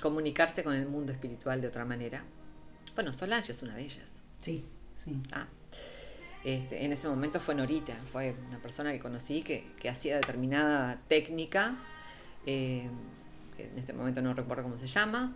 comunicarse 0.00 0.62
con 0.64 0.74
el 0.74 0.86
mundo 0.86 1.12
espiritual 1.12 1.60
de 1.60 1.68
otra 1.68 1.84
manera. 1.84 2.24
Bueno, 2.94 3.12
Solange 3.12 3.52
es 3.52 3.62
una 3.62 3.74
de 3.74 3.82
ellas. 3.82 4.20
Sí, 4.40 4.64
sí. 4.94 5.20
Ah, 5.32 5.46
este, 6.46 6.84
en 6.84 6.92
ese 6.92 7.08
momento 7.08 7.40
fue 7.40 7.56
Norita, 7.56 7.92
fue 8.12 8.36
una 8.48 8.62
persona 8.62 8.92
que 8.92 9.00
conocí 9.00 9.42
que, 9.42 9.66
que 9.80 9.88
hacía 9.88 10.14
determinada 10.14 11.00
técnica, 11.08 11.76
eh, 12.46 12.88
que 13.56 13.66
en 13.66 13.76
este 13.76 13.92
momento 13.92 14.22
no 14.22 14.32
recuerdo 14.32 14.62
cómo 14.62 14.78
se 14.78 14.86
llama, 14.86 15.34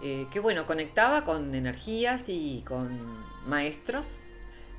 eh, 0.00 0.28
que 0.30 0.38
bueno, 0.38 0.64
conectaba 0.64 1.24
con 1.24 1.52
energías 1.56 2.28
y 2.28 2.62
con 2.64 2.88
maestros 3.48 4.22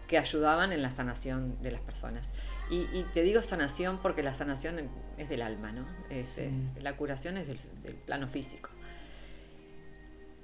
que 0.07 0.17
ayudaban 0.17 0.71
en 0.71 0.81
la 0.81 0.91
sanación 0.91 1.61
de 1.61 1.71
las 1.71 1.81
personas. 1.81 2.31
Y, 2.69 2.87
y 2.93 3.05
te 3.13 3.21
digo 3.21 3.41
sanación 3.41 3.97
porque 4.01 4.23
la 4.23 4.33
sanación 4.33 4.89
es 5.17 5.27
del 5.27 5.41
alma, 5.41 5.73
¿no? 5.73 5.85
Es, 6.09 6.29
Sí. 6.29 6.41
eh, 6.43 6.51
la 6.81 6.95
curación 6.95 7.37
es 7.37 7.47
del, 7.47 7.59
del 7.83 7.95
plano 7.95 8.29
físico. 8.29 8.69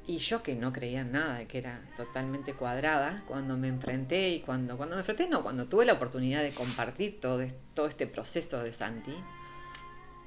Y 0.07 0.19
yo 0.19 0.41
que 0.41 0.55
no 0.55 0.71
creía 0.71 1.01
en 1.01 1.11
nada, 1.11 1.43
que 1.43 1.57
era 1.57 1.81
totalmente 1.97 2.53
cuadrada, 2.53 3.23
cuando 3.27 3.57
me 3.57 3.67
enfrenté 3.67 4.29
y 4.29 4.39
cuando, 4.39 4.77
cuando 4.77 4.95
me 4.95 5.01
enfrenté, 5.01 5.27
no, 5.27 5.43
cuando 5.43 5.67
tuve 5.67 5.85
la 5.85 5.93
oportunidad 5.93 6.41
de 6.43 6.53
compartir 6.53 7.19
todo, 7.19 7.45
todo 7.73 7.87
este 7.87 8.07
proceso 8.07 8.63
de 8.63 8.71
Santi, 8.71 9.13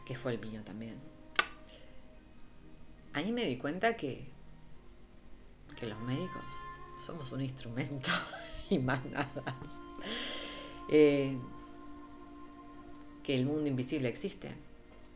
que 0.04 0.14
fue 0.14 0.32
el 0.32 0.38
mío 0.38 0.62
también, 0.64 1.00
ahí 3.14 3.32
me 3.32 3.46
di 3.46 3.56
cuenta 3.56 3.96
que, 3.96 4.28
que 5.78 5.86
los 5.86 5.98
médicos 6.02 6.60
somos 7.00 7.32
un 7.32 7.40
instrumento 7.40 8.10
y 8.70 8.78
más 8.78 9.02
nada. 9.06 9.56
Eh, 10.90 11.38
que 13.22 13.34
el 13.34 13.46
mundo 13.46 13.68
invisible 13.68 14.08
existe. 14.08 14.54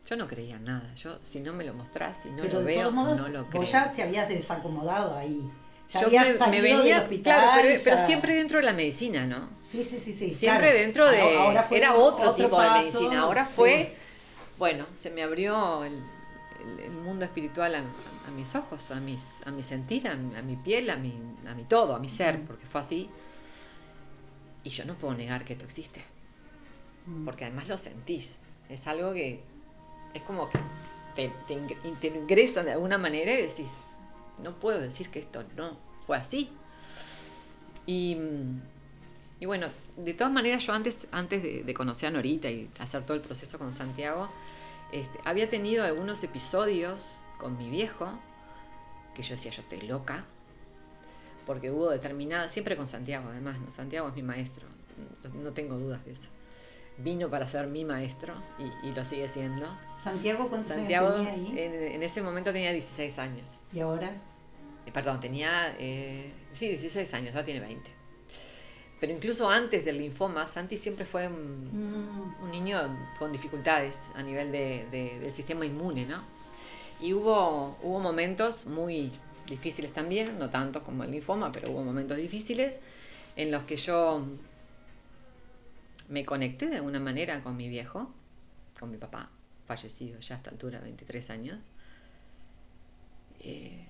Yo 0.07 0.15
no 0.15 0.27
creía 0.27 0.55
en 0.57 0.65
nada. 0.65 0.93
Yo, 0.95 1.17
si 1.21 1.39
no 1.39 1.51
me 1.53 1.63
lo 1.63 1.73
mostrás, 1.73 2.23
si 2.23 2.29
no 2.29 2.37
Pero 2.37 2.53
lo 2.53 2.59
de 2.59 2.65
veo, 2.65 2.81
todos 2.81 2.93
modos, 2.93 3.21
no 3.21 3.27
lo 3.29 3.47
creo. 3.49 3.61
vos 3.61 3.71
ya 3.71 3.91
te 3.91 4.03
habías 4.03 4.29
desacomodado 4.29 5.17
ahí. 5.17 5.49
Ya 5.89 6.01
Yo 6.01 6.07
habías 6.07 6.39
me, 6.49 6.61
venía, 6.61 7.01
hospital. 7.01 7.41
claro, 7.41 7.67
pero, 7.83 8.05
siempre 8.05 8.35
dentro 8.35 8.57
de 8.59 8.65
la 8.65 8.73
medicina, 8.73 9.25
¿no? 9.25 9.49
Sí, 9.61 9.83
sí, 9.83 9.99
sí, 9.99 10.13
sí. 10.13 10.31
Siempre 10.31 10.67
claro. 10.69 10.79
dentro 10.79 11.09
de... 11.09 11.21
Ahora- 11.21 11.43
ahora 11.43 11.63
fue 11.63 11.77
era 11.77 11.95
otro, 11.95 12.33
tipo 12.33 12.59
de 12.61 12.69
medicina. 12.71 13.21
Ahora 13.21 13.45
sí. 13.45 13.53
fue, 13.55 13.95
bueno, 14.57 14.85
se 14.95 15.09
me 15.11 15.21
abrió 15.23 15.83
el, 15.83 15.93
el- 16.63 16.79
el 16.79 16.91
mundo 16.91 17.25
espiritual 17.25 17.75
a, 17.75 17.79
a 17.79 18.31
mis 18.31 18.55
ojos, 18.55 18.89
a, 18.91 18.99
mis, 18.99 19.41
a 19.45 19.51
mi 19.51 19.61
sentir, 19.63 20.07
a, 20.07 20.15
mi- 20.15 20.35
a 20.35 20.41
mi 20.41 20.55
piel, 20.55 20.89
a 20.89 20.95
mi, 20.97 21.13
a 21.47 21.53
mi 21.55 21.63
todo, 21.65 21.95
a 21.95 21.99
mi 21.99 22.09
ser, 22.09 22.41
porque 22.45 22.65
fue 22.65 22.81
así. 22.81 23.09
Y 24.63 24.69
yo 24.69 24.85
no 24.85 24.95
puedo 24.95 25.13
negar 25.15 25.45
que 25.45 25.53
esto 25.53 25.65
existe, 25.65 26.03
Mm. 27.05 27.25
porque 27.25 27.45
además 27.45 27.67
lo 27.67 27.77
sentís. 27.77 28.39
Es 28.69 28.87
algo 28.87 29.13
que 29.13 29.43
es 30.15 30.21
como 30.23 30.49
que 30.49 30.57
te, 31.13 31.31
te, 31.47 31.55
te 32.01 32.07
ingresan 32.07 32.65
de 32.65 32.71
alguna 32.71 32.97
manera 32.97 33.33
y 33.33 33.41
decís, 33.43 33.97
no 34.41 34.55
puedo 34.59 34.79
decir 34.79 35.09
que 35.09 35.19
esto 35.19 35.43
no 35.55 35.77
fue 36.07 36.17
así. 36.17 36.49
Y, 37.85 38.15
mm, 38.15 38.61
y 39.41 39.45
bueno, 39.45 39.67
de 39.97 40.13
todas 40.13 40.31
maneras 40.31 40.65
yo 40.65 40.73
antes, 40.73 41.07
antes 41.11 41.43
de, 41.43 41.73
conocer 41.73 42.09
a 42.09 42.11
Norita 42.13 42.49
y 42.49 42.69
hacer 42.79 43.05
todo 43.05 43.15
el 43.15 43.21
proceso 43.21 43.59
con 43.59 43.73
Santiago, 43.73 44.29
este, 44.91 45.19
había 45.25 45.49
tenido 45.49 45.83
algunos 45.83 46.23
episodios 46.23 47.19
con 47.37 47.57
mi 47.57 47.69
viejo 47.69 48.07
que 49.13 49.23
yo 49.23 49.35
decía, 49.35 49.51
yo 49.51 49.61
estoy 49.61 49.81
loca, 49.81 50.25
porque 51.45 51.71
hubo 51.71 51.89
determinada, 51.89 52.49
siempre 52.49 52.75
con 52.75 52.87
Santiago 52.87 53.29
además, 53.29 53.59
¿no? 53.59 53.71
Santiago 53.71 54.09
es 54.09 54.15
mi 54.15 54.23
maestro, 54.23 54.65
no 55.33 55.51
tengo 55.51 55.77
dudas 55.77 56.03
de 56.05 56.13
eso. 56.13 56.29
Vino 56.97 57.29
para 57.29 57.47
ser 57.47 57.67
mi 57.67 57.83
maestro 57.83 58.33
y, 58.57 58.87
y 58.87 58.93
lo 58.93 59.03
sigue 59.03 59.27
siendo. 59.27 59.67
Santiago, 60.01 60.47
¿cuántos 60.49 60.73
Santiago 60.73 61.07
años 61.09 61.25
tenía 61.27 61.33
ahí? 61.51 61.59
en, 61.59 61.73
en 61.95 62.03
ese 62.03 62.21
momento 62.21 62.53
tenía 62.53 62.71
16 62.71 63.19
años. 63.19 63.51
¿Y 63.73 63.79
ahora? 63.81 64.11
Eh, 64.85 64.91
Perdón, 64.91 65.19
tenía, 65.19 65.75
eh, 65.77 66.31
sí, 66.53 66.69
16 66.69 67.13
años, 67.13 67.35
ahora 67.35 67.43
tiene 67.43 67.59
20. 67.59 67.91
Pero 69.01 69.11
incluso 69.11 69.49
antes 69.49 69.83
del 69.83 69.97
linfoma, 69.97 70.47
Santi 70.47 70.77
siempre 70.77 71.05
fue 71.05 71.27
un, 71.27 71.69
Mm, 71.69 72.43
un 72.43 72.51
niño 72.51 72.97
con 73.19 73.31
dificultades 73.33 74.11
a 74.15 74.23
nivel 74.23 74.51
de- 74.53 74.87
de- 74.89 75.19
del 75.19 75.31
sistema 75.33 75.65
inmune, 75.65 76.05
¿no? 76.05 76.21
Y 77.01 77.11
hubo, 77.11 77.77
hubo 77.83 77.99
momentos 77.99 78.67
muy 78.67 79.11
difíciles 79.47 79.91
también, 79.91 80.39
no 80.39 80.49
tanto 80.49 80.81
como 80.81 81.03
el 81.03 81.11
linfoma, 81.11 81.51
pero 81.51 81.71
hubo 81.71 81.83
momentos 81.83 82.15
difíciles 82.17 82.79
en 83.35 83.51
los 83.51 83.63
que 83.63 83.75
yo 83.75 84.21
me 86.09 86.25
conecté 86.25 86.67
de 86.69 86.77
alguna 86.77 86.99
manera 86.99 87.43
con 87.43 87.57
mi 87.57 87.69
viejo, 87.69 88.13
con 88.79 88.91
mi 88.91 88.97
papá, 88.97 89.29
fallecido 89.65 90.19
ya 90.19 90.35
a 90.35 90.37
esta 90.37 90.51
altura, 90.51 90.79
23 90.79 91.29
años, 91.29 91.63
eh, 93.41 93.87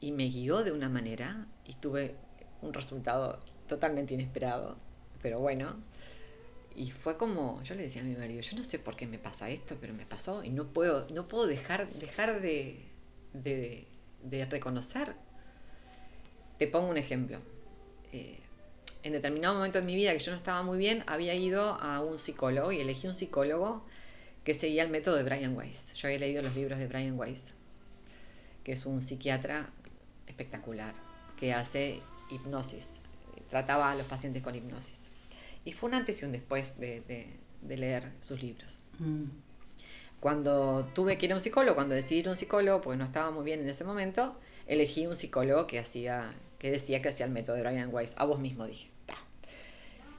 y 0.00 0.12
me 0.12 0.24
guió 0.28 0.62
de 0.64 0.72
una 0.72 0.88
manera 0.88 1.46
y 1.64 1.74
tuve 1.74 2.16
un 2.62 2.72
resultado 2.72 3.40
totalmente 3.68 4.14
inesperado, 4.14 4.76
pero 5.22 5.40
bueno, 5.40 5.76
y 6.74 6.90
fue 6.90 7.16
como, 7.16 7.62
yo 7.62 7.74
le 7.74 7.82
decía 7.82 8.02
a 8.02 8.04
mi 8.04 8.14
marido, 8.14 8.40
yo 8.40 8.56
no 8.56 8.64
sé 8.64 8.78
por 8.78 8.96
qué 8.96 9.06
me 9.06 9.18
pasa 9.18 9.50
esto, 9.50 9.76
pero 9.80 9.92
me 9.92 10.06
pasó 10.06 10.44
y 10.44 10.50
no 10.50 10.72
puedo, 10.72 11.06
no 11.12 11.28
puedo 11.28 11.46
dejar, 11.46 11.92
dejar 11.94 12.40
de, 12.40 12.86
de, 13.32 14.46
reconocer. 14.46 15.14
Te 16.58 16.66
pongo 16.66 16.88
un 16.88 16.96
ejemplo. 16.96 17.38
Eh, 18.12 18.38
en 19.02 19.12
determinado 19.12 19.54
momento 19.54 19.78
de 19.80 19.84
mi 19.86 19.94
vida 19.94 20.12
que 20.12 20.18
yo 20.18 20.32
no 20.32 20.36
estaba 20.38 20.62
muy 20.62 20.78
bien, 20.78 21.02
había 21.06 21.34
ido 21.34 21.74
a 21.80 22.00
un 22.00 22.18
psicólogo 22.18 22.72
y 22.72 22.80
elegí 22.80 23.06
un 23.06 23.14
psicólogo 23.14 23.84
que 24.44 24.54
seguía 24.54 24.82
el 24.82 24.90
método 24.90 25.16
de 25.16 25.22
Brian 25.22 25.56
Weiss. 25.56 25.94
Yo 25.94 26.08
había 26.08 26.18
leído 26.20 26.42
los 26.42 26.54
libros 26.54 26.78
de 26.78 26.86
Brian 26.86 27.18
Weiss, 27.18 27.54
que 28.64 28.72
es 28.72 28.86
un 28.86 29.00
psiquiatra 29.02 29.68
espectacular, 30.26 30.94
que 31.38 31.52
hace 31.52 32.00
hipnosis, 32.30 33.00
trataba 33.48 33.90
a 33.90 33.94
los 33.94 34.06
pacientes 34.06 34.42
con 34.42 34.54
hipnosis. 34.54 35.02
Y 35.64 35.72
fue 35.72 35.88
un 35.90 35.94
antes 35.94 36.22
y 36.22 36.24
un 36.24 36.32
después 36.32 36.78
de, 36.78 37.00
de- 37.02 37.36
de 37.62 37.76
leer 37.76 38.10
sus 38.20 38.40
libros. 38.42 38.78
mm. 38.98 39.24
Cuando 40.20 40.86
tuve 40.94 41.16
que 41.16 41.26
ir 41.26 41.32
a 41.32 41.36
un 41.36 41.40
psicólogo, 41.40 41.74
cuando 41.74 41.94
decidí 41.94 42.20
ir 42.20 42.28
a 42.28 42.30
un 42.32 42.36
psicólogo, 42.36 42.80
porque 42.82 42.98
no 42.98 43.04
estaba 43.04 43.30
muy 43.30 43.42
bien 43.44 43.60
en 43.60 43.68
ese 43.70 43.84
momento, 43.84 44.36
elegí 44.66 45.06
un 45.06 45.16
psicólogo 45.16 45.66
que 45.66 45.78
hacía, 45.78 46.34
que 46.60 46.70
decía 46.70 47.02
que 47.02 47.08
hacía 47.08 47.26
el 47.26 47.32
método 47.32 47.56
de 47.56 47.62
Brian 47.62 47.92
Weiss. 47.92 48.14
A 48.18 48.24
vos 48.26 48.38
mismo 48.38 48.66
dije. 48.66 48.88
"Ta". 49.06 49.14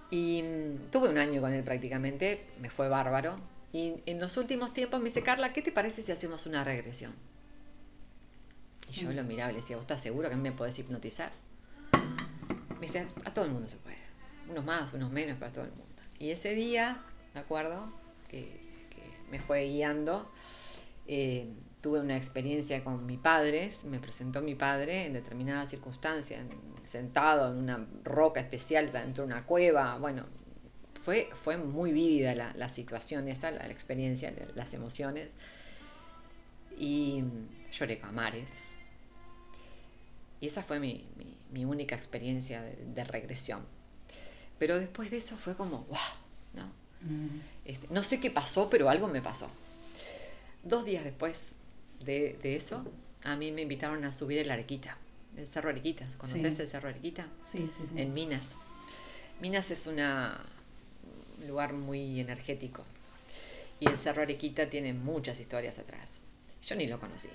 Y 0.10 0.42
mm, 0.44 0.90
tuve 0.92 1.08
un 1.08 1.18
año 1.18 1.40
con 1.40 1.54
él 1.54 1.64
prácticamente, 1.64 2.44
me 2.60 2.70
fue 2.70 2.90
bárbaro. 2.90 3.40
Y 3.72 3.94
en 4.06 4.20
los 4.20 4.36
últimos 4.36 4.74
tiempos 4.74 5.00
me 5.00 5.06
dice, 5.10 5.24
Carla, 5.24 5.54
¿qué 5.54 5.62
te 5.62 5.72
parece 5.72 6.02
si 6.02 6.12
hacemos 6.12 6.46
una 6.46 6.66
regresión? 6.66 7.14
Y 8.90 8.94
yo 8.94 9.14
lo 9.14 9.24
miraba 9.24 9.52
y 9.52 9.54
le 9.54 9.62
decía, 9.62 9.78
¿vos 9.78 9.84
estás 9.84 10.02
seguro 10.02 10.30
que 10.30 10.36
me 10.36 10.52
podés 10.52 10.78
hipnotizar? 10.78 11.32
Me 12.76 12.88
dice, 12.88 13.08
a 13.24 13.34
todo 13.34 13.46
el 13.46 13.52
mundo 13.52 13.70
se 13.70 13.78
puede. 13.78 13.96
Unos 14.50 14.66
más, 14.66 14.94
unos 14.94 15.12
menos, 15.12 15.38
pero 15.40 15.50
a 15.50 15.54
todo 15.54 15.64
el 15.64 15.72
mundo. 15.72 15.86
Y 16.20 16.32
ese 16.32 16.54
día, 16.56 17.02
me 17.34 17.40
acuerdo, 17.40 17.94
que, 18.28 18.40
que 18.90 19.32
me 19.32 19.40
fue 19.40 19.64
guiando, 19.70 20.30
eh, 21.08 21.48
tuve 21.82 22.00
una 22.00 22.16
experiencia 22.16 22.84
con 22.84 23.06
mi 23.06 23.18
padre, 23.18 23.72
me 23.86 24.00
presentó 24.00 24.42
mi 24.42 24.56
padre 24.56 25.06
en 25.06 25.14
determinadas 25.14 25.70
circunstancias, 25.70 26.42
en- 26.42 26.88
sentado 26.88 27.50
en 27.52 27.58
una 27.58 27.88
roca 28.04 28.40
especial 28.40 28.92
dentro 28.92 29.26
de 29.26 29.34
una 29.34 29.46
cueva, 29.46 29.98
bueno, 29.98 30.26
fue, 31.04 31.30
fue 31.34 31.58
muy 31.58 31.92
vívida 31.92 32.36
la, 32.36 32.54
la 32.56 32.70
situación 32.70 33.28
esta, 33.28 33.50
la, 33.52 33.66
la 33.66 33.74
experiencia, 33.74 34.32
la- 34.32 34.46
las 34.56 34.74
emociones, 34.74 35.30
y 36.78 37.24
lloré 37.74 38.00
a 38.04 38.12
mares. 38.12 38.64
Y 40.40 40.48
esa 40.48 40.64
fue 40.64 40.80
mi, 40.80 41.08
mi- 41.18 41.38
mi 41.52 41.66
única 41.66 41.96
experiencia 41.96 42.62
de, 42.62 42.76
de 42.76 43.04
regresión. 43.04 43.62
Pero 44.60 44.80
después 44.80 45.10
de 45.12 45.18
eso 45.18 45.38
fue 45.38 45.56
como, 45.56 45.84
wow, 45.86 45.98
¿no? 46.54 46.66
Mm. 47.02 47.40
Este, 47.66 47.88
no 47.90 48.04
sé 48.04 48.20
qué 48.20 48.30
pasó, 48.32 48.70
pero 48.70 48.90
algo 48.90 49.08
me 49.08 49.22
pasó. 49.22 49.50
Dos 50.64 50.86
días 50.86 51.04
después 51.04 51.54
de, 52.06 52.38
de 52.42 52.56
eso, 52.56 52.86
a 53.24 53.36
mí 53.36 53.52
me 53.52 53.62
invitaron 53.62 54.04
a 54.06 54.14
subir 54.14 54.40
el 54.40 54.52
Arequita, 54.52 54.98
el 55.38 55.48
Cerro 55.48 55.70
Arequita. 55.70 56.08
¿Conoces 56.18 56.56
Sí. 56.56 56.62
el 56.62 56.68
Cerro 56.68 56.90
Arequita? 56.90 57.28
Sí, 57.44 57.60
sí, 57.60 57.86
sí. 57.94 58.02
En 58.02 58.14
Minas. 58.14 58.56
Minas 59.42 59.72
es 59.72 59.88
una, 59.88 60.40
un 61.40 61.48
lugar 61.48 61.74
muy 61.74 62.20
energético. 62.20 62.84
Y 63.80 63.88
el 63.88 63.98
Cerro 63.98 64.22
Arequita 64.22 64.70
tiene 64.70 64.94
muchas 64.94 65.40
historias 65.40 65.80
atrás. 65.80 66.20
Yo 66.66 66.76
ni 66.76 66.88
lo 66.88 67.00
conocía. 67.00 67.32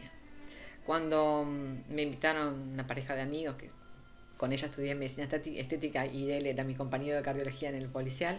Cuando 0.87 1.45
mm, 1.45 1.95
me 1.95 2.03
invitaron 2.03 2.55
una 2.75 2.87
pareja 2.87 3.15
de 3.15 3.23
amigos 3.23 3.57
que 3.57 3.69
con 4.37 4.53
ella 4.53 4.67
estudié 4.67 4.95
medicina 4.95 5.27
estética 5.33 6.07
y 6.07 6.31
él 6.31 6.47
era 6.47 6.63
mi 6.63 6.75
compañero 6.75 7.17
de 7.17 7.23
cardiología 7.23 7.71
en 7.71 7.77
el 7.77 7.89
policial, 7.89 8.39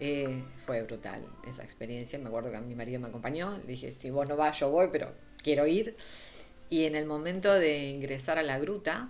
eh, 0.00 0.42
fue 0.64 0.82
brutal 0.82 1.24
esa 1.46 1.62
experiencia. 1.62 2.18
Me 2.18 2.28
acuerdo 2.28 2.50
que 2.50 2.60
mi 2.60 2.74
marido 2.74 3.00
me 3.00 3.08
acompañó. 3.08 3.58
Le 3.58 3.66
dije, 3.66 3.92
si 3.92 4.10
vos 4.10 4.28
no 4.28 4.36
vas, 4.36 4.58
yo 4.58 4.70
voy, 4.70 4.88
pero 4.90 5.12
quiero 5.42 5.66
ir. 5.66 5.96
Y 6.70 6.84
en 6.84 6.96
el 6.96 7.06
momento 7.06 7.52
de 7.52 7.90
ingresar 7.90 8.38
a 8.38 8.42
la 8.42 8.58
gruta, 8.58 9.08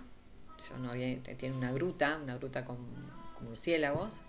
yo 0.69 0.77
no 0.77 0.91
había, 0.91 1.21
tiene 1.23 1.55
una 1.55 1.71
gruta, 1.71 2.19
una 2.21 2.35
gruta 2.35 2.65
con, 2.65 2.77
murciélagos, 3.41 4.19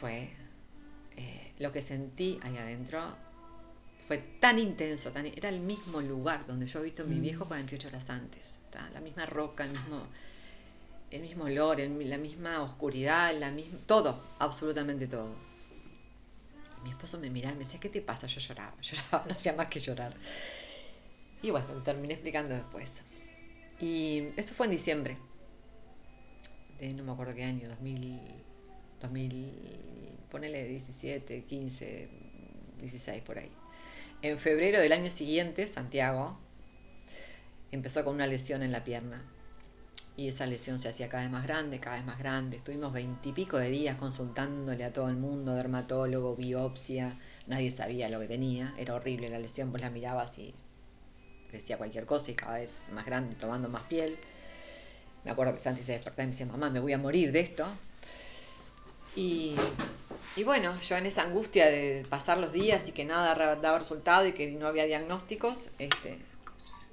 fue 0.00 0.30
eh, 1.16 1.52
lo 1.58 1.70
que 1.72 1.82
sentí 1.82 2.38
ahí 2.42 2.56
adentro 2.56 3.00
fue 4.06 4.18
tan 4.18 4.58
intenso, 4.58 5.10
tan, 5.12 5.26
era 5.26 5.48
el 5.48 5.60
mismo 5.60 6.00
lugar 6.00 6.46
donde 6.46 6.66
yo 6.66 6.80
he 6.80 6.84
visto 6.84 7.02
a 7.02 7.06
mi 7.06 7.16
mm. 7.16 7.22
viejo 7.22 7.44
48 7.46 7.88
horas 7.88 8.10
antes, 8.10 8.60
la 8.92 9.00
misma 9.00 9.24
roca, 9.24 9.64
el 9.64 9.70
mismo, 9.70 10.06
el 11.14 11.22
mismo 11.22 11.44
olor, 11.44 11.78
la 11.78 12.18
misma 12.18 12.62
oscuridad, 12.62 13.36
la 13.38 13.50
misma, 13.50 13.78
todo, 13.86 14.22
absolutamente 14.38 15.06
todo. 15.06 15.34
Y 16.78 16.84
mi 16.84 16.90
esposo 16.90 17.18
me 17.18 17.30
miraba 17.30 17.54
y 17.54 17.58
me 17.58 17.64
decía, 17.64 17.80
¿qué 17.80 17.88
te 17.88 18.02
pasa? 18.02 18.26
Yo 18.26 18.40
lloraba, 18.40 18.74
lloraba, 18.82 19.24
no 19.26 19.34
hacía 19.34 19.52
más 19.52 19.66
que 19.66 19.80
llorar. 19.80 20.14
Y 21.42 21.50
bueno, 21.50 21.66
terminé 21.82 22.14
explicando 22.14 22.54
después. 22.54 23.02
Y 23.80 24.28
eso 24.36 24.54
fue 24.54 24.66
en 24.66 24.72
diciembre, 24.72 25.16
no 26.92 27.04
me 27.04 27.12
acuerdo 27.12 27.34
qué 27.34 27.44
año, 27.44 27.68
2000, 27.68 28.20
2000 29.00 29.52
ponele 30.30 30.66
17, 30.66 31.44
15, 31.44 32.08
16 32.80 33.22
por 33.22 33.38
ahí. 33.38 33.50
En 34.22 34.38
febrero 34.38 34.80
del 34.80 34.92
año 34.92 35.10
siguiente, 35.10 35.66
Santiago 35.66 36.38
empezó 37.70 38.04
con 38.04 38.14
una 38.14 38.26
lesión 38.26 38.62
en 38.62 38.72
la 38.72 38.84
pierna. 38.84 39.24
Y 40.16 40.28
esa 40.28 40.46
lesión 40.46 40.78
se 40.78 40.88
hacía 40.88 41.08
cada 41.08 41.24
vez 41.24 41.32
más 41.32 41.44
grande, 41.44 41.80
cada 41.80 41.96
vez 41.96 42.04
más 42.04 42.18
grande. 42.18 42.56
Estuvimos 42.56 42.92
veintipico 42.92 43.58
de 43.58 43.70
días 43.70 43.96
consultándole 43.96 44.84
a 44.84 44.92
todo 44.92 45.08
el 45.08 45.16
mundo, 45.16 45.54
dermatólogo, 45.54 46.36
biopsia. 46.36 47.12
Nadie 47.46 47.70
sabía 47.70 48.08
lo 48.08 48.20
que 48.20 48.28
tenía. 48.28 48.72
Era 48.78 48.94
horrible 48.94 49.28
la 49.28 49.38
lesión, 49.38 49.70
pues 49.70 49.82
la 49.82 49.90
mirabas 49.90 50.38
y 50.38 50.54
decía 51.50 51.78
cualquier 51.78 52.06
cosa 52.06 52.30
y 52.30 52.34
cada 52.34 52.58
vez 52.58 52.82
más 52.92 53.06
grande, 53.06 53.34
tomando 53.34 53.68
más 53.68 53.82
piel. 53.82 54.18
Me 55.24 55.30
acuerdo 55.32 55.52
que 55.52 55.58
Santi 55.58 55.82
se 55.82 55.92
despertaba 55.92 56.24
y 56.24 56.26
me 56.26 56.32
decía, 56.32 56.46
mamá, 56.46 56.70
me 56.70 56.80
voy 56.80 56.92
a 56.92 56.98
morir 56.98 57.32
de 57.32 57.40
esto. 57.40 57.66
Y 59.16 59.56
y 60.36 60.42
bueno, 60.42 60.74
yo 60.80 60.96
en 60.96 61.06
esa 61.06 61.22
angustia 61.22 61.66
de 61.66 62.04
pasar 62.10 62.38
los 62.38 62.52
días 62.52 62.88
y 62.88 62.92
que 62.92 63.04
nada 63.04 63.56
daba 63.56 63.78
resultado 63.78 64.26
y 64.26 64.32
que 64.32 64.50
no 64.50 64.66
había 64.66 64.84
diagnósticos, 64.84 65.70
este, 65.78 66.18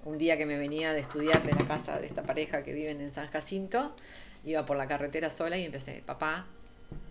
un 0.05 0.17
día 0.17 0.37
que 0.37 0.45
me 0.45 0.57
venía 0.57 0.93
de 0.93 0.99
estudiar 0.99 1.43
de 1.43 1.53
la 1.53 1.67
casa 1.67 1.99
de 1.99 2.05
esta 2.05 2.23
pareja 2.23 2.63
que 2.63 2.73
viven 2.73 3.01
en 3.01 3.11
San 3.11 3.27
Jacinto, 3.27 3.95
iba 4.43 4.65
por 4.65 4.77
la 4.77 4.87
carretera 4.87 5.29
sola 5.29 5.57
y 5.57 5.65
empecé, 5.65 6.01
papá, 6.05 6.45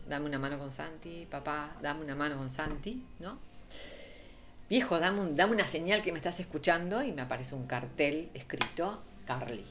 dame 0.09 0.27
una 0.27 0.39
mano 0.39 0.59
con 0.59 0.73
Santi, 0.73 1.27
papá, 1.31 1.77
dame 1.81 2.05
una 2.05 2.15
mano 2.15 2.37
con 2.37 2.51
Santi, 2.51 3.05
¿no? 3.21 3.39
Viejo, 4.69 4.99
dame, 4.99 5.33
dame 5.33 5.55
una 5.55 5.67
señal 5.67 6.03
que 6.03 6.13
me 6.13 6.19
estás 6.19 6.41
escuchando 6.41 7.03
y 7.03 7.13
me 7.13 7.23
aparece 7.23 7.55
un 7.55 7.67
cartel 7.67 8.31
escrito 8.35 9.03
Carly. 9.27 9.65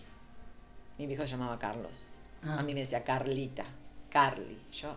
Mi 0.97 1.05
viejo 1.05 1.23
se 1.23 1.29
llamaba 1.29 1.57
Carlos. 1.57 2.13
A 2.43 2.63
mí 2.63 2.73
me 2.73 2.81
decía 2.81 3.03
Carlita, 3.03 3.63
Carly. 4.09 4.57
Yo 4.73 4.95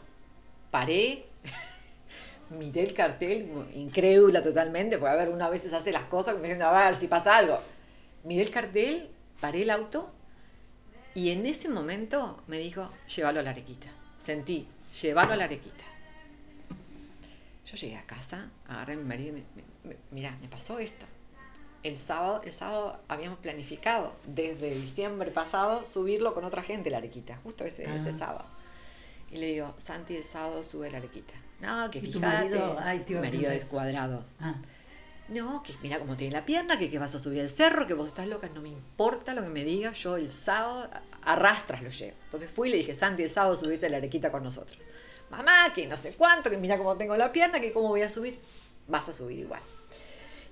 paré, 0.70 1.26
miré 2.50 2.82
el 2.82 2.94
cartel, 2.94 3.48
incrédula 3.74 4.42
totalmente, 4.42 4.98
porque 4.98 5.12
a 5.12 5.16
ver, 5.16 5.28
una 5.28 5.48
vez 5.48 5.72
hace 5.72 5.92
las 5.92 6.04
cosas 6.04 6.36
me 6.36 6.42
diciendo, 6.42 6.66
a 6.66 6.88
ver 6.88 6.96
si 6.96 7.08
pasa 7.08 7.36
algo. 7.36 7.60
Miré 8.24 8.42
el 8.42 8.50
cartel, 8.50 9.10
paré 9.40 9.62
el 9.62 9.70
auto 9.70 10.12
y 11.14 11.30
en 11.30 11.46
ese 11.46 11.68
momento 11.68 12.42
me 12.46 12.58
dijo, 12.58 12.88
llévalo 13.14 13.40
a 13.40 13.42
la 13.42 13.50
arequita. 13.50 13.88
Sentí, 14.18 14.68
llévalo 15.00 15.32
a 15.32 15.36
la 15.36 15.44
arequita. 15.44 15.84
Yo 17.66 17.76
llegué 17.76 17.96
a 17.96 18.06
casa, 18.06 18.50
agarré 18.68 18.94
a 18.94 18.96
mi 18.96 19.04
marido 19.04 19.36
y 19.36 19.44
me, 19.84 19.96
mirá, 20.10 20.36
me 20.40 20.48
pasó 20.48 20.78
esto. 20.78 21.06
El 21.82 21.98
sábado, 21.98 22.42
el 22.44 22.52
sábado 22.52 23.00
habíamos 23.08 23.38
planificado 23.40 24.14
desde 24.24 24.72
diciembre 24.72 25.30
pasado 25.32 25.84
subirlo 25.84 26.32
con 26.32 26.44
otra 26.44 26.62
gente 26.62 26.90
la 26.90 26.98
arequita, 26.98 27.38
justo 27.42 27.64
ese, 27.64 27.92
ese 27.92 28.10
ah. 28.10 28.12
sábado. 28.12 28.46
Y 29.32 29.38
le 29.38 29.46
digo, 29.46 29.74
Santi, 29.78 30.14
el 30.14 30.24
sábado 30.24 30.62
sube 30.62 30.90
la 30.90 30.98
arequita. 30.98 31.34
No, 31.60 31.90
que 31.90 32.00
fíjate. 32.00 32.18
marido, 32.20 32.78
Ay, 32.80 33.04
marido 33.10 33.50
descuadrado. 33.50 34.24
Ah. 34.40 34.54
No, 35.32 35.62
que 35.62 35.72
mira 35.82 35.98
cómo 35.98 36.16
tiene 36.16 36.32
la 36.34 36.44
pierna, 36.44 36.78
que, 36.78 36.90
que 36.90 36.98
vas 36.98 37.14
a 37.14 37.18
subir 37.18 37.40
el 37.40 37.48
cerro, 37.48 37.86
que 37.86 37.94
vos 37.94 38.08
estás 38.08 38.26
loca, 38.26 38.48
no 38.54 38.60
me 38.60 38.68
importa 38.68 39.34
lo 39.34 39.42
que 39.42 39.48
me 39.48 39.64
digas, 39.64 39.98
yo 39.98 40.16
el 40.16 40.30
sábado 40.30 40.88
arrastras 41.22 41.82
lo 41.82 41.90
llevo. 41.90 42.16
Entonces 42.24 42.50
fui 42.50 42.68
y 42.68 42.72
le 42.72 42.78
dije, 42.78 42.94
Santi, 42.94 43.22
el 43.22 43.30
sábado 43.30 43.56
subiste 43.56 43.88
la 43.88 43.96
arequita 43.96 44.30
con 44.30 44.42
nosotros. 44.42 44.78
Mamá, 45.30 45.72
que 45.74 45.86
no 45.86 45.96
sé 45.96 46.12
cuánto, 46.14 46.50
que 46.50 46.58
mira 46.58 46.76
cómo 46.76 46.96
tengo 46.96 47.16
la 47.16 47.32
pierna, 47.32 47.60
que 47.60 47.72
cómo 47.72 47.88
voy 47.88 48.02
a 48.02 48.08
subir. 48.08 48.38
Vas 48.88 49.08
a 49.08 49.12
subir 49.12 49.38
igual. 49.38 49.62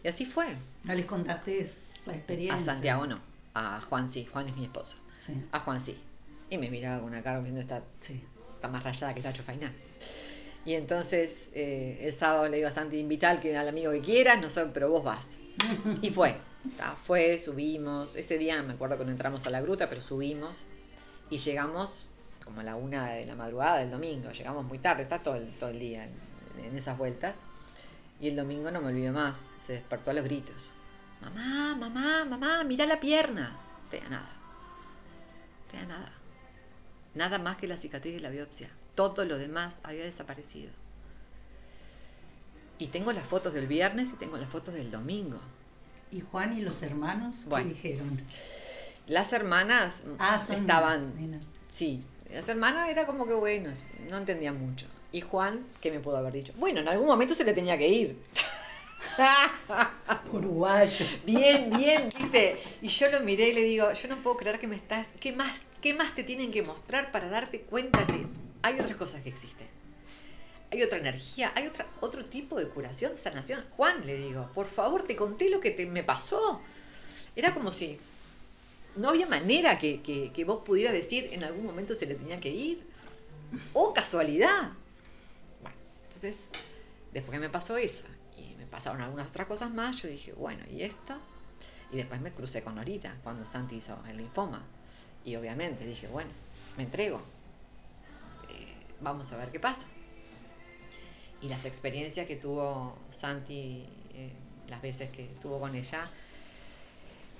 Y 0.02 0.08
así 0.08 0.24
fue. 0.24 0.46
¿No 0.84 0.94
les 0.94 1.04
contaste 1.04 1.60
esa 1.60 2.14
experiencia? 2.14 2.56
A 2.56 2.60
Santiago 2.60 3.06
no, 3.06 3.20
a 3.54 3.82
Juan 3.82 4.08
sí, 4.08 4.24
Juan 4.24 4.48
es 4.48 4.56
mi 4.56 4.64
esposo. 4.64 4.96
Sí. 5.14 5.34
A 5.52 5.60
Juan 5.60 5.80
sí. 5.80 6.00
Y 6.48 6.58
me 6.58 6.70
miraba 6.70 7.00
con 7.00 7.10
una 7.10 7.22
cara 7.22 7.38
diciendo, 7.38 7.60
está, 7.60 7.82
sí 8.00 8.24
está 8.60 8.68
más 8.68 8.84
rayada 8.84 9.14
que 9.14 9.22
Tacho 9.22 9.42
Fainal. 9.42 9.72
Y 10.64 10.74
entonces 10.74 11.50
eh, 11.54 11.98
el 12.02 12.12
sábado 12.12 12.48
le 12.48 12.58
digo 12.58 12.68
a 12.68 12.72
Santi, 12.72 12.98
invita 12.98 13.30
al, 13.30 13.68
amigo 13.68 13.92
que 13.92 14.00
quieras, 14.00 14.40
no 14.40 14.50
sé, 14.50 14.66
pero 14.66 14.90
vos 14.90 15.02
vas. 15.02 15.38
Y 16.02 16.10
fue, 16.10 16.36
fue, 17.02 17.38
subimos. 17.38 18.16
Ese 18.16 18.38
día 18.38 18.62
me 18.62 18.74
acuerdo 18.74 18.98
que 18.98 19.04
no 19.04 19.10
entramos 19.10 19.46
a 19.46 19.50
la 19.50 19.60
gruta, 19.60 19.88
pero 19.88 20.00
subimos 20.00 20.66
y 21.30 21.38
llegamos 21.38 22.06
como 22.44 22.60
a 22.60 22.64
la 22.64 22.76
una 22.76 23.10
de 23.10 23.24
la 23.24 23.36
madrugada 23.36 23.78
del 23.78 23.90
domingo. 23.90 24.30
Llegamos 24.30 24.64
muy 24.64 24.78
tarde, 24.78 25.02
está 25.02 25.22
todo 25.22 25.36
el, 25.36 25.56
todo 25.56 25.70
el 25.70 25.78
día 25.78 26.04
en, 26.04 26.76
esas 26.76 26.98
vueltas. 26.98 27.42
Y 28.20 28.28
el 28.28 28.36
domingo 28.36 28.70
no 28.70 28.82
me 28.82 28.88
olvido 28.88 29.12
más, 29.12 29.54
se 29.56 29.74
despertó 29.74 30.10
a 30.10 30.14
los 30.14 30.24
gritos. 30.24 30.74
Mamá, 31.22 31.76
mamá, 31.76 32.24
mamá, 32.26 32.64
mira 32.64 32.84
la 32.84 33.00
pierna. 33.00 33.58
Te 33.88 34.00
da 34.00 34.08
nada. 34.10 34.36
Te 35.70 35.76
da 35.78 35.86
nada. 35.86 36.12
Nada 37.14 37.38
más 37.38 37.56
que 37.56 37.66
la 37.66 37.76
cicatriz 37.76 38.14
de 38.14 38.20
la 38.20 38.30
biopsia. 38.30 38.68
Todo 39.00 39.24
lo 39.24 39.38
demás 39.38 39.80
había 39.82 40.04
desaparecido. 40.04 40.70
Y 42.78 42.88
tengo 42.88 43.12
las 43.12 43.24
fotos 43.24 43.54
del 43.54 43.66
viernes 43.66 44.12
y 44.12 44.16
tengo 44.16 44.36
las 44.36 44.48
fotos 44.48 44.74
del 44.74 44.90
domingo. 44.90 45.38
¿Y 46.12 46.20
Juan 46.20 46.56
y 46.56 46.60
los 46.60 46.82
hermanos 46.82 47.46
qué 47.48 47.64
dijeron? 47.64 48.20
Las 49.06 49.32
hermanas 49.32 50.04
ah, 50.18 50.38
estaban... 50.50 51.40
Sí, 51.68 52.04
las 52.32 52.48
hermanas 52.48 52.88
era 52.88 53.06
como 53.06 53.26
que 53.26 53.34
bueno, 53.34 53.70
no 54.08 54.18
entendían 54.18 54.58
mucho. 54.58 54.86
Y 55.12 55.22
Juan, 55.22 55.64
¿qué 55.80 55.90
me 55.90 56.00
pudo 56.00 56.18
haber 56.18 56.34
dicho? 56.34 56.52
Bueno, 56.56 56.80
en 56.80 56.88
algún 56.88 57.06
momento 57.06 57.34
se 57.34 57.44
le 57.44 57.52
tenía 57.52 57.76
que 57.78 57.88
ir. 57.88 58.16
Uruguayo. 60.32 61.06
Bien, 61.24 61.70
bien, 61.70 62.08
viste. 62.16 62.58
Y 62.82 62.88
yo 62.88 63.10
lo 63.10 63.20
miré 63.20 63.48
y 63.48 63.54
le 63.54 63.62
digo, 63.62 63.92
yo 63.92 64.08
no 64.08 64.22
puedo 64.22 64.36
creer 64.36 64.58
que 64.58 64.68
me 64.68 64.76
estás. 64.76 65.08
¿Qué 65.18 65.32
más, 65.32 65.62
qué 65.80 65.94
más 65.94 66.14
te 66.14 66.22
tienen 66.22 66.52
que 66.52 66.62
mostrar 66.62 67.10
para 67.10 67.28
darte 67.28 67.62
cuenta 67.62 68.06
que 68.06 68.26
hay 68.62 68.78
otras 68.78 68.96
cosas 68.96 69.22
que 69.22 69.28
existen? 69.28 69.68
Hay 70.72 70.82
otra 70.82 70.98
energía, 70.98 71.52
hay 71.56 71.66
otra, 71.66 71.86
otro 72.00 72.24
tipo 72.24 72.56
de 72.58 72.68
curación, 72.68 73.16
sanación. 73.16 73.64
Juan, 73.76 74.06
le 74.06 74.16
digo, 74.16 74.48
por 74.54 74.66
favor, 74.66 75.02
te 75.02 75.16
conté 75.16 75.50
lo 75.50 75.60
que 75.60 75.72
te, 75.72 75.86
me 75.86 76.04
pasó. 76.04 76.60
Era 77.34 77.52
como 77.52 77.72
si 77.72 77.98
no 78.96 79.08
había 79.08 79.26
manera 79.26 79.78
que, 79.78 80.00
que, 80.02 80.32
que 80.32 80.44
vos 80.44 80.62
pudieras 80.64 80.92
decir 80.92 81.28
en 81.32 81.42
algún 81.42 81.64
momento 81.64 81.94
se 81.94 82.06
le 82.06 82.14
tenía 82.14 82.38
que 82.38 82.50
ir. 82.50 82.82
O 83.72 83.92
casualidad. 83.92 84.72
Bueno, 85.60 85.76
entonces, 86.04 86.46
después 87.12 87.36
que 87.36 87.40
me 87.40 87.50
pasó 87.50 87.76
eso, 87.76 88.04
pasaron 88.70 89.02
algunas 89.02 89.28
otras 89.30 89.46
cosas 89.46 89.70
más, 89.72 89.96
yo 90.00 90.08
dije, 90.08 90.32
bueno, 90.32 90.64
¿y 90.70 90.82
esto? 90.82 91.14
Y 91.92 91.96
después 91.96 92.20
me 92.20 92.32
crucé 92.32 92.62
con 92.62 92.76
Norita 92.76 93.16
cuando 93.22 93.46
Santi 93.46 93.76
hizo 93.76 93.98
el 94.08 94.16
linfoma. 94.16 94.62
Y 95.24 95.36
obviamente 95.36 95.84
dije, 95.84 96.06
bueno, 96.06 96.30
me 96.76 96.84
entrego. 96.84 97.20
Eh, 99.00 99.02
vamos 99.02 99.32
a 99.32 99.36
ver 99.36 99.50
qué 99.50 99.60
pasa. 99.60 99.86
Y 101.42 101.48
las 101.48 101.64
experiencias 101.64 102.26
que 102.26 102.36
tuvo 102.36 102.98
Santi, 103.10 103.86
eh, 104.14 104.32
las 104.68 104.82
veces 104.82 105.10
que 105.10 105.24
estuvo 105.24 105.58
con 105.58 105.74
ella, 105.74 106.10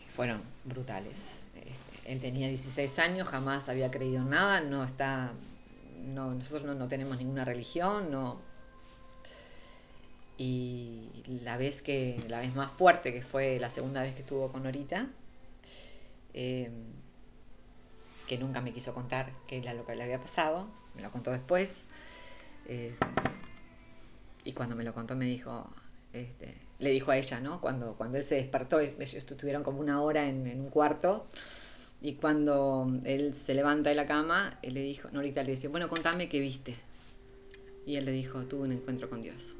fueron 0.08 0.42
brutales. 0.64 1.48
Este, 1.54 2.12
él 2.12 2.20
tenía 2.20 2.48
16 2.48 2.98
años, 2.98 3.28
jamás 3.28 3.68
había 3.68 3.90
creído 3.90 4.22
en 4.22 4.30
nada, 4.30 4.60
no 4.60 4.84
está, 4.84 5.32
no, 6.02 6.34
nosotros 6.34 6.64
no, 6.64 6.74
no 6.74 6.88
tenemos 6.88 7.18
ninguna 7.18 7.44
religión, 7.44 8.10
no, 8.10 8.38
y 10.42 11.10
la 11.44 11.58
vez 11.58 11.82
que 11.82 12.18
la 12.30 12.40
vez 12.40 12.54
más 12.54 12.70
fuerte 12.70 13.12
que 13.12 13.20
fue 13.20 13.60
la 13.60 13.68
segunda 13.68 14.00
vez 14.00 14.14
que 14.14 14.20
estuvo 14.20 14.50
con 14.50 14.62
Norita 14.62 15.06
em, 16.32 16.72
que 18.26 18.38
nunca 18.38 18.62
me 18.62 18.72
quiso 18.72 18.94
contar 18.94 19.30
qué 19.46 19.58
era 19.58 19.74
lo 19.74 19.84
que 19.84 19.94
le 19.94 20.02
había 20.02 20.18
pasado 20.18 20.66
me 21.00 21.06
lo 21.06 21.10
contó 21.10 21.30
después 21.30 21.82
eh, 22.68 22.94
y 24.44 24.52
cuando 24.52 24.76
me 24.76 24.84
lo 24.84 24.92
contó 24.92 25.16
me 25.16 25.24
dijo 25.24 25.66
este, 26.12 26.54
le 26.78 26.90
dijo 26.90 27.10
a 27.10 27.16
ella 27.16 27.40
no 27.40 27.60
cuando 27.60 27.94
cuando 27.94 28.18
él 28.18 28.24
se 28.24 28.34
despertó 28.34 28.80
ellos 28.80 29.14
estuvieron 29.14 29.62
como 29.62 29.80
una 29.80 30.02
hora 30.02 30.28
en, 30.28 30.60
un 30.60 30.68
cuarto 30.68 31.26
y 32.02 32.14
cuando 32.14 32.86
él 33.04 33.34
se 33.34 33.54
levanta 33.54 33.90
de 33.90 33.96
la 33.96 34.06
cama 34.06 34.58
él 34.62 34.74
le 34.74 34.82
dijo 34.82 35.08
Norita 35.10 35.42
le 35.42 35.52
dice 35.52 35.68
bueno 35.68 35.88
contame 35.88 36.28
qué 36.28 36.40
viste 36.40 36.76
y 37.86 37.96
él 37.96 38.04
le 38.04 38.12
dijo 38.12 38.44
tuve 38.46 38.64
un 38.64 38.72
encuentro 38.72 39.08
con 39.08 39.22
Dios 39.22 39.56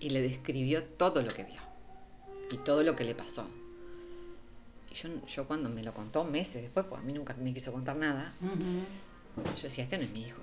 y 0.00 0.10
le 0.10 0.22
describió 0.22 0.82
todo 0.82 1.22
lo 1.22 1.28
que 1.28 1.44
vio 1.44 1.60
y 2.50 2.56
todo 2.58 2.82
lo 2.82 2.94
que 2.94 3.04
le 3.04 3.14
pasó. 3.14 3.48
yo, 4.94 5.08
yo 5.26 5.46
cuando 5.46 5.68
me 5.70 5.82
lo 5.82 5.94
contó 5.94 6.22
meses 6.24 6.62
después, 6.62 6.86
pues 6.86 7.00
a 7.00 7.04
mí 7.04 7.12
nunca 7.12 7.34
me 7.34 7.52
quiso 7.54 7.72
contar 7.72 7.96
nada, 7.96 8.32
yo 9.44 9.62
decía, 9.62 9.84
este 9.84 9.98
no 9.98 10.04
es 10.04 10.10
mi 10.10 10.22
hijo. 10.22 10.40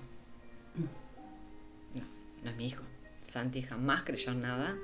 No, 1.95 2.03
no 2.43 2.49
es 2.49 2.55
mi 2.55 2.67
hijo. 2.67 2.83
Santi 3.27 3.61
jamás 3.61 4.03
creyó 4.03 4.31
en 4.31 4.41
nada, 4.41 4.77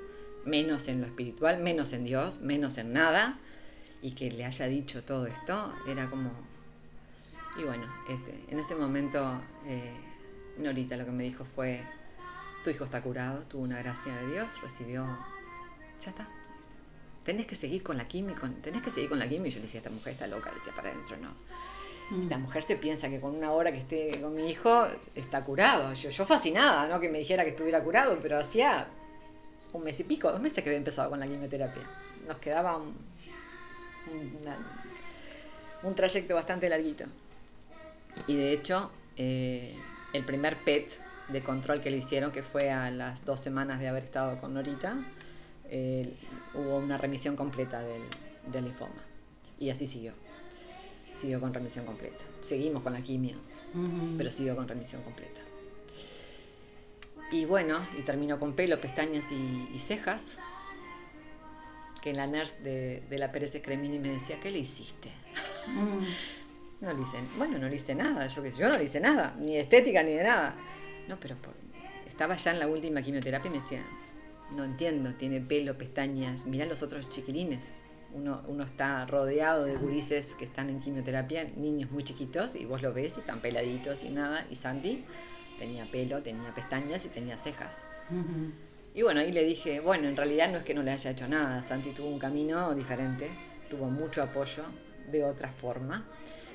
menos 0.44 0.88
en 0.88 1.00
lo 1.00 1.06
espiritual, 1.06 1.62
menos 1.62 1.92
en 1.92 2.04
Dios, 2.04 2.40
menos 2.40 2.78
en 2.78 2.92
nada. 2.92 3.38
Y 4.02 4.12
que 4.12 4.30
le 4.30 4.44
haya 4.44 4.66
dicho 4.66 5.04
todo 5.04 5.26
esto 5.26 5.74
era 5.86 6.08
como... 6.08 6.32
Y 7.58 7.64
bueno, 7.64 7.84
este, 8.08 8.44
en 8.48 8.58
ese 8.58 8.74
momento 8.74 9.40
eh, 9.66 9.92
Norita 10.56 10.96
lo 10.96 11.04
que 11.04 11.10
me 11.10 11.24
dijo 11.24 11.44
fue, 11.44 11.84
tu 12.64 12.70
hijo 12.70 12.84
está 12.84 13.02
curado, 13.02 13.42
tuvo 13.42 13.62
una 13.62 13.78
gracia 13.78 14.14
de 14.16 14.32
Dios, 14.32 14.60
recibió... 14.62 15.06
Ya 16.02 16.10
está. 16.10 16.28
Tenés 17.24 17.46
que 17.46 17.54
seguir 17.54 17.82
con 17.82 17.98
la 17.98 18.08
química, 18.08 18.48
tenés 18.62 18.82
que 18.82 18.90
seguir 18.90 19.10
con 19.10 19.18
la 19.18 19.28
química. 19.28 19.48
Y 19.48 19.50
yo 19.50 19.58
le 19.58 19.66
decía, 19.66 19.78
esta 19.78 19.90
mujer 19.90 20.14
está 20.14 20.26
loca, 20.26 20.50
decía 20.52 20.74
para 20.74 20.90
adentro, 20.90 21.18
no 21.18 21.34
la 22.10 22.38
mujer 22.38 22.64
se 22.64 22.76
piensa 22.76 23.08
que 23.08 23.20
con 23.20 23.36
una 23.36 23.52
hora 23.52 23.70
que 23.70 23.78
esté 23.78 24.20
con 24.20 24.34
mi 24.34 24.50
hijo 24.50 24.86
está 25.14 25.42
curado. 25.44 25.94
Yo, 25.94 26.10
yo 26.10 26.24
fascinada, 26.24 26.88
¿no? 26.88 26.98
Que 26.98 27.08
me 27.08 27.18
dijera 27.18 27.44
que 27.44 27.50
estuviera 27.50 27.82
curado, 27.82 28.18
pero 28.20 28.38
hacía 28.38 28.88
un 29.72 29.84
mes 29.84 30.00
y 30.00 30.04
pico, 30.04 30.30
dos 30.32 30.40
meses 30.40 30.64
que 30.64 30.70
había 30.70 30.78
empezado 30.78 31.10
con 31.10 31.20
la 31.20 31.26
quimioterapia. 31.26 31.82
Nos 32.26 32.38
quedaba 32.38 32.76
un, 32.76 32.96
un, 35.84 35.94
trayecto 35.94 36.34
bastante 36.34 36.68
larguito. 36.68 37.04
Y 38.26 38.34
de 38.34 38.52
hecho, 38.52 38.90
eh, 39.16 39.72
el 40.12 40.24
primer 40.24 40.56
PET 40.64 40.92
de 41.28 41.42
control 41.42 41.80
que 41.80 41.92
le 41.92 41.98
hicieron, 41.98 42.32
que 42.32 42.42
fue 42.42 42.72
a 42.72 42.90
las 42.90 43.24
dos 43.24 43.38
semanas 43.38 43.78
de 43.78 43.86
haber 43.86 44.02
estado 44.02 44.36
con 44.38 44.52
Norita, 44.52 44.98
eh, 45.68 46.12
hubo 46.54 46.78
una 46.78 46.98
remisión 46.98 47.36
completa 47.36 47.80
del, 47.82 48.02
del 48.50 48.64
linfoma. 48.64 49.04
Y 49.60 49.70
así 49.70 49.86
siguió 49.86 50.12
siguió 51.20 51.40
con 51.40 51.52
remisión 51.52 51.84
completa. 51.84 52.24
Seguimos 52.40 52.82
con 52.82 52.92
la 52.92 53.00
quimio, 53.00 53.36
pero 54.16 54.30
siguió 54.30 54.56
con 54.56 54.66
remisión 54.66 55.02
completa. 55.02 55.40
Y 57.30 57.44
bueno, 57.44 57.80
y 57.96 58.02
terminó 58.02 58.38
con 58.38 58.54
pelo, 58.54 58.80
pestañas 58.80 59.26
y, 59.30 59.78
cejas. 59.78 60.38
Que 62.02 62.14
la 62.14 62.26
nurse 62.26 62.62
de, 62.62 63.18
la 63.18 63.30
Pérez 63.30 63.60
Cremini 63.62 63.98
me 63.98 64.08
decía, 64.08 64.40
¿qué 64.40 64.50
le 64.50 64.60
hiciste? 64.60 65.10
Mm. 65.66 65.98
no 66.80 66.92
le 66.94 67.02
hice, 67.02 67.18
bueno, 67.36 67.58
no 67.58 67.68
le 67.68 67.76
hice 67.76 67.94
nada, 67.94 68.26
yo 68.26 68.42
que 68.42 68.50
yo 68.50 68.70
no 68.70 68.78
le 68.78 68.84
hice 68.84 69.00
nada, 69.00 69.36
ni 69.38 69.54
de 69.54 69.60
estética 69.60 70.02
ni 70.02 70.14
de 70.14 70.24
nada. 70.24 70.56
No, 71.08 71.20
pero 71.20 71.36
estaba 72.06 72.36
ya 72.36 72.52
en 72.52 72.58
la 72.58 72.68
última 72.68 73.02
quimioterapia 73.02 73.48
y 73.48 73.52
me 73.52 73.60
decía, 73.60 73.84
no 74.56 74.64
entiendo, 74.64 75.12
tiene 75.14 75.42
pelo, 75.42 75.76
pestañas, 75.76 76.46
mirá 76.46 76.64
los 76.64 76.82
otros 76.82 77.10
chiquilines, 77.10 77.74
uno, 78.14 78.42
uno 78.48 78.64
está 78.64 79.06
rodeado 79.06 79.64
de 79.64 79.76
gurises 79.76 80.34
que 80.34 80.44
están 80.44 80.68
en 80.68 80.80
quimioterapia, 80.80 81.44
niños 81.56 81.90
muy 81.90 82.04
chiquitos, 82.04 82.56
y 82.56 82.64
vos 82.64 82.82
lo 82.82 82.92
ves 82.92 83.16
y 83.16 83.20
están 83.20 83.40
peladitos 83.40 84.02
y 84.04 84.10
nada. 84.10 84.44
Y 84.50 84.56
Santi 84.56 85.04
tenía 85.58 85.90
pelo, 85.90 86.22
tenía 86.22 86.54
pestañas 86.54 87.04
y 87.04 87.08
tenía 87.08 87.36
cejas. 87.38 87.82
Y 88.94 89.02
bueno, 89.02 89.20
ahí 89.20 89.30
le 89.30 89.44
dije, 89.44 89.80
bueno, 89.80 90.08
en 90.08 90.16
realidad 90.16 90.50
no 90.50 90.58
es 90.58 90.64
que 90.64 90.74
no 90.74 90.82
le 90.82 90.90
haya 90.90 91.10
hecho 91.10 91.28
nada, 91.28 91.62
Santi 91.62 91.90
tuvo 91.90 92.08
un 92.08 92.18
camino 92.18 92.74
diferente, 92.74 93.30
tuvo 93.68 93.88
mucho 93.88 94.22
apoyo 94.22 94.64
de 95.10 95.24
otra 95.24 95.50
forma. 95.50 96.04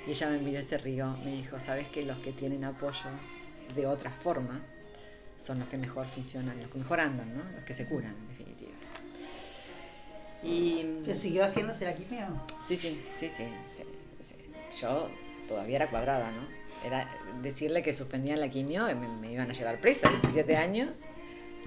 Y 0.05 0.11
ella 0.11 0.29
me 0.29 0.39
miró 0.39 0.59
y 0.59 0.63
se 0.63 0.77
rió, 0.77 1.17
me 1.23 1.31
dijo, 1.31 1.59
¿sabes 1.59 1.87
que 1.87 2.03
los 2.03 2.17
que 2.19 2.31
tienen 2.31 2.63
apoyo 2.65 3.09
de 3.75 3.87
otra 3.87 4.11
forma 4.11 4.61
son 5.37 5.59
los 5.59 5.67
que 5.67 5.77
mejor 5.77 6.07
funcionan, 6.07 6.59
los 6.61 6.69
que 6.69 6.79
mejor 6.79 6.99
andan, 6.99 7.35
¿no? 7.35 7.43
los 7.55 7.63
que 7.63 7.73
se 7.73 7.85
curan, 7.87 8.15
en 8.15 8.27
definitiva. 8.29 8.44
Y, 10.45 11.01
¿Pero 11.03 11.17
siguió 11.17 11.43
haciéndose 11.43 11.85
la 11.85 11.95
quimio? 11.95 12.27
Sí, 12.63 12.77
sí, 12.77 12.99
sí, 13.01 13.29
sí, 13.29 13.83
Yo 14.79 15.09
todavía 15.47 15.77
era 15.77 15.89
cuadrada, 15.89 16.31
¿no? 16.31 16.47
Era 16.85 17.09
decirle 17.41 17.81
que 17.81 17.93
suspendían 17.93 18.39
la 18.39 18.49
quimio, 18.49 18.85
me, 18.95 19.07
me 19.07 19.31
iban 19.31 19.49
a 19.49 19.53
llevar 19.53 19.81
presa, 19.81 20.09
17 20.09 20.55
años. 20.55 21.01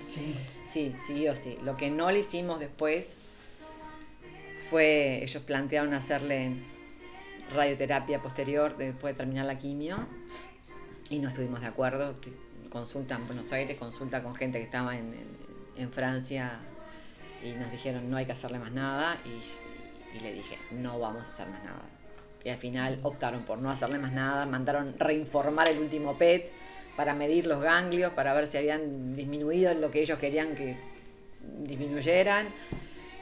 Sí. 0.01 0.37
Sí, 0.69 1.29
o 1.29 1.35
sí. 1.35 1.59
Lo 1.63 1.77
que 1.77 1.91
no 1.91 2.11
le 2.11 2.21
hicimos 2.21 2.61
después 2.61 3.17
fue, 4.71 5.23
ellos 5.23 5.43
plantearon 5.43 5.95
hacerle 5.95 6.53
radioterapia 7.55 8.21
posterior 8.21 8.77
después 8.77 9.15
de 9.15 9.17
terminar 9.17 9.47
la 9.47 9.59
quimio 9.59 10.07
y 11.09 11.21
no 11.21 11.29
estuvimos 11.29 11.63
de 11.63 11.69
acuerdo. 11.69 12.15
Consulta 12.71 13.17
en 13.17 13.27
Buenos 13.27 13.51
Aires, 13.53 13.79
consulta 13.79 14.23
con 14.23 14.35
gente 14.35 14.59
que 14.59 14.65
estaba 14.65 14.99
en, 14.99 15.15
en 15.79 15.91
Francia 15.91 16.61
y 17.43 17.53
nos 17.53 17.71
dijeron 17.71 18.11
no 18.11 18.17
hay 18.17 18.27
que 18.27 18.33
hacerle 18.33 18.59
más 18.59 18.73
nada 18.73 19.19
y, 19.25 19.43
le 20.21 20.33
dije 20.33 20.59
no 20.73 20.99
vamos 20.99 21.29
a 21.29 21.31
hacer 21.31 21.49
más 21.49 21.63
nada. 21.63 21.85
Y 22.45 22.49
al 22.49 22.59
final 22.59 22.99
optaron 23.03 23.43
por 23.43 23.59
no 23.59 23.71
hacerle 23.71 23.99
más 23.99 24.13
nada, 24.13 24.47
mandaron 24.47 24.95
reinformar 24.99 25.69
el 25.69 25.79
último 25.79 26.17
PET 26.17 26.51
para 26.97 27.15
medir 27.15 27.47
los 27.47 27.61
ganglios, 27.61 28.13
para 28.15 28.33
ver 28.35 28.47
si 28.47 28.57
habían 28.57 29.15
disminuido 29.15 29.73
lo 29.75 29.91
que 29.91 30.01
ellos 30.01 30.19
querían 30.19 30.55
que 30.55 30.77
disminuyeran. 31.61 32.49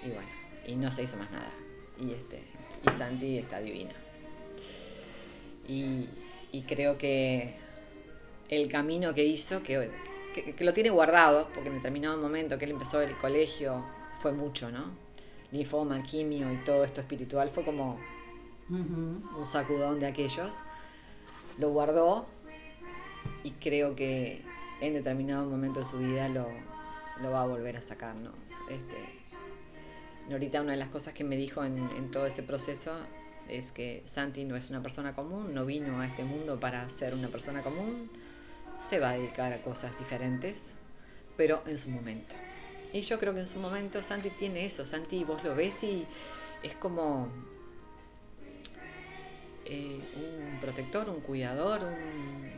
Y 0.03 0.09
bueno, 0.09 0.29
y 0.67 0.77
no 0.77 0.91
se 0.93 1.03
hizo 1.03 1.17
más 1.17 1.31
nada. 1.31 1.53
Y, 2.01 2.13
este, 2.13 2.43
y 2.83 2.91
Santi 2.91 3.39
está 3.39 3.61
divina. 3.61 3.93
Y, 5.69 6.09
y 6.53 6.63
creo 6.63 6.97
que 6.97 7.55
el 8.49 8.69
camino 8.69 9.13
que 9.15 9.25
hizo, 9.25 9.63
que, 9.63 9.91
que, 10.35 10.55
que, 10.55 10.65
lo 10.65 10.73
tiene 10.73 10.91
guardado, 10.91 11.49
porque 11.53 11.69
en 11.69 11.77
determinado 11.77 12.17
momento 12.17 12.59
que 12.59 12.65
él 12.65 12.71
empezó 12.73 13.01
el 13.01 13.17
colegio, 13.19 13.85
fue 14.27 14.33
mucho, 14.33 14.73
¿no? 14.73 14.91
Linfoma, 15.53 16.03
quimio 16.03 16.53
y 16.53 16.57
todo 16.65 16.83
esto 16.83 17.01
espiritual 17.01 17.49
fue 17.49 17.63
como 17.63 17.97
un 18.69 19.47
sacudón 19.47 20.01
de 20.01 20.07
aquellos. 20.09 20.65
Lo 21.59 21.71
guardó 21.71 22.27
y 23.45 23.53
creo 23.53 23.95
que 23.95 24.43
en 24.81 24.95
determinado 24.95 25.49
momento 25.49 25.79
de 25.79 25.87
su 25.87 25.99
vida 25.99 26.29
lo, 26.29 26.49
va 27.31 27.43
a 27.43 27.47
volver 27.47 27.77
a 27.77 27.83
sacar, 27.83 28.17
¿no? 28.17 28.33
Este, 28.69 28.97
ahorita 30.29 30.61
una 30.61 30.73
de 30.73 30.79
las 30.79 30.89
cosas 30.89 31.15
que 31.15 31.23
me 31.23 31.37
dijo 31.37 31.63
en, 31.63 31.77
en 31.97 32.11
todo 32.11 32.27
ese 32.27 32.43
proceso 32.43 32.91
es 33.49 33.71
que 33.71 34.03
Santi 34.07 34.43
no 34.43 34.57
es 34.57 34.71
una 34.71 34.83
persona 34.83 35.15
común, 35.15 35.55
no 35.55 35.65
vino 35.65 36.01
a 36.01 36.07
este 36.09 36.25
mundo 36.25 36.59
para 36.59 36.89
ser 36.89 37.15
una 37.15 37.29
persona 37.29 37.63
común, 37.63 38.11
se 38.81 38.99
va 38.99 39.11
a 39.11 39.13
dedicar 39.13 39.53
a 39.53 39.63
cosas 39.63 39.97
diferentes, 40.01 40.75
pero 41.37 41.63
en 41.65 41.79
su 41.79 41.91
momento. 41.91 42.35
Y 42.93 43.03
yo 43.03 43.19
creo 43.19 43.35
que 43.35 43.41
en 43.41 43.47
su 43.47 43.59
momento 43.59 44.03
Santi 44.03 44.31
tiene 44.31 44.65
eso. 44.65 44.85
Santi, 44.85 45.25
vos 45.25 45.43
lo 45.45 45.55
ves 45.55 45.83
y 45.83 46.07
es 46.63 46.75
como 46.75 47.29
eh, 49.65 50.01
un 50.15 50.61
protector, 50.61 51.09
un 51.11 51.21
cuidador, 51.21 51.85
un 51.85 52.51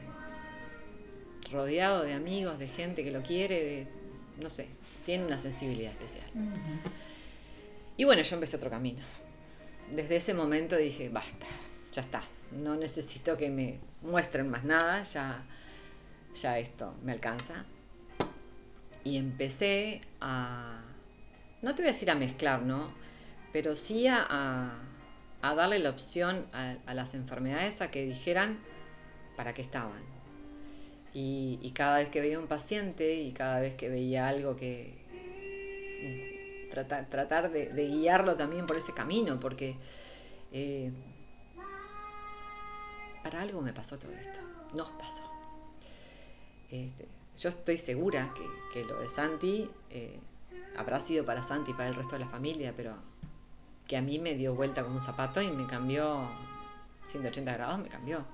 rodeado 1.51 2.03
de 2.03 2.13
amigos, 2.13 2.59
de 2.59 2.69
gente 2.69 3.03
que 3.03 3.11
lo 3.11 3.23
quiere, 3.23 3.87
no 4.41 4.51
sé, 4.51 4.69
tiene 5.05 5.25
una 5.25 5.39
sensibilidad 5.39 5.93
especial. 5.93 6.27
Y 7.97 8.05
bueno, 8.05 8.23
yo 8.23 8.35
empecé 8.35 8.57
otro 8.57 8.71
camino. 8.71 9.01
Desde 9.95 10.17
ese 10.17 10.35
momento 10.35 10.77
dije, 10.77 11.09
basta, 11.09 11.47
ya 11.93 12.03
está, 12.03 12.23
no 12.53 12.77
necesito 12.77 13.37
que 13.37 13.51
me 13.51 13.79
muestren 14.03 14.51
más 14.51 14.65
nada, 14.65 15.03
ya, 15.03 15.43
ya 16.35 16.59
esto 16.59 16.95
me 17.03 17.13
alcanza 17.13 17.65
y 19.05 19.17
empecé 19.17 20.01
a, 20.21 20.81
no 21.63 21.75
te 21.75 21.83
voy 21.83 21.89
a 21.89 21.93
decir 21.93 22.11
a 22.11 22.15
mezclar, 22.15 22.63
¿no? 22.63 22.93
Pero 23.53 23.77
sí 23.77 24.07
a, 24.09 24.79
darle 25.43 25.79
la 25.79 25.91
opción 25.91 26.47
a, 26.53 26.95
las 26.95 27.15
enfermedades 27.15 27.81
a 27.81 27.91
que 27.91 28.05
dijeran 28.05 28.59
para 29.37 29.55
qué 29.55 29.63
estaban. 29.63 30.03
Y, 31.15 31.73
cada 31.75 31.99
vez 31.99 32.11
que 32.11 32.21
veía 32.21 32.39
un 32.39 32.47
paciente 32.47 33.15
y 33.15 33.33
cada 33.33 33.61
vez 33.61 33.75
que 33.75 33.89
veía 33.89 34.29
algo 34.29 34.57
que... 34.57 34.97
tratar, 36.71 37.51
de, 37.51 37.87
guiarlo 37.89 38.37
también 38.37 38.67
por 38.67 38.77
ese 38.77 38.93
camino, 38.93 39.41
porque 39.41 39.77
eh, 40.53 40.93
para 43.23 43.41
algo 43.43 43.63
me 43.63 43.73
pasó 43.73 43.99
todo 43.99 44.13
esto, 44.13 44.41
nos 44.75 44.91
pasó. 44.91 45.29
Este, 46.71 47.07
yo 47.41 47.49
estoy 47.51 47.79
segura 47.79 48.35
que, 48.73 48.85
lo 48.85 49.01
de 49.01 49.09
Santi 49.09 49.69
eh, 49.91 50.19
habrá 50.77 51.01
sido 51.01 51.25
para 51.25 51.43
Santi 51.43 51.73
y 51.73 51.75
para 51.75 51.89
el 51.89 51.95
resto 51.95 52.15
de 52.15 52.21
la 52.21 52.29
familia, 52.29 52.73
pero 52.77 52.95
que 53.87 53.97
a 53.97 54.03
mí 54.03 54.19
me 54.19 54.35
dio 54.35 54.55
vuelta 54.55 54.83
como 54.83 54.97
un 54.97 55.01
zapato 55.01 55.41
y 55.41 55.51
me 55.51 55.67
cambió 55.67 56.29
180 57.09 57.53
grados, 57.55 57.81
me 57.81 57.89
cambió. 57.89 58.25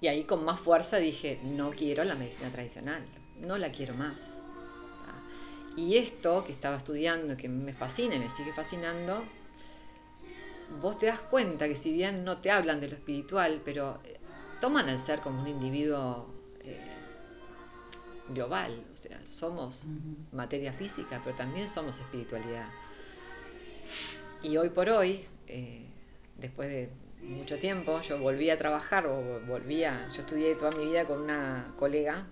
Y 0.00 0.08
ahí 0.08 0.24
con 0.24 0.44
más 0.44 0.58
fuerza 0.58 0.96
dije, 0.96 1.40
no 1.44 1.70
quiero 1.70 2.04
la 2.04 2.14
medicina 2.14 2.50
tradicional, 2.50 3.02
no 3.40 3.58
la 3.58 3.70
quiero 3.70 3.94
más. 3.94 4.40
Y 5.76 5.96
esto 5.96 6.44
que 6.44 6.52
estaba 6.52 6.76
estudiando, 6.76 7.36
que 7.36 7.48
me 7.48 7.72
fascina 7.72 8.16
y 8.16 8.18
me 8.18 8.28
sigue 8.28 8.52
fascinando, 8.52 9.22
vos 10.80 10.98
te 10.98 11.06
das 11.06 11.20
cuenta 11.20 11.68
que 11.68 11.76
si 11.76 11.92
bien 11.92 12.24
no 12.24 12.38
te 12.38 12.50
hablan 12.50 12.80
de 12.80 12.88
lo 12.88 12.94
espiritual, 12.96 13.62
pero 13.64 14.00
eh, 14.04 14.18
toman 14.60 14.88
al 14.88 14.98
ser 14.98 15.20
como 15.20 15.40
un 15.40 15.46
individuo 15.46 16.39
global, 18.34 18.84
o 18.92 18.96
sea, 18.96 19.18
somos 19.26 19.86
materia 20.32 20.72
física, 20.72 21.20
pero 21.22 21.36
también 21.36 21.68
somos 21.68 22.00
espiritualidad. 22.00 22.68
y 24.42 24.56
hoy 24.56 24.70
por 24.70 24.88
hoy, 24.88 25.24
eh, 25.46 25.84
después 26.38 26.68
de 26.68 26.90
mucho 27.22 27.58
tiempo, 27.58 28.00
yo 28.00 28.18
volví 28.18 28.50
a 28.50 28.56
trabajar 28.56 29.06
o 29.06 29.40
volví 29.46 29.84
a, 29.84 30.08
yo 30.08 30.20
estudié 30.20 30.54
toda 30.54 30.70
mi 30.72 30.86
vida 30.86 31.04
con 31.04 31.20
una 31.20 31.74
colega, 31.78 32.26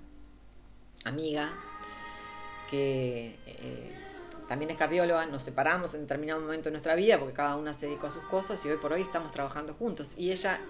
amiga, 1.04 1.52
que 2.70 3.36
eh, 3.46 3.92
también 4.48 4.70
es 4.70 4.76
cardióloga, 4.76 5.26
nos 5.26 5.42
separamos 5.42 5.94
en 5.94 6.02
determinado 6.02 6.40
momento 6.40 6.64
de 6.64 6.72
nuestra 6.72 6.94
vida 6.94 7.18
porque 7.18 7.34
cada 7.34 7.56
una 7.56 7.74
se 7.74 7.86
dedicó 7.86 8.06
a 8.06 8.10
sus 8.10 8.24
cosas 8.24 8.64
y 8.64 8.70
hoy 8.70 8.78
por 8.78 8.92
hoy 8.92 9.02
estamos 9.02 9.30
trabajando 9.30 9.74
juntos. 9.74 10.14
Y 10.16 10.32
ella, 10.32 10.60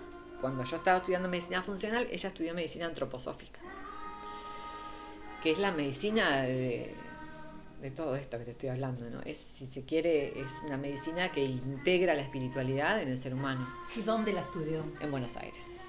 cuando 0.40 0.64
yo 0.64 0.76
estaba 0.76 0.98
estudiando 0.98 1.28
medicina 1.28 1.62
funcional, 1.62 2.08
ella 2.10 2.28
estudió 2.28 2.54
medicina 2.54 2.86
antroposófica, 2.86 3.60
que 5.42 5.52
es 5.52 5.58
la 5.58 5.72
medicina 5.72 6.42
de, 6.42 6.94
de 7.80 7.90
todo 7.90 8.16
esto 8.16 8.38
que 8.38 8.44
te 8.44 8.50
estoy 8.52 8.70
hablando, 8.70 9.08
¿no? 9.10 9.20
Es, 9.22 9.38
si 9.38 9.66
se 9.66 9.84
quiere, 9.84 10.40
es 10.40 10.62
una 10.66 10.76
medicina 10.76 11.30
que 11.30 11.44
integra 11.44 12.14
la 12.14 12.22
espiritualidad 12.22 13.00
en 13.00 13.08
el 13.08 13.18
ser 13.18 13.34
humano. 13.34 13.68
¿Y 13.94 14.02
dónde 14.02 14.32
la 14.32 14.42
estudió? 14.42 14.84
En 15.00 15.10
Buenos 15.10 15.36
Aires. 15.36 15.88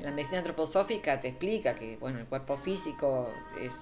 La 0.00 0.10
medicina 0.10 0.38
antroposófica 0.38 1.20
te 1.20 1.28
explica 1.28 1.74
que, 1.74 1.96
bueno, 1.96 2.18
el 2.18 2.26
cuerpo 2.26 2.56
físico 2.56 3.28
es, 3.60 3.76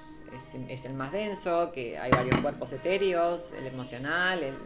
es, 0.68 0.84
el 0.84 0.94
más 0.94 1.12
denso, 1.12 1.70
que 1.72 1.98
hay 1.98 2.10
varios 2.10 2.40
cuerpos 2.40 2.72
etéreos, 2.72 3.52
el 3.52 3.66
emocional, 3.66 4.42
el, 4.42 4.56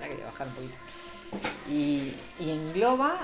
hay 0.00 0.16
que 0.16 0.22
bajar 0.22 0.48
un 0.48 0.54
poquito. 0.54 0.76
Y, 1.68 2.14
y 2.38 2.50
engloba 2.50 3.18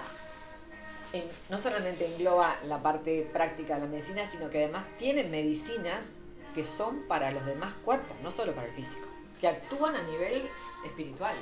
no 1.51 1.59
solamente 1.59 2.07
engloba 2.07 2.57
la 2.65 2.83
parte 2.83 3.29
práctica 3.33 3.75
de 3.75 3.81
la 3.81 3.87
medicina, 3.87 4.27
sino 4.27 4.51
que 4.51 4.65
además 4.65 4.85
tiene 4.99 5.25
medicinas 5.25 6.25
que 6.55 6.65
son 6.65 7.03
para 7.09 7.31
los 7.31 7.45
demás 7.47 7.73
cuerpos, 7.85 8.17
no 8.23 8.31
solo 8.31 8.55
para 8.55 8.69
el 8.69 8.75
físico, 8.75 9.07
que 9.41 9.49
actúan 9.49 9.97
a 9.97 10.03
nivel 10.03 10.49
espiritual. 10.85 11.35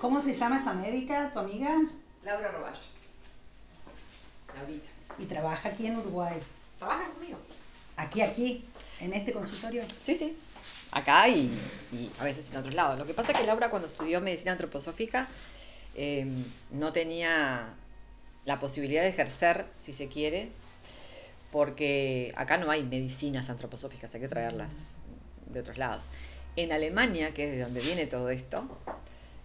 ¿Cómo 0.00 0.20
se 0.20 0.34
llama 0.34 0.58
esa 0.58 0.74
médica, 0.74 1.32
tu 1.32 1.40
amiga? 1.40 1.76
Laura 2.22 2.52
Roballo. 2.52 2.78
Laurita. 4.54 4.88
¿Y 5.18 5.24
trabaja 5.24 5.68
aquí 5.70 5.86
en 5.88 5.98
Uruguay? 5.98 6.38
Trabaja 6.78 7.10
conmigo. 7.10 7.38
¿Aquí, 7.96 8.22
aquí? 8.22 8.64
¿En 9.00 9.12
este 9.12 9.32
consultorio? 9.32 9.82
Sí, 9.98 10.16
sí. 10.16 10.36
Acá 10.92 11.28
y, 11.28 11.50
a 12.18 12.24
veces 12.24 12.50
en 12.50 12.58
otros 12.58 12.74
lados. 12.74 12.98
Lo 12.98 13.06
que 13.06 13.14
pasa 13.14 13.32
es 13.32 13.38
que 13.38 13.46
Laura 13.46 13.70
cuando 13.70 13.88
estudió 13.88 14.20
medicina 14.20 14.52
antroposófica 14.52 15.28
eh, 15.94 16.26
no 16.70 16.92
tenía 16.92 17.74
la 18.44 18.58
posibilidad 18.58 19.02
de 19.02 19.08
ejercer, 19.08 19.66
si 19.76 19.92
se 19.92 20.08
quiere, 20.08 20.48
porque 21.50 22.32
acá 22.36 22.56
no 22.56 22.70
hay 22.70 22.82
medicinas 22.82 23.50
antroposóficas, 23.50 24.14
hay 24.14 24.20
que 24.22 24.28
traerlas 24.28 24.88
de 25.46 25.60
otros 25.60 25.78
lados. 25.78 26.08
En 26.56 26.72
Alemania, 26.72 27.32
que 27.34 27.44
es 27.44 27.50
de 27.52 27.60
donde 27.60 27.80
viene 27.80 28.06
todo 28.06 28.30
esto, 28.30 28.66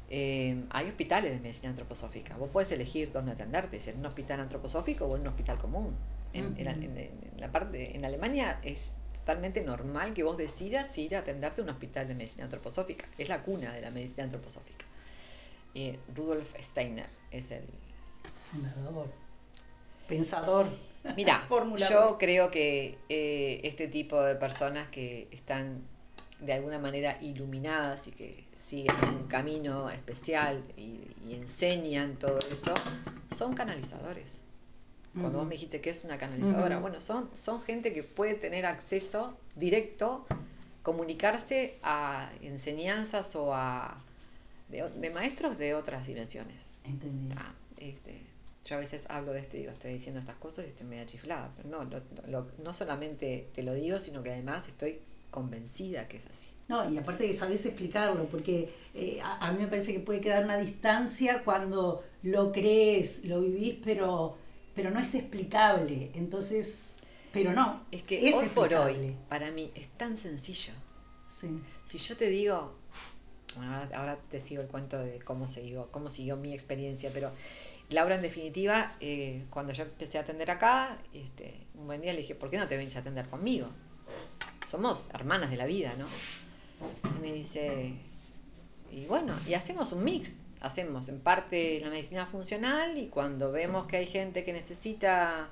eh, 0.10 0.64
hay 0.70 0.88
hospitales 0.88 1.32
de 1.34 1.40
medicina 1.40 1.70
antroposófica. 1.70 2.38
Vos 2.38 2.50
puedes 2.52 2.72
elegir 2.72 3.12
dónde 3.12 3.32
atenderte, 3.32 3.80
si 3.80 3.90
en 3.90 4.00
un 4.00 4.06
hospital 4.06 4.40
antroposófico 4.40 5.06
o 5.06 5.16
en 5.16 5.22
un 5.22 5.28
hospital 5.28 5.58
común. 5.58 5.96
En, 6.34 6.56
la 7.38 7.52
parte, 7.52 7.96
en 7.96 8.06
Alemania 8.06 8.60
es 8.64 8.98
totalmente 9.24 9.62
normal 9.62 10.14
que 10.14 10.24
vos 10.24 10.38
decidas 10.38 10.98
ir 10.98 11.16
a 11.16 11.20
atenderte 11.20 11.62
a 11.62 11.64
un 11.64 11.70
hospital 11.70 12.08
de 12.08 12.16
medicina 12.16 12.44
antroposófica. 12.44 13.06
Es 13.18 13.30
la 13.30 13.42
cuna 13.42 13.72
de 13.72 13.82
la 13.82 13.90
medicina 13.90 14.26
antroposófica. 14.26 14.86
Eh, 15.74 15.98
Rudolf 16.14 16.54
Steiner 16.62 17.08
es 17.32 17.52
el, 17.52 17.64
Fundador. 18.52 19.08
Pensador. 20.08 20.68
Mira, 21.16 21.48
yo 21.90 22.18
creo 22.20 22.52
que 22.52 22.98
eh, 23.10 23.62
este 23.64 23.88
tipo 23.88 24.22
de 24.22 24.36
personas 24.36 24.90
que 24.90 25.28
están 25.32 25.82
de 26.40 26.54
alguna 26.54 26.78
manera 26.78 27.18
iluminadas 27.22 28.08
y 28.08 28.12
que 28.12 28.46
siguen 28.56 28.96
un 29.08 29.28
camino 29.28 29.90
especial 29.90 30.62
y, 30.76 31.00
enseñan 31.32 32.20
todo 32.20 32.38
eso, 32.52 32.74
son 33.34 33.54
canalizadores. 33.54 34.43
Cuando 35.20 35.40
vos 35.40 35.48
me 35.48 35.54
dijiste 35.54 35.80
que 35.80 35.92
es 35.92 36.04
una 36.04 36.18
canalizadora, 36.18 36.80
bueno, 36.80 37.00
son, 37.00 37.30
son 37.36 37.62
gente 37.62 37.94
que 37.94 38.02
puede 38.04 38.34
tener 38.34 38.66
acceso 38.66 39.38
directo, 39.56 40.26
comunicarse 40.82 41.78
a 41.84 42.32
enseñanzas 42.42 43.36
o 43.36 43.54
a 43.54 44.02
de, 44.70 45.10
maestros 45.12 45.60
de 45.60 45.76
otras 45.76 46.08
dimensiones. 46.08 46.74
Entendí. 46.84 47.30
Ah, 47.38 47.54
este, 47.78 48.16
yo 48.66 48.76
a 48.76 48.80
veces 48.80 49.06
hablo 49.10 49.34
de 49.34 49.40
esto 49.40 49.58
y 49.58 49.62
digo, 49.62 49.72
estoy 49.72 49.94
diciendo 49.94 50.20
estas 50.20 50.38
cosas 50.38 50.66
y 50.66 50.70
estoy 50.70 50.88
media 50.88 51.06
chiflada. 51.06 51.52
Pero 51.58 51.70
no, 51.70 52.46
no 52.64 52.74
solamente 52.74 53.50
te 53.54 53.62
lo 53.62 53.74
digo, 53.76 54.00
sino 54.00 54.24
que 54.24 54.32
además 54.32 54.68
estoy 54.68 55.00
convencida 55.30 56.08
que 56.08 56.18
es 56.18 56.26
así. 56.28 56.48
No, 56.70 56.90
y 56.90 56.98
aparte 56.98 57.28
que 57.28 57.34
sabes 57.34 57.66
explicarlo, 57.66 58.26
porque 58.26 58.74
eh, 58.94 59.20
a, 59.22 59.52
mí 59.52 59.60
me 59.60 59.68
parece 59.68 59.92
que 59.92 60.00
puede 60.00 60.22
quedar 60.22 60.46
una 60.46 60.58
distancia 60.58 61.44
cuando 61.44 62.04
lo 62.22 62.54
crees, 62.54 63.26
lo 63.26 63.42
vivís, 63.42 63.76
pero, 63.84 64.38
pero 64.76 64.92
no 64.92 65.00
es 65.00 65.14
explicable. 65.16 66.12
Entonces, 66.14 67.04
pero 67.32 67.54
no. 67.54 67.86
Es 67.92 68.04
que 68.04 68.34
hoy 68.34 68.48
por 68.50 68.74
hoy, 68.74 69.16
para 69.30 69.52
mí, 69.52 69.72
es 69.76 69.88
tan 69.90 70.18
sencillo. 70.18 70.74
Si 71.86 71.98
yo 71.98 72.16
te 72.16 72.30
digo, 72.30 72.76
bueno, 73.56 73.74
ahora, 73.96 74.18
te 74.30 74.40
sigo 74.40 74.62
el 74.62 74.68
cuento 74.68 75.00
de 75.00 75.20
cómo 75.20 75.48
siguió, 75.48 75.90
cómo 75.92 76.10
siguió 76.10 76.38
mi 76.38 76.54
experiencia, 76.54 77.10
pero 77.14 77.32
Laura, 77.90 78.16
en 78.16 78.22
definitiva, 78.22 78.96
eh, 79.00 79.46
cuando 79.50 79.74
yo 79.74 79.84
empecé 79.84 80.18
a 80.18 80.22
atender 80.22 80.52
acá, 80.52 80.98
este, 81.14 81.54
un 81.76 81.88
buen 81.88 82.02
día 82.02 82.14
le 82.14 82.20
dije, 82.20 82.36
¿por 82.36 82.50
qué 82.50 82.58
no 82.58 82.68
te 82.68 82.78
venís 82.78 82.96
a 82.96 83.00
atender 83.00 83.28
conmigo? 83.28 83.68
Somos 84.66 85.10
hermanas 85.14 85.50
de 85.50 85.58
la 85.58 85.66
vida, 85.66 85.96
¿no? 85.98 86.08
Y 87.18 87.22
me 87.22 87.34
dice, 87.34 87.94
y 88.92 89.06
bueno, 89.06 89.36
y 89.48 89.54
hacemos 89.54 89.92
un 89.92 90.04
mix. 90.04 90.44
Hacemos 90.64 91.08
en 91.10 91.20
parte 91.20 91.80
la 91.82 91.90
medicina 91.90 92.26
funcional 92.26 92.98
y 92.98 93.10
cuando 93.10 93.52
vemos 93.52 93.86
que 93.86 93.98
hay 93.98 94.08
gente 94.08 94.44
que 94.44 94.54
necesita 94.54 95.50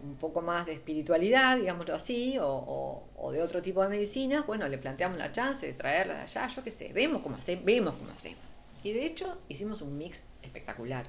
un 0.00 0.14
poco 0.16 0.40
más 0.40 0.64
de 0.64 0.72
espiritualidad, 0.72 1.58
digámoslo 1.58 1.94
así, 1.94 2.38
o, 2.40 3.30
de 3.32 3.42
otro 3.42 3.60
tipo 3.60 3.82
de 3.82 3.88
medicina, 3.88 4.42
bueno, 4.46 4.66
le 4.68 4.78
planteamos 4.78 5.18
la 5.18 5.32
chance 5.32 5.66
de 5.66 5.72
traerla 5.74 6.14
de 6.14 6.20
allá, 6.22 6.48
yo 6.48 6.64
qué 6.64 6.70
sé, 6.70 6.92
vemos 6.94 7.20
cómo 7.22 7.36
hacemos, 7.36 7.64
vemos 7.64 7.94
cómo 7.94 8.10
hacemos. 8.10 8.38
Y 8.82 8.92
de 8.92 9.04
hecho 9.04 9.36
hicimos 9.48 9.82
un 9.82 9.98
mix 9.98 10.26
espectacular 10.42 11.06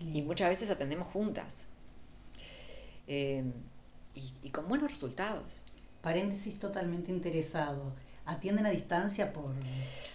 y 0.00 0.22
muchas 0.22 0.48
veces 0.50 0.70
atendemos 0.70 1.08
juntas. 1.08 1.66
Eh, 3.06 3.44
y, 4.14 4.50
con 4.50 4.68
buenos 4.68 4.90
resultados. 4.90 5.64
Paréntesis 6.02 6.58
totalmente 6.58 7.10
interesado. 7.10 7.92
¿Atienden 8.26 8.66
a 8.66 8.70
distancia 8.70 9.32
por, 9.32 9.52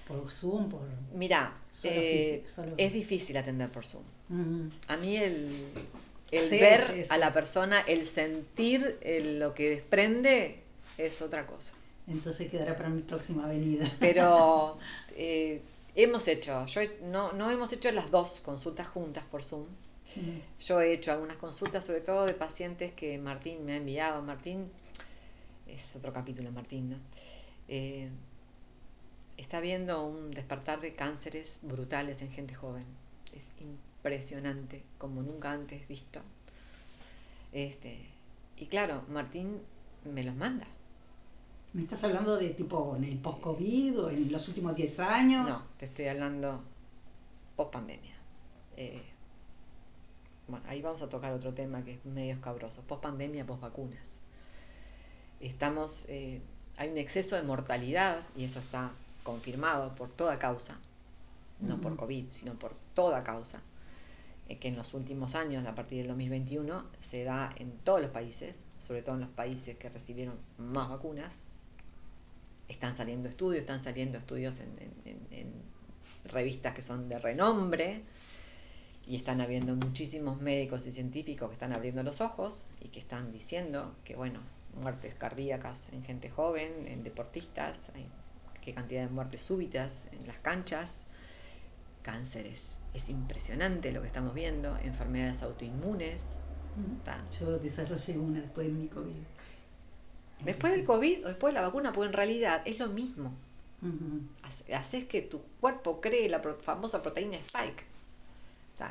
por 0.07 0.32
Zoom? 0.32 0.70
Por... 0.70 0.82
Mira, 1.14 1.53
eh, 1.84 2.43
es 2.78 2.93
difícil 2.93 3.38
atender 3.38 3.72
por 3.72 3.86
Zoom. 3.86 4.03
A 4.88 4.97
mí 4.97 5.18
el, 5.18 5.49
el 6.32 6.49
ver 6.49 7.07
a 7.10 7.18
la 7.18 7.32
persona, 7.32 7.82
el 7.82 8.05
sentir 8.05 8.99
lo 9.39 9.53
que 9.53 9.70
desprende 9.70 10.60
es 10.97 11.22
otra 11.22 11.45
cosa. 11.45 11.76
Entonces 12.07 12.49
quedará 12.49 12.76
para 12.76 12.89
mi 12.89 13.01
próxima 13.01 13.47
venida. 13.47 13.91
Pero 13.99 14.80
eh, 15.16 15.62
Hemos 15.95 16.28
hecho, 16.28 16.66
yo 16.68 16.82
no, 17.07 17.34
no 17.34 17.49
hemos 17.49 17.74
hecho 17.74 17.91
las 17.91 18.12
dos 18.12 18.41
consultas 18.41 18.88
juntas 18.88 19.26
por 19.30 19.43
Zoom. 19.43 19.66
Yo 20.60 20.80
he 20.82 20.93
hecho 20.93 21.12
algunas 21.12 21.36
consultas, 21.38 21.86
sobre 21.86 22.01
todo 22.01 22.26
de 22.26 22.34
pacientes 22.34 22.93
que 22.93 23.18
Martín 23.18 23.66
me 23.66 23.74
ha 23.74 23.76
enviado. 23.76 24.22
Martín, 24.22 24.72
es 25.68 25.95
otro 25.95 26.14
capítulo, 26.14 26.51
Martín, 26.51 26.91
¿no? 26.91 26.95
Eh, 27.70 28.09
está 29.38 29.61
viendo 29.61 30.05
un 30.05 30.32
despertar 30.32 30.82
de 30.82 30.91
cánceres 30.91 31.59
brutales 31.61 32.22
en 32.22 32.32
gente 32.32 32.55
joven. 32.55 32.86
Es 33.32 33.51
impresionante, 33.59 34.84
como 34.97 35.22
nunca 35.22 35.51
antes 35.51 35.88
visto. 35.88 36.20
Este, 37.53 37.97
y 38.57 38.65
claro, 38.65 39.03
Martín 39.09 39.61
me 40.03 40.24
los 40.24 40.36
manda. 40.36 40.65
¿Me 41.74 41.84
estás 41.84 42.03
hablando 42.03 42.38
de 42.38 42.49
tipo 42.49 42.95
en 42.95 43.03
el 43.03 43.20
post-COVID 43.20 43.99
o 43.99 44.09
en 44.09 44.32
los 44.32 44.47
últimos 44.47 44.76
10 44.76 44.99
años? 45.01 45.49
No, 45.49 45.63
te 45.78 45.86
estoy 45.86 46.07
hablando 46.07 46.63
post-pandemia. 47.55 48.15
Eh, 48.78 49.03
bueno, 50.47 50.65
ahí 50.67 50.82
vamos 50.82 51.03
a 51.03 51.09
tocar 51.09 51.32
otro 51.34 51.53
tema 51.53 51.84
que 51.86 51.93
es 51.93 52.05
medio 52.05 52.34
escabroso. 52.34 52.82
Post-pandemia, 52.88 53.45
post-vacunas. 53.45 54.20
Estamos, 55.39 56.05
eh, 56.07 56.41
hay 56.80 56.89
un 56.89 56.97
exceso 56.97 57.36
de 57.36 57.43
mortalidad, 57.43 58.21
y 58.38 58.45
eso 58.45 58.59
está 58.59 58.93
confirmado 59.23 59.93
por 59.95 60.09
toda 60.09 60.39
causa, 60.39 60.80
no 61.59 61.82
por 61.82 61.97
COVID, 61.97 62.27
sino 62.30 62.53
por 62.53 62.73
toda 62.93 63.21
causa, 63.21 63.61
eh, 64.47 64.57
que 64.59 64.69
en 64.69 64.77
los 64.77 64.93
últimos 64.93 65.36
años, 65.36 65.67
a 65.67 65.75
partir 65.75 65.97
del 65.97 66.07
2021, 66.07 66.86
se 67.01 67.25
da 67.25 67.49
en 67.57 67.77
todos 67.80 67.99
los 67.99 68.11
países, 68.11 68.63
sobre 68.80 69.01
todo 69.01 69.15
en 69.15 69.21
los 69.21 69.30
países 69.30 69.75
que 69.75 69.89
recibieron 69.89 70.36
más 70.57 70.88
vacunas, 70.88 71.36
están 72.69 72.95
saliendo 72.95 73.27
estudios, 73.27 73.59
están 73.59 73.84
saliendo 73.84 74.17
estudios 74.17 74.61
en, 74.61 75.69
revistas 76.32 76.73
que 76.75 76.82
son 76.82 77.09
de 77.09 77.17
renombre 77.17 78.03
y 79.07 79.15
están 79.15 79.41
habiendo 79.41 79.75
muchísimos 79.75 80.39
médicos 80.39 80.86
y 80.86 80.91
científicos 80.91 81.49
que 81.49 81.53
están 81.53 81.73
abriendo 81.73 82.03
los 82.03 82.21
ojos 82.21 82.67
y 82.82 82.89
que 82.89 82.99
están 82.99 83.32
diciendo 83.34 83.95
que, 84.05 84.15
bueno, 84.15 84.39
muertes 84.76 85.13
cardíacas 85.15 85.91
en 85.93 86.03
gente 86.03 86.30
joven, 86.30 86.88
en 86.88 87.03
deportistas, 87.03 87.91
hay 87.95 88.07
qué 88.61 88.74
cantidad 88.74 89.01
de 89.01 89.09
muertes 89.09 89.41
súbitas 89.41 90.07
en 90.11 90.28
las 90.28 90.38
canchas, 90.39 91.01
cánceres. 92.01 92.78
Es 92.93 93.09
impresionante 93.09 93.91
lo 93.91 94.01
que 94.01 94.07
estamos 94.07 94.34
viendo, 94.34 94.78
enfermedades 94.78 95.43
autoinmunes. 95.43 96.38
Yo 97.39 97.59
desarrollé 97.59 98.17
una 98.17 98.41
después 98.41 98.67
de 98.67 98.74
mi 98.74 98.88
COVID. 98.88 99.15
Después 100.43 100.74
del 100.74 100.86
COVID 100.86 101.26
o 101.26 101.28
después 101.28 101.53
de 101.53 101.59
la 101.59 101.67
vacuna, 101.67 101.91
pues 101.91 102.09
en 102.09 102.13
realidad 102.13 102.61
es 102.65 102.80
lo 102.80 102.88
mismo. 102.88 103.34
Haces 104.74 105.05
que 105.05 105.22
tu 105.22 105.41
cuerpo 105.59 106.01
cree 106.01 106.30
la 106.30 106.41
famosa 106.41 107.01
proteína 107.01 107.38
Spike, 107.38 107.84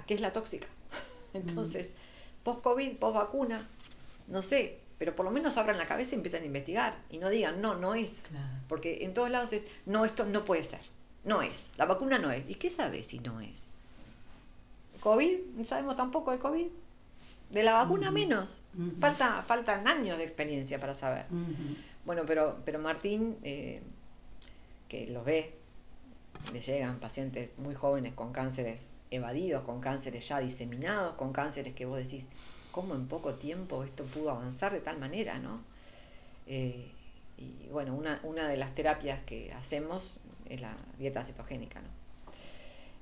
que 0.06 0.14
es 0.14 0.20
la 0.20 0.32
tóxica. 0.32 0.66
Entonces, 1.34 1.94
post-COVID, 2.42 2.96
post-vacuna, 2.96 3.66
no 4.28 4.42
sé, 4.42 4.80
pero 4.98 5.14
por 5.14 5.24
lo 5.24 5.30
menos 5.30 5.56
abran 5.56 5.78
la 5.78 5.86
cabeza 5.86 6.14
y 6.14 6.16
empiezan 6.16 6.42
a 6.42 6.46
investigar 6.46 6.96
y 7.10 7.18
no 7.18 7.28
digan, 7.28 7.60
no, 7.60 7.76
no 7.76 7.94
es. 7.94 8.24
Porque 8.68 9.04
en 9.04 9.14
todos 9.14 9.30
lados 9.30 9.52
es, 9.52 9.64
no, 9.86 10.04
esto 10.04 10.24
no 10.26 10.44
puede 10.44 10.62
ser, 10.62 10.80
no 11.24 11.40
es, 11.42 11.70
la 11.76 11.86
vacuna 11.86 12.18
no 12.18 12.30
es. 12.30 12.48
¿Y 12.48 12.56
qué 12.56 12.70
sabes 12.70 13.06
si 13.06 13.20
no 13.20 13.40
es? 13.40 13.68
COVID, 15.00 15.38
no 15.56 15.64
sabemos 15.64 15.96
tampoco 15.96 16.32
el 16.32 16.38
COVID. 16.38 16.66
De 17.50 17.62
la 17.62 17.74
vacuna 17.74 18.10
menos. 18.10 18.56
Falta, 19.00 19.42
faltan 19.42 19.88
años 19.88 20.18
de 20.18 20.24
experiencia 20.24 20.78
para 20.80 20.94
saber. 20.94 21.26
Bueno, 22.04 22.22
pero, 22.26 22.60
pero 22.64 22.78
Martín, 22.78 23.38
eh, 23.42 23.80
que 24.88 25.06
los 25.06 25.24
ve, 25.24 25.54
le 26.52 26.60
llegan 26.60 26.98
pacientes 26.98 27.52
muy 27.58 27.74
jóvenes 27.74 28.14
con 28.14 28.32
cánceres 28.32 28.92
evadidos, 29.10 29.62
con 29.62 29.80
cánceres 29.80 30.28
ya 30.28 30.40
diseminados, 30.40 31.16
con 31.16 31.32
cánceres 31.32 31.74
que 31.74 31.86
vos 31.86 31.98
decís, 31.98 32.28
cómo 32.78 32.94
en 32.94 33.08
poco 33.08 33.34
tiempo 33.34 33.82
esto 33.82 34.04
pudo 34.04 34.30
avanzar 34.30 34.72
de 34.72 34.78
tal 34.78 35.00
manera, 35.00 35.40
¿no? 35.40 35.64
Eh, 36.46 36.86
y 37.36 37.66
bueno, 37.72 37.92
una, 38.22 38.48
de 38.48 38.56
las 38.56 38.72
terapias 38.72 39.20
que 39.24 39.52
hacemos 39.52 40.14
es 40.48 40.60
la 40.60 40.76
dieta 40.96 41.24
cetogénica, 41.24 41.80
¿no? 41.80 41.88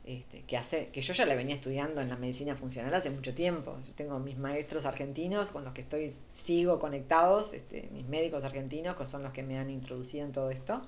Este, 0.06 0.44
que, 0.44 0.56
hace, 0.56 0.88
que 0.88 1.02
yo 1.02 1.12
ya 1.12 1.26
la 1.26 1.34
venía 1.34 1.54
estudiando 1.54 2.00
en 2.00 2.08
la 2.08 2.16
medicina 2.16 2.56
funcional 2.56 2.94
hace 2.94 3.10
mucho 3.10 3.34
tiempo. 3.34 3.76
Yo 3.86 3.92
tengo 3.92 4.18
mis 4.18 4.38
maestros 4.38 4.86
argentinos 4.86 5.50
con 5.50 5.62
los 5.62 5.74
que 5.74 5.82
estoy, 5.82 6.10
sigo 6.30 6.78
conectados, 6.78 7.52
este, 7.52 7.90
mis 7.92 8.06
médicos 8.06 8.44
argentinos, 8.44 8.96
que 8.96 9.04
son 9.04 9.22
los 9.22 9.34
que 9.34 9.42
me 9.42 9.58
han 9.58 9.68
introducido 9.68 10.24
en 10.24 10.32
todo 10.32 10.48
esto. 10.48 10.80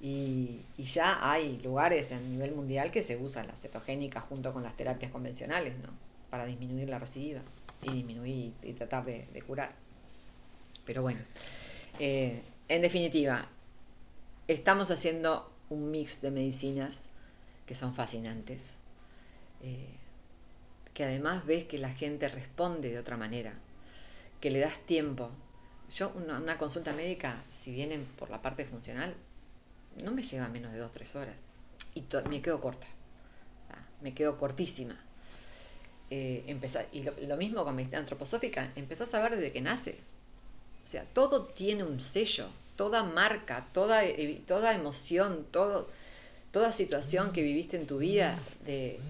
Y, 0.00 0.62
ya 0.78 1.18
hay 1.20 1.58
lugares 1.58 2.12
a 2.12 2.18
nivel 2.18 2.52
mundial 2.52 2.90
que 2.90 3.02
se 3.02 3.18
usan 3.18 3.46
la 3.46 3.58
cetogénica 3.58 4.22
junto 4.22 4.54
con 4.54 4.62
las 4.62 4.74
terapias 4.74 5.12
convencionales, 5.12 5.76
¿no? 5.80 5.90
Para 6.30 6.46
disminuir 6.46 6.88
la 6.88 6.98
recidiva 6.98 7.42
y 7.82 7.90
disminuir 7.90 8.54
y 8.62 8.72
tratar 8.72 9.04
de, 9.04 9.42
curar. 9.46 9.74
Pero 10.84 11.02
bueno, 11.02 11.20
eh, 11.98 12.42
en 12.68 12.80
definitiva, 12.80 13.48
estamos 14.48 14.90
haciendo 14.90 15.52
un 15.68 15.90
mix 15.90 16.20
de 16.20 16.30
medicinas 16.30 17.02
que 17.66 17.74
son 17.74 17.94
fascinantes, 17.94 18.74
eh, 19.62 19.88
que 20.94 21.04
además 21.04 21.44
ves 21.44 21.64
que 21.64 21.78
la 21.78 21.90
gente 21.90 22.28
responde 22.28 22.90
de 22.90 22.98
otra 22.98 23.16
manera, 23.16 23.52
que 24.40 24.50
le 24.50 24.60
das 24.60 24.78
tiempo. 24.80 25.30
Yo 25.90 26.12
una, 26.14 26.58
consulta 26.58 26.92
médica, 26.92 27.42
si 27.48 27.72
vienen 27.72 28.04
por 28.18 28.30
la 28.30 28.42
parte 28.42 28.64
funcional, 28.64 29.14
no 30.02 30.12
me 30.12 30.22
lleva 30.22 30.48
menos 30.48 30.72
de 30.72 30.78
dos, 30.78 30.92
tres 30.92 31.14
horas. 31.16 31.42
Y 31.94 32.04
me 32.28 32.42
quedo 32.42 32.60
corta. 32.60 32.86
Me 34.02 34.12
quedo 34.14 34.36
cortísima 34.36 35.00
eh, 36.10 36.56
y 36.92 37.26
lo, 37.26 37.36
mismo 37.36 37.64
con 37.64 37.74
medicina 37.74 37.98
antroposófica, 37.98 38.72
empezás 38.76 39.12
a 39.14 39.22
ver 39.22 39.36
desde 39.36 39.52
que 39.52 39.60
nace. 39.60 39.96
O 40.82 40.86
sea, 40.86 41.04
todo 41.04 41.46
tiene 41.46 41.82
un 41.82 42.00
sello, 42.00 42.48
toda 42.76 43.02
marca, 43.02 43.66
toda, 43.72 44.04
eh, 44.04 44.42
toda 44.46 44.74
emoción, 44.74 45.46
todo, 45.50 45.88
toda 46.52 46.72
situación 46.72 47.32
que 47.32 47.42
viviste 47.42 47.76
en 47.76 47.86
tu 47.86 47.98
vida, 47.98 48.38
de 48.64 49.00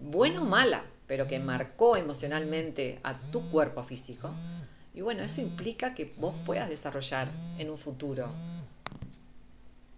buena 0.00 0.42
o 0.42 0.44
mala, 0.44 0.84
pero 1.06 1.26
que 1.26 1.38
marcó 1.38 1.96
emocionalmente 1.96 3.00
a 3.02 3.18
tu 3.30 3.50
cuerpo 3.50 3.82
físico. 3.82 4.30
Y 4.94 5.02
bueno, 5.02 5.22
eso 5.22 5.40
implica 5.40 5.94
que 5.94 6.12
vos 6.16 6.34
puedas 6.46 6.68
desarrollar 6.68 7.28
en 7.58 7.70
un 7.70 7.78
futuro 7.78 8.30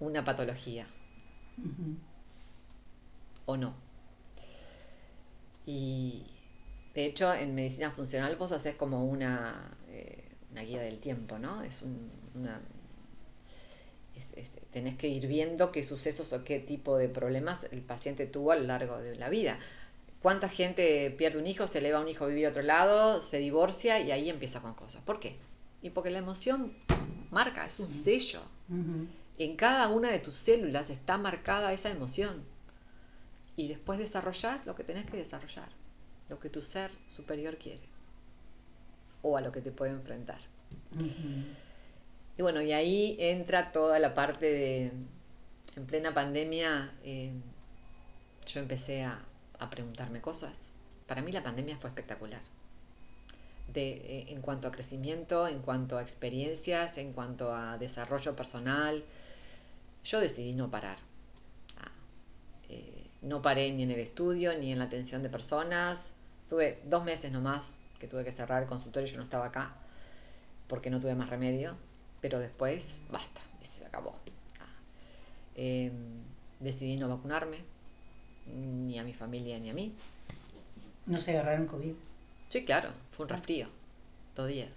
una 0.01 0.25
patología. 0.25 0.87
¿O 3.47 3.57
no? 3.57 3.75
Y 5.71 6.25
de 6.95 7.07
hecho, 7.07 7.33
en 7.33 7.55
medicina 7.55 7.93
funcional 7.93 8.35
vos 8.35 8.51
haces 8.51 8.75
como 8.75 9.05
una, 9.05 9.71
eh, 9.89 10.25
una 10.51 10.63
guía 10.63 10.83
del 10.83 10.99
tiempo, 10.99 11.39
¿no? 11.39 11.63
Es 11.63 11.79
una. 12.35 12.61
tenés 14.73 14.97
que 14.97 15.07
ir 15.07 15.29
viendo 15.29 15.71
qué 15.71 15.85
sucesos 15.85 16.33
o 16.33 16.43
qué 16.43 16.59
tipo 16.59 16.99
de 16.99 17.09
problemas 17.09 17.69
el 17.71 17.83
paciente 17.83 18.27
tuvo 18.27 18.51
a 18.51 18.57
lo 18.57 18.65
largo 18.65 18.99
de 18.99 19.15
la 19.15 19.29
vida. 19.29 19.61
¿Cuánta 20.21 20.49
gente 20.49 21.13
pierde 21.13 21.39
un 21.39 21.47
hijo, 21.47 21.69
se 21.69 21.79
eleva 21.79 22.01
un 22.01 22.09
hijo 22.09 22.25
a 22.25 22.29
vivir 22.29 22.47
a 22.47 22.51
otro 22.51 22.63
lado, 22.63 23.23
se 23.23 23.39
divorcia 23.39 24.01
y 24.01 24.11
ahí 24.11 24.29
empieza 24.29 24.61
con 24.61 24.75
cosas? 24.75 25.03
¿Por 25.03 25.21
qué? 25.21 25.37
Y 25.83 25.91
porque 25.91 26.11
la 26.11 26.19
emoción 26.19 26.75
marca, 27.31 27.65
es 27.65 27.79
un 27.79 27.89
sello. 27.89 28.43
En 29.39 29.57
cada 29.57 29.87
una 29.87 30.11
de 30.11 30.19
tus 30.19 30.35
células 30.35 30.91
está 30.91 31.17
marcada 31.17 31.73
esa 31.73 31.91
emoción 31.91 32.45
y 33.61 33.69
después 33.69 33.99
desarrollar 33.99 34.65
lo 34.67 34.75
que 34.75 34.85
tenés 34.85 35.05
que 35.05 35.19
desarrollar, 35.19 35.69
lo 36.31 36.41
que 36.41 36.49
tu 36.49 36.63
ser 36.63 36.91
superior 37.09 37.59
quiere 37.59 37.83
o 39.21 39.37
a 39.37 39.43
lo 39.43 39.53
que 39.53 39.61
te 39.61 39.71
puede 39.71 39.91
enfrentar. 39.91 40.41
Y 42.39 42.43
bueno, 42.43 42.63
y 42.63 42.73
ahí 42.73 43.17
entra 43.19 43.71
toda 43.71 43.99
la 43.99 44.15
parte 44.15 44.47
de, 44.47 44.93
en 45.77 45.87
plena 45.87 46.15
pandemia, 46.15 46.91
eh, 47.05 47.35
yo 48.47 48.61
empecé 48.61 49.05
a, 49.05 49.23
preguntarme 49.71 50.23
cosas. 50.23 50.71
Para 51.07 51.21
mí 51.21 51.31
la 51.33 51.43
pandemia 51.43 51.77
fue 51.77 51.91
espectacular. 51.91 52.41
De, 53.69 53.91
eh, 53.91 54.25
en 54.29 54.41
cuanto 54.41 54.69
a 54.69 54.71
crecimiento, 54.71 55.47
en 55.47 55.61
cuanto 55.61 55.99
a 55.99 56.03
experiencias, 56.03 56.97
en 56.97 57.13
cuanto 57.13 57.55
a 57.55 57.77
desarrollo 57.77 58.35
personal, 58.35 59.05
yo 60.03 60.19
decidí 60.19 60.55
no 60.55 60.71
parar. 60.71 61.10
Ah, 63.23 63.27
no 63.27 63.43
paré 63.43 63.73
ni 63.73 63.83
en 63.83 63.91
el 63.91 64.01
estudio 64.01 64.57
ni 64.59 64.73
en 64.73 64.79
la 64.79 64.87
atención 64.87 65.23
de 65.23 65.29
personas. 65.29 66.15
Tuve 66.49 66.81
dos 66.87 67.05
meses 67.05 67.31
nomás 67.33 67.77
que 67.99 68.09
tuve 68.09 68.25
que 68.25 68.33
cerrar 68.33 68.63
el 68.63 68.69
consultorio, 68.69 69.09
yo 69.09 69.19
no 69.19 69.23
estaba 69.23 69.47
acá 69.47 69.77
porque 70.71 70.89
no 70.89 71.01
tuve 71.01 71.17
más 71.17 71.29
remedio, 71.29 71.77
pero 72.21 72.39
después, 72.39 73.01
basta, 73.11 73.41
se 73.61 73.85
acabó. 73.85 74.15
Ah. 74.61 74.69
Em, 75.57 75.93
decidí 76.61 76.97
no 76.97 77.09
vacunarme, 77.09 77.59
ni 78.47 78.97
a 78.99 79.03
mi 79.03 79.13
familia 79.13 79.59
ni 79.59 79.69
a 79.69 79.75
mí. 79.75 79.93
¿No 81.07 81.19
se 81.19 81.33
agarraron 81.33 81.67
COVID? 81.67 81.93
Sí, 82.49 82.65
claro, 82.65 82.91
fue 83.11 83.25
un 83.25 83.31
resfrío, 83.31 83.67
dos 84.37 84.47
días. 84.47 84.71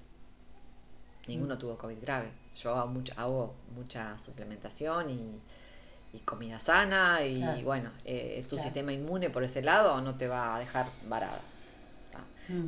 Ninguno 1.28 1.56
mm. 1.56 1.60
tuvo 1.60 1.78
COVID 1.78 2.02
grave. 2.02 2.32
Yo 2.56 2.76
hago 2.76 2.90
mucha, 2.90 3.14
hago 3.14 3.54
mucha 3.76 4.18
suplementación 4.18 5.12
y 5.12 5.40
y 6.14 6.20
comida 6.20 6.60
sana 6.60 7.26
y 7.26 7.64
bueno, 7.64 7.90
eh, 8.06 8.46
tu 8.48 8.58
sistema 8.60 8.94
inmune 8.94 9.32
por 9.32 9.44
ese 9.44 9.64
lado 9.64 10.00
no 10.02 10.16
te 10.16 10.28
va 10.28 10.56
a 10.56 10.60
dejar 10.60 10.86
varada. 11.10 11.42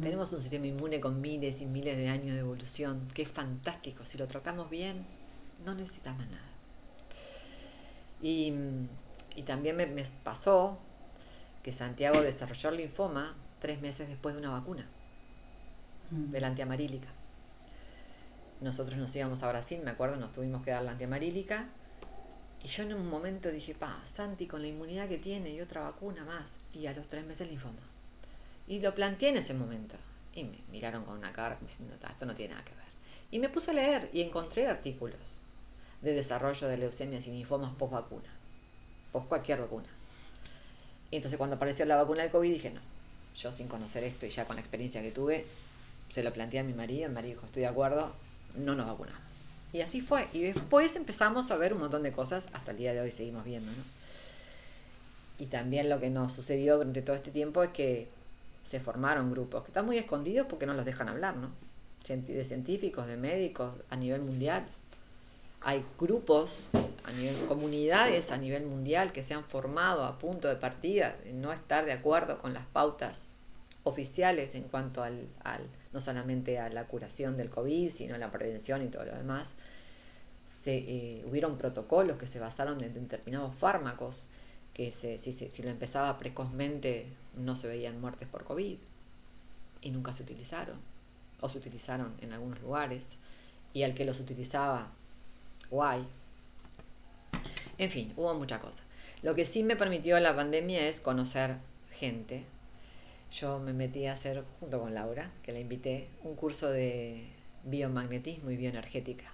Tenemos 0.01 0.31
un 0.31 0.41
sistema 0.41 0.67
inmune 0.67 1.01
con 1.01 1.19
miles 1.19 1.61
y 1.61 1.65
miles 1.65 1.97
de 1.97 2.07
años 2.07 2.33
de 2.33 2.39
evolución, 2.39 3.05
que 3.13 3.21
es 3.23 3.31
fantástico. 3.31 4.05
Si 4.05 4.17
lo 4.17 4.25
tratamos 4.25 4.69
bien, 4.69 4.97
no 5.65 5.75
necesitamos 5.75 6.25
nada. 6.27 6.47
Y, 8.21 8.53
también 9.45 9.75
me, 9.75 9.85
pasó 10.23 10.79
que 11.61 11.73
Santiago 11.73 12.21
desarrolló 12.21 12.69
el 12.69 12.77
linfoma 12.77 13.35
tres 13.59 13.81
meses 13.81 14.07
después 14.07 14.33
de 14.33 14.39
una 14.39 14.51
vacuna, 14.51 14.87
de 16.09 16.39
la 16.39 16.47
antiamarílica. 16.47 17.09
Nosotros 18.61 18.97
nos 18.97 19.13
íbamos 19.13 19.43
a 19.43 19.49
Brasil, 19.49 19.81
me 19.83 19.91
acuerdo, 19.91 20.15
nos 20.15 20.31
tuvimos 20.31 20.63
que 20.63 20.71
dar 20.71 20.83
la 20.83 20.91
antiamarílica 20.91 21.67
y 22.65 22.67
yo 22.67 22.81
en 22.81 22.95
un 22.95 23.07
momento 23.07 23.51
dije, 23.51 23.75
pa, 23.75 24.01
Santi 24.07 24.47
con 24.47 24.59
la 24.59 24.67
inmunidad 24.67 25.07
que 25.07 25.19
tiene 25.19 25.51
y 25.51 25.61
otra 25.61 25.81
vacuna 25.81 26.25
más. 26.25 26.57
Y 26.73 26.87
a 26.87 26.93
los 26.93 27.07
tres 27.07 27.23
meses 27.23 27.47
linfoma. 27.47 27.77
Y 28.67 28.79
lo 28.79 28.95
planteé 28.95 29.29
en 29.29 29.37
ese 29.37 29.53
momento. 29.53 29.97
Y 30.33 30.45
me 30.45 30.57
miraron 30.71 31.03
con 31.05 31.15
una 31.15 31.31
cara 31.31 31.59
diciendo, 31.61 31.93
esto 32.09 32.25
no 32.25 32.33
tiene 32.33 32.53
nada 32.55 32.65
que 32.65 32.73
ver. 32.73 32.85
Y 33.29 33.37
me 33.37 33.49
puse 33.49 33.69
a 33.69 33.75
leer 33.75 34.09
y 34.11 34.21
encontré 34.21 34.67
artículos 34.67 35.43
de 36.01 36.13
desarrollo 36.13 36.67
de 36.67 36.79
leucemias 36.79 37.27
y 37.27 37.31
linfomas 37.33 37.71
post 37.75 37.93
vacuna. 37.93 38.29
Post 39.11 39.27
cualquier 39.27 39.61
vacuna. 39.61 39.89
Y 41.11 41.17
entonces 41.17 41.37
cuando 41.37 41.57
apareció 41.57 41.85
la 41.85 41.97
vacuna 41.97 42.23
del 42.23 42.31
COVID 42.31 42.51
dije, 42.51 42.71
no, 42.71 42.81
yo 43.35 43.51
sin 43.51 43.67
conocer 43.67 44.03
esto 44.03 44.25
y 44.25 44.31
ya 44.31 44.45
con 44.45 44.55
la 44.55 44.63
experiencia 44.63 45.03
que 45.03 45.11
tuve, 45.11 45.45
se 46.09 46.23
lo 46.23 46.33
planteé 46.33 46.61
a 46.61 46.63
mi 46.63 46.73
marido, 46.73 47.09
mi 47.09 47.13
marido 47.13 47.35
dijo, 47.35 47.45
estoy 47.45 47.61
de 47.61 47.67
acuerdo, 47.67 48.11
no 48.55 48.73
nos 48.73 48.87
vacunamos. 48.87 49.24
Y 49.75 49.81
así 49.81 49.99
fue. 49.99 50.29
Y 50.31 50.39
después 50.39 50.95
empezamos 50.95 51.51
a 51.51 51.57
ver 51.57 51.73
un 51.73 51.79
montón 51.81 52.01
de 52.01 52.13
cosas, 52.13 52.47
hasta 52.53 52.71
el 52.71 52.77
día 52.77 52.93
de 52.93 53.01
hoy 53.01 53.11
seguimos 53.11 53.43
viendo, 53.43 53.69
¿no? 53.69 53.83
Y 55.37 55.47
también 55.47 55.89
lo 55.89 55.99
que 55.99 56.09
nos 56.09 56.31
sucedió 56.31 56.77
durante 56.77 57.01
todo 57.01 57.13
este 57.13 57.29
tiempo 57.29 57.61
es 57.61 57.71
que 57.71 58.07
se 58.63 58.79
formaron 58.79 59.31
grupos 59.31 59.63
que 59.63 59.71
están 59.71 59.85
muy 59.85 59.97
escondidos 59.97 60.47
porque 60.49 60.65
no 60.65 60.73
los 60.73 60.85
dejan 60.85 61.09
hablar, 61.09 61.35
¿no? 61.35 61.49
de 62.07 62.43
científicos, 62.45 63.07
de 63.07 63.17
médicos 63.17 63.73
a 63.89 63.97
nivel 63.97 64.21
mundial. 64.21 64.65
Hay 65.59 65.83
grupos, 65.99 66.69
a 67.03 67.11
nivel, 67.11 67.35
comunidades 67.47 68.31
a 68.31 68.37
nivel 68.37 68.65
mundial 68.65 69.11
que 69.11 69.23
se 69.23 69.33
han 69.33 69.43
formado 69.43 70.05
a 70.05 70.19
punto 70.19 70.47
de 70.47 70.55
partida, 70.55 71.17
de 71.25 71.33
no 71.33 71.51
estar 71.51 71.85
de 71.85 71.91
acuerdo 71.91 72.37
con 72.37 72.53
las 72.53 72.65
pautas 72.67 73.39
oficiales 73.85 74.55
en 74.55 74.63
cuanto 74.63 75.03
al, 75.03 75.29
no 75.93 76.01
solamente 76.01 76.59
a 76.59 76.69
la 76.69 76.85
curación 76.87 77.37
del 77.37 77.49
COVID, 77.49 77.89
sino 77.89 78.15
a 78.15 78.17
la 78.17 78.31
prevención 78.31 78.81
y 78.81 78.87
todo 78.87 79.05
lo 79.05 79.15
demás. 79.15 79.53
Se, 80.43 80.75
eh, 80.77 81.25
hubieron 81.25 81.57
protocolos 81.57 82.17
que 82.17 82.27
se 82.27 82.39
basaron 82.39 82.83
en 82.83 82.93
determinados 82.93 83.55
fármacos 83.55 84.27
que 84.73 84.91
se, 84.91 85.17
si, 85.17 85.31
si, 85.31 85.63
lo 85.63 85.69
empezaba 85.69 86.17
precozmente 86.19 87.07
no 87.35 87.55
se 87.55 87.67
veían 87.67 88.01
muertes 88.01 88.27
por 88.27 88.43
COVID 88.43 88.77
y 89.81 89.91
nunca 89.91 90.11
se 90.13 90.23
utilizaron 90.23 90.77
o 91.39 91.47
se 91.47 91.57
utilizaron 91.57 92.13
en 92.21 92.33
algunos 92.33 92.61
lugares 92.61 93.17
y 93.73 93.83
al 93.83 93.93
que 93.93 94.03
los 94.03 94.19
utilizaba 94.19 94.91
guay. 95.69 96.05
En 97.77 97.89
fin, 97.89 98.13
hubo 98.17 98.33
mucha 98.33 98.59
cosa. 98.59 98.83
Lo 99.21 99.35
que 99.35 99.45
sí 99.45 99.63
me 99.63 99.75
permitió 99.75 100.19
la 100.19 100.35
pandemia 100.35 100.87
es 100.87 100.99
conocer 100.99 101.57
gente. 101.91 102.45
Yo 103.35 103.59
me 103.59 103.73
metí 103.73 104.05
a 104.05 104.13
hacer, 104.13 104.45
junto 104.61 104.79
con 104.79 104.93
Laura, 104.93 105.29
que 105.43 105.51
la 105.51 105.59
invité, 105.59 106.07
un 106.23 106.35
curso 106.35 106.69
de 106.69 107.27
biomagnetismo 107.63 108.49
y 108.49 108.55
bioenergética. 108.55 109.25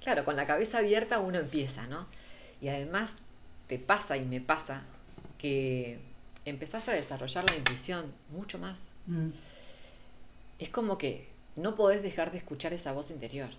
Claro, 0.00 0.24
con 0.24 0.36
la 0.36 0.46
cabeza 0.46 0.78
abierta 0.78 1.18
uno 1.18 1.38
empieza, 1.38 1.88
¿no? 1.88 2.06
Y 2.60 2.68
además 2.68 3.24
te 3.66 3.80
pasa 3.80 4.16
y 4.16 4.26
me 4.26 4.40
pasa 4.40 4.84
que 5.38 5.98
empezás 6.44 6.88
a 6.88 6.92
desarrollar 6.92 7.44
la 7.44 7.56
intuición 7.56 8.14
mucho 8.28 8.58
más. 8.58 8.90
Mm. 9.06 9.30
Es 10.60 10.68
como 10.68 10.96
que 10.96 11.28
no 11.56 11.74
podés 11.74 12.02
dejar 12.02 12.30
de 12.30 12.38
escuchar 12.38 12.72
esa 12.72 12.92
voz 12.92 13.10
interior. 13.10 13.50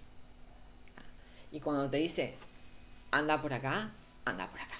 Y 1.51 1.59
cuando 1.59 1.89
te 1.89 1.97
dice, 1.97 2.35
anda 3.11 3.41
por 3.41 3.51
acá, 3.51 3.91
anda 4.23 4.49
por 4.49 4.61
acá, 4.61 4.77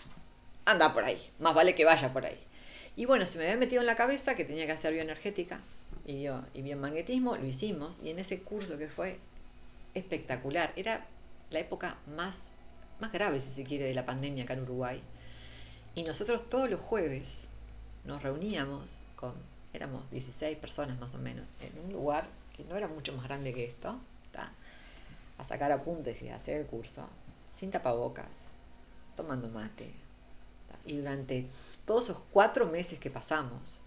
anda 0.64 0.94
por 0.94 1.04
ahí, 1.04 1.30
más 1.40 1.54
vale 1.54 1.76
que 1.76 1.84
vaya 1.84 2.14
por 2.14 2.26
ahí. 2.26 2.40
Y 2.96 3.06
bueno, 3.06 3.26
se 3.26 3.38
me 3.38 3.46
había 3.46 3.58
metido 3.58 3.82
en 3.82 3.88
la 3.88 3.96
cabeza 3.96 4.36
que 4.36 4.46
tenía 4.46 4.66
que 4.66 4.72
hacer 4.72 4.94
bioenergética 4.94 5.60
y, 6.06 6.22
yo, 6.22 6.42
y 6.54 6.62
biomagnetismo, 6.62 7.36
lo 7.36 7.46
hicimos, 7.46 8.02
y 8.04 8.10
en 8.10 8.20
ese 8.20 8.42
curso 8.42 8.78
que 8.78 8.88
fue 8.88 9.18
espectacular, 9.94 10.74
era 10.76 11.06
la 11.50 11.60
época 11.60 11.98
más, 12.16 12.52
más 13.00 13.12
grave, 13.12 13.40
si 13.40 13.50
se 13.50 13.64
quiere, 13.64 13.86
de 13.86 13.94
la 13.94 14.06
pandemia 14.06 14.44
acá 14.44 14.54
en 14.54 14.64
Uruguay. 14.64 15.02
Y 15.96 16.04
nosotros 16.04 16.50
todos 16.50 16.70
los 16.70 16.82
jueves 16.82 17.48
nos 18.06 18.22
reuníamos 18.22 19.02
con, 19.16 19.34
éramos 19.74 20.10
16 20.12 20.58
personas 20.58 21.00
más 21.00 21.16
o 21.16 21.20
menos, 21.20 21.46
en 21.62 21.78
un 21.86 21.94
lugar 21.94 22.28
que 22.56 22.64
no 22.64 22.76
era 22.76 22.88
mucho 22.88 23.14
más 23.14 23.26
grande 23.26 23.54
que 23.54 23.66
esto, 23.66 24.00
a 25.38 25.44
sacar 25.44 25.72
apuntes 25.72 26.22
y 26.22 26.30
a 26.30 26.36
hacer 26.36 26.62
el 26.62 26.68
curso, 26.68 27.08
sin 27.52 27.72
tapabocas, 27.72 28.46
tomando 29.16 29.50
mate. 29.50 29.92
Y 30.86 30.98
durante 30.98 31.48
todos 31.86 32.10
esos 32.10 32.22
cuatro 32.32 32.66
meses 32.66 33.00
que 33.00 33.10
pasamos, 33.10 33.82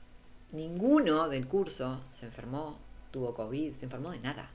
ninguno 0.53 1.28
del 1.28 1.47
curso 1.47 2.03
se 2.11 2.26
enfermó, 2.26 2.78
tuvo 3.11 3.34
COVID, 3.34 3.74
se 3.74 3.84
enfermó 3.84 4.11
de 4.11 4.20
nada. 4.20 4.51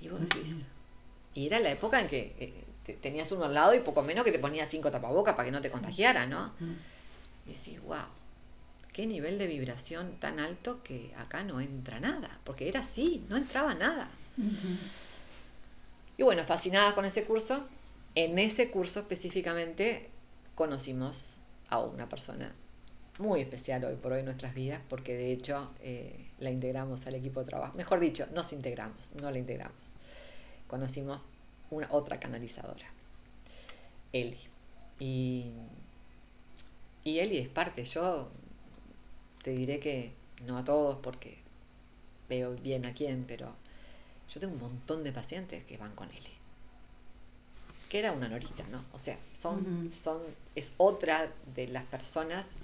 Y 0.00 0.08
vos 0.08 0.20
decís, 0.20 0.66
y 1.34 1.46
era 1.46 1.58
la 1.60 1.70
época 1.70 2.00
en 2.00 2.08
que 2.08 2.34
eh, 2.38 2.94
tenías 3.00 3.30
uno 3.32 3.44
al 3.44 3.54
lado 3.54 3.74
y 3.74 3.80
poco 3.80 4.02
menos 4.02 4.24
que 4.24 4.32
te 4.32 4.38
ponía 4.38 4.64
cinco 4.66 4.90
tapabocas 4.90 5.34
para 5.34 5.46
que 5.46 5.52
no 5.52 5.60
te 5.60 5.70
contagiara, 5.70 6.26
¿no? 6.26 6.52
Y 7.46 7.52
decís, 7.52 7.82
wow, 7.82 8.06
qué 8.92 9.06
nivel 9.06 9.38
de 9.38 9.46
vibración 9.46 10.16
tan 10.20 10.38
alto 10.38 10.82
que 10.82 11.12
acá 11.16 11.42
no 11.42 11.60
entra 11.60 12.00
nada, 12.00 12.38
porque 12.44 12.68
era 12.68 12.80
así, 12.80 13.24
no 13.28 13.36
entraba 13.36 13.74
nada. 13.74 14.08
Y 16.16 16.22
bueno, 16.22 16.42
fascinada 16.44 16.94
con 16.94 17.04
ese 17.04 17.24
curso, 17.24 17.64
en 18.14 18.38
ese 18.38 18.70
curso 18.70 19.00
específicamente 19.00 20.10
conocimos 20.54 21.37
a 21.68 21.80
una 21.80 22.08
persona 22.08 22.54
muy 23.18 23.40
especial 23.40 23.84
hoy 23.84 23.96
por 23.96 24.12
hoy 24.12 24.20
en 24.20 24.26
nuestras 24.26 24.54
vidas, 24.54 24.80
porque 24.88 25.14
de 25.14 25.32
hecho 25.32 25.70
eh, 25.80 26.28
la 26.38 26.50
integramos 26.50 27.06
al 27.06 27.16
equipo 27.16 27.40
de 27.40 27.46
trabajo. 27.46 27.76
Mejor 27.76 28.00
dicho, 28.00 28.26
nos 28.32 28.52
integramos, 28.52 29.12
no 29.20 29.30
la 29.30 29.38
integramos. 29.38 29.94
Conocimos 30.66 31.26
una 31.70 31.88
otra 31.90 32.20
canalizadora, 32.20 32.86
Eli. 34.12 34.38
Y, 35.00 35.52
y 37.04 37.18
Eli 37.18 37.38
es 37.38 37.48
parte, 37.48 37.84
yo 37.84 38.28
te 39.42 39.50
diré 39.50 39.80
que 39.80 40.12
no 40.46 40.58
a 40.58 40.64
todos 40.64 40.98
porque 41.02 41.38
veo 42.28 42.54
bien 42.54 42.86
a 42.86 42.94
quién, 42.94 43.24
pero 43.26 43.54
yo 44.32 44.40
tengo 44.40 44.54
un 44.54 44.60
montón 44.60 45.04
de 45.04 45.12
pacientes 45.12 45.64
que 45.64 45.76
van 45.76 45.94
con 45.94 46.08
él. 46.10 46.37
Que 47.88 47.98
era 47.98 48.12
una 48.12 48.28
norita, 48.28 48.66
¿no? 48.70 48.84
O 48.92 48.98
sea, 48.98 49.18
son, 49.34 49.90
son, 49.90 50.20
es 50.54 50.74
otra 50.76 51.32
de 51.54 51.68
las 51.68 51.84
personas 51.84 52.54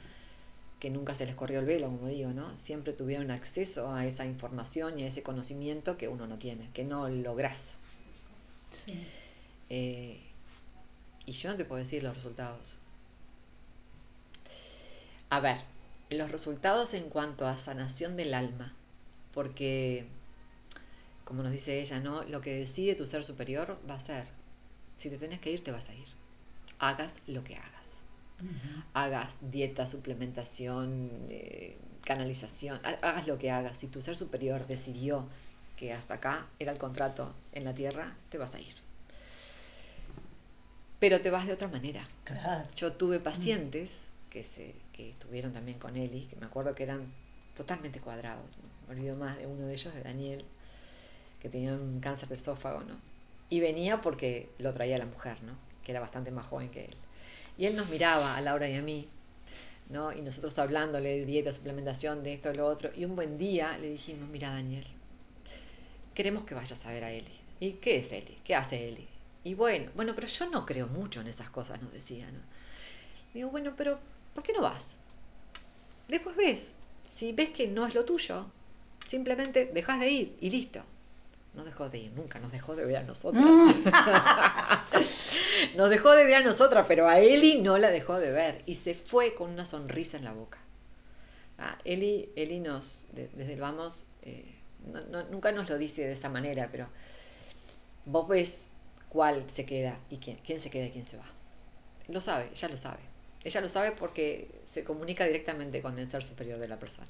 que 0.80 0.90
nunca 0.90 1.14
se 1.14 1.24
les 1.24 1.34
corrió 1.34 1.60
el 1.60 1.64
velo, 1.64 1.86
como 1.86 2.08
digo, 2.08 2.30
¿no? 2.32 2.58
Siempre 2.58 2.92
tuvieron 2.92 3.30
acceso 3.30 3.92
a 3.92 4.04
esa 4.04 4.26
información 4.26 4.98
y 4.98 5.04
a 5.04 5.06
ese 5.06 5.22
conocimiento 5.22 5.96
que 5.96 6.08
uno 6.08 6.26
no 6.26 6.36
tiene, 6.36 6.68
que 6.74 6.84
no 6.84 7.08
logras. 7.08 7.76
Sí. 8.70 8.92
Eh, 9.70 10.20
y 11.24 11.32
yo 11.32 11.50
no 11.50 11.56
te 11.56 11.64
puedo 11.64 11.78
decir 11.78 12.02
los 12.02 12.14
resultados. 12.14 12.78
A 15.30 15.40
ver, 15.40 15.56
los 16.10 16.30
resultados 16.30 16.92
en 16.92 17.08
cuanto 17.08 17.46
a 17.46 17.56
sanación 17.56 18.16
del 18.16 18.34
alma, 18.34 18.74
porque 19.32 20.06
como 21.24 21.42
nos 21.42 21.52
dice 21.52 21.80
ella, 21.80 22.00
¿no? 22.00 22.22
Lo 22.24 22.40
que 22.40 22.54
decide 22.54 22.94
tu 22.94 23.06
ser 23.06 23.24
superior 23.24 23.78
va 23.88 23.94
a 23.94 24.00
ser. 24.00 24.28
Si 25.04 25.10
te 25.10 25.18
tenés 25.18 25.38
que 25.38 25.50
ir, 25.50 25.62
te 25.62 25.70
vas 25.70 25.90
a 25.90 25.94
ir. 25.94 26.08
Hagas 26.78 27.16
lo 27.26 27.44
que 27.44 27.56
hagas. 27.56 27.96
Hagas 28.94 29.36
dieta, 29.42 29.86
suplementación, 29.86 31.10
eh, 31.28 31.76
canalización, 32.06 32.80
hagas 32.82 33.26
lo 33.26 33.38
que 33.38 33.50
hagas. 33.50 33.76
Si 33.76 33.88
tu 33.88 34.00
ser 34.00 34.16
superior 34.16 34.66
decidió 34.66 35.28
que 35.76 35.92
hasta 35.92 36.14
acá 36.14 36.46
era 36.58 36.72
el 36.72 36.78
contrato 36.78 37.34
en 37.52 37.64
la 37.64 37.74
tierra, 37.74 38.16
te 38.30 38.38
vas 38.38 38.54
a 38.54 38.60
ir. 38.60 38.74
Pero 41.00 41.20
te 41.20 41.28
vas 41.28 41.46
de 41.46 41.52
otra 41.52 41.68
manera. 41.68 42.02
Yo 42.74 42.94
tuve 42.94 43.20
pacientes 43.20 44.06
que, 44.30 44.42
se, 44.42 44.74
que 44.94 45.10
estuvieron 45.10 45.52
también 45.52 45.78
con 45.78 45.98
Eli, 45.98 46.28
que 46.30 46.36
me 46.36 46.46
acuerdo 46.46 46.74
que 46.74 46.84
eran 46.84 47.12
totalmente 47.54 48.00
cuadrados. 48.00 48.56
Me 48.88 48.94
olvido 48.94 49.16
más 49.16 49.36
de 49.36 49.46
uno 49.46 49.66
de 49.66 49.74
ellos, 49.74 49.92
de 49.92 50.02
Daniel 50.02 50.46
que 51.40 51.50
tenía 51.50 51.74
un 51.74 52.00
cáncer 52.00 52.30
de 52.30 52.36
esófago, 52.36 52.80
¿no? 52.84 53.13
Y 53.50 53.60
venía 53.60 54.00
porque 54.00 54.48
lo 54.58 54.72
traía 54.72 54.98
la 54.98 55.06
mujer, 55.06 55.42
¿no? 55.42 55.52
Que 55.84 55.92
era 55.92 56.00
bastante 56.00 56.30
más 56.30 56.46
joven 56.46 56.70
que 56.70 56.86
él. 56.86 56.96
Y 57.58 57.66
él 57.66 57.76
nos 57.76 57.88
miraba 57.88 58.36
a 58.36 58.40
Laura 58.40 58.68
y 58.68 58.74
a 58.74 58.82
mí, 58.82 59.08
¿no? 59.90 60.12
Y 60.12 60.22
nosotros 60.22 60.58
hablándole 60.58 61.18
de 61.18 61.24
dieta, 61.24 61.52
suplementación, 61.52 62.22
de 62.22 62.32
esto, 62.32 62.48
de 62.48 62.56
lo 62.56 62.66
otro. 62.66 62.90
Y 62.96 63.04
un 63.04 63.14
buen 63.14 63.38
día 63.38 63.78
le 63.78 63.90
dijimos, 63.90 64.28
mira 64.28 64.50
Daniel, 64.50 64.86
queremos 66.14 66.44
que 66.44 66.54
vayas 66.54 66.84
a 66.86 66.90
ver 66.90 67.04
a 67.04 67.12
Eli. 67.12 67.32
¿Y 67.60 67.72
qué 67.74 67.96
es 67.96 68.12
Eli? 68.12 68.38
¿Qué 68.44 68.54
hace 68.54 68.88
Eli? 68.88 69.06
Y 69.44 69.54
bueno, 69.54 69.90
bueno, 69.94 70.14
pero 70.14 70.26
yo 70.26 70.48
no 70.48 70.64
creo 70.64 70.86
mucho 70.88 71.20
en 71.20 71.28
esas 71.28 71.50
cosas, 71.50 71.80
nos 71.82 71.92
decía, 71.92 72.26
¿no? 72.30 72.40
Digo, 73.34 73.50
bueno, 73.50 73.74
pero 73.76 73.98
¿por 74.34 74.42
qué 74.42 74.52
no 74.52 74.62
vas? 74.62 74.98
Después 76.08 76.36
ves. 76.36 76.72
Si 77.08 77.32
ves 77.32 77.50
que 77.50 77.68
no 77.68 77.86
es 77.86 77.94
lo 77.94 78.04
tuyo, 78.04 78.46
simplemente 79.04 79.66
dejas 79.66 80.00
de 80.00 80.10
ir 80.10 80.36
y 80.40 80.50
listo 80.50 80.82
no 81.54 81.64
dejó 81.64 81.88
de 81.88 81.98
ir 81.98 82.12
nunca, 82.12 82.40
nos 82.40 82.52
dejó 82.52 82.74
de 82.74 82.84
ver 82.84 82.96
a 82.98 83.02
nosotras. 83.04 83.44
Mm. 83.44 83.84
nos 85.76 85.90
dejó 85.90 86.12
de 86.12 86.24
ver 86.24 86.34
a 86.36 86.40
nosotras, 86.40 86.84
pero 86.88 87.08
a 87.08 87.20
Eli 87.20 87.60
no 87.60 87.78
la 87.78 87.90
dejó 87.90 88.18
de 88.18 88.30
ver 88.30 88.62
y 88.66 88.74
se 88.74 88.94
fue 88.94 89.34
con 89.34 89.50
una 89.50 89.64
sonrisa 89.64 90.16
en 90.16 90.24
la 90.24 90.32
boca. 90.32 90.58
Ah, 91.58 91.78
Eli, 91.84 92.30
Eli 92.34 92.58
nos, 92.60 93.06
desde 93.12 93.52
el 93.52 93.60
vamos, 93.60 94.06
eh, 94.22 94.44
nunca 95.30 95.52
nos 95.52 95.70
lo 95.70 95.78
dice 95.78 96.04
de 96.04 96.12
esa 96.12 96.28
manera, 96.28 96.68
pero 96.70 96.88
vos 98.04 98.26
ves 98.26 98.66
cuál 99.08 99.48
se 99.48 99.64
queda 99.64 99.98
y 100.10 100.16
quién, 100.16 100.38
quién 100.44 100.58
se 100.58 100.70
queda 100.70 100.86
y 100.86 100.90
quién 100.90 101.04
se 101.04 101.16
va. 101.16 101.26
Lo 102.08 102.20
sabe, 102.20 102.50
ella 102.52 102.68
lo 102.68 102.76
sabe. 102.76 103.00
Ella 103.44 103.60
lo 103.60 103.68
sabe 103.68 103.92
porque 103.92 104.50
se 104.64 104.82
comunica 104.84 105.24
directamente 105.24 105.82
con 105.82 105.98
el 105.98 106.10
ser 106.10 106.24
superior 106.24 106.58
de 106.58 106.66
la 106.66 106.78
persona. 106.78 107.08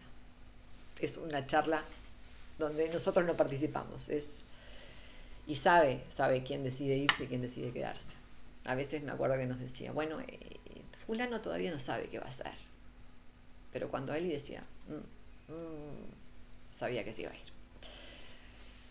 Es 1.01 1.17
una 1.17 1.47
charla 1.47 1.83
donde 2.59 2.89
nosotros 2.89 3.27
no 3.27 3.35
participamos. 3.35 4.09
Es, 4.09 4.41
y 5.47 5.57
sabe, 5.57 6.03
sabe 6.09 6.43
quién 6.43 6.65
decide 6.65 6.97
irse 6.97 7.25
y 7.25 7.27
quién 7.27 7.43
decide 7.43 7.73
quedarse. 7.73 8.15
A 8.65 8.75
veces 8.75 9.03
me 9.03 9.13
acuerdo 9.13 9.37
que 9.37 9.47
nos 9.47 9.61
decía, 9.61 9.93
bueno, 9.93 10.21
eh, 10.21 10.57
fulano 11.07 11.41
todavía 11.41 11.71
no 11.71 11.79
sabe 11.79 12.09
qué 12.09 12.19
va 12.19 12.27
a 12.27 12.31
hacer. 12.31 12.53
Pero 13.73 13.91
cuando 13.91 14.15
él 14.15 14.29
decía, 14.29 14.63
mm, 14.89 15.53
mm", 15.53 16.15
sabía 16.71 17.05
que 17.05 17.13
se 17.13 17.23
iba 17.23 17.31
a 17.31 17.35
ir. 17.35 17.55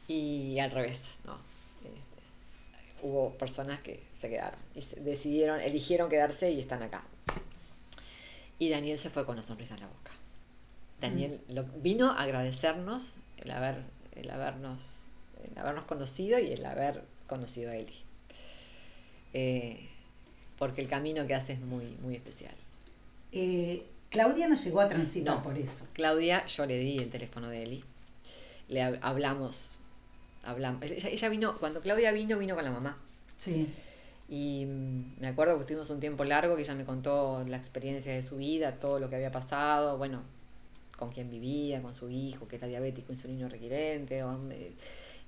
Y 0.07 0.59
al 0.59 0.72
revés, 0.72 1.20
¿no? 1.26 1.38
Este, 1.84 3.07
hubo 3.07 3.32
personas 3.38 3.82
que 3.82 4.03
se 4.16 4.30
quedaron 4.30 4.59
y 4.76 4.82
decidieron, 5.01 5.61
eligieron 5.61 6.09
quedarse 6.09 6.51
y 6.51 6.59
están 6.59 6.84
acá. 6.84 7.03
Y 8.59 8.70
Daniel 8.70 8.97
se 8.97 9.09
fue 9.09 9.26
con 9.26 9.34
una 9.34 9.43
sonrisa 9.43 9.74
en 9.76 9.82
la 9.82 9.88
boca. 9.88 10.03
Daniel 11.04 11.41
mm. 11.47 11.54
lo, 11.54 11.64
vino 11.64 12.12
a 12.12 12.24
agradecernos 12.24 13.18
el, 13.38 13.51
haber, 13.51 13.84
el 14.16 14.30
habernos 14.30 15.04
el 15.43 15.58
habernos 15.58 15.86
conocido 15.86 16.39
y 16.39 16.51
el 16.51 16.66
haber 16.66 17.04
conocido 17.28 17.72
a 17.72 17.76
Eli. 17.76 17.95
Eh, 19.34 19.89
porque 20.58 20.82
el 20.82 20.88
camino 20.88 21.26
que 21.28 21.36
hace 21.36 21.54
es 21.54 21.60
muy, 21.60 21.86
muy 22.01 22.16
especial. 22.16 22.54
Eh, 23.32 23.86
Claudia 24.10 24.47
no 24.47 24.56
llegó 24.56 24.82
a 24.82 24.88
transitar 24.88 25.41
por 25.41 25.58
eso. 25.58 25.88
Claudia, 25.93 26.45
yo 26.45 26.66
le 26.66 26.78
di 26.78 26.97
el 26.99 27.10
teléfono 27.10 27.49
de 27.49 27.64
Eli. 27.64 27.84
Le 28.70 28.82
hablamos. 28.82 29.80
hablamos. 30.43 30.84
Ella, 30.84 31.30
vino, 31.30 31.58
cuando 31.60 31.82
Claudia 31.82 32.12
vino, 32.12 32.38
vino 32.38 32.56
con 32.56 32.64
la 32.64 32.72
mamá. 32.72 32.97
Sí. 33.38 33.68
Y 34.30 34.66
mm, 34.66 35.20
me 35.20 35.28
acuerdo 35.28 35.56
que 35.56 35.62
estuvimos 35.62 35.89
un 35.89 35.99
tiempo 35.99 36.24
largo, 36.24 36.56
que 36.56 36.62
ella 36.62 36.76
me 36.76 36.86
contó 36.86 37.43
la 37.47 37.58
experiencia 37.58 38.14
de 38.14 38.24
su 38.24 38.38
vida, 38.38 38.80
todo 38.80 38.99
lo 38.99 39.10
que 39.10 39.16
había 39.16 39.32
pasado, 39.32 39.97
bueno, 39.97 40.22
con 40.98 41.12
quién 41.12 41.30
vivía, 41.30 41.82
con 41.82 41.96
su 41.96 42.10
hijo, 42.10 42.48
que 42.48 42.58
era 42.58 42.68
diabético, 42.68 43.12
insulino 43.12 43.50
requirente. 43.50 44.24
O, 44.24 44.39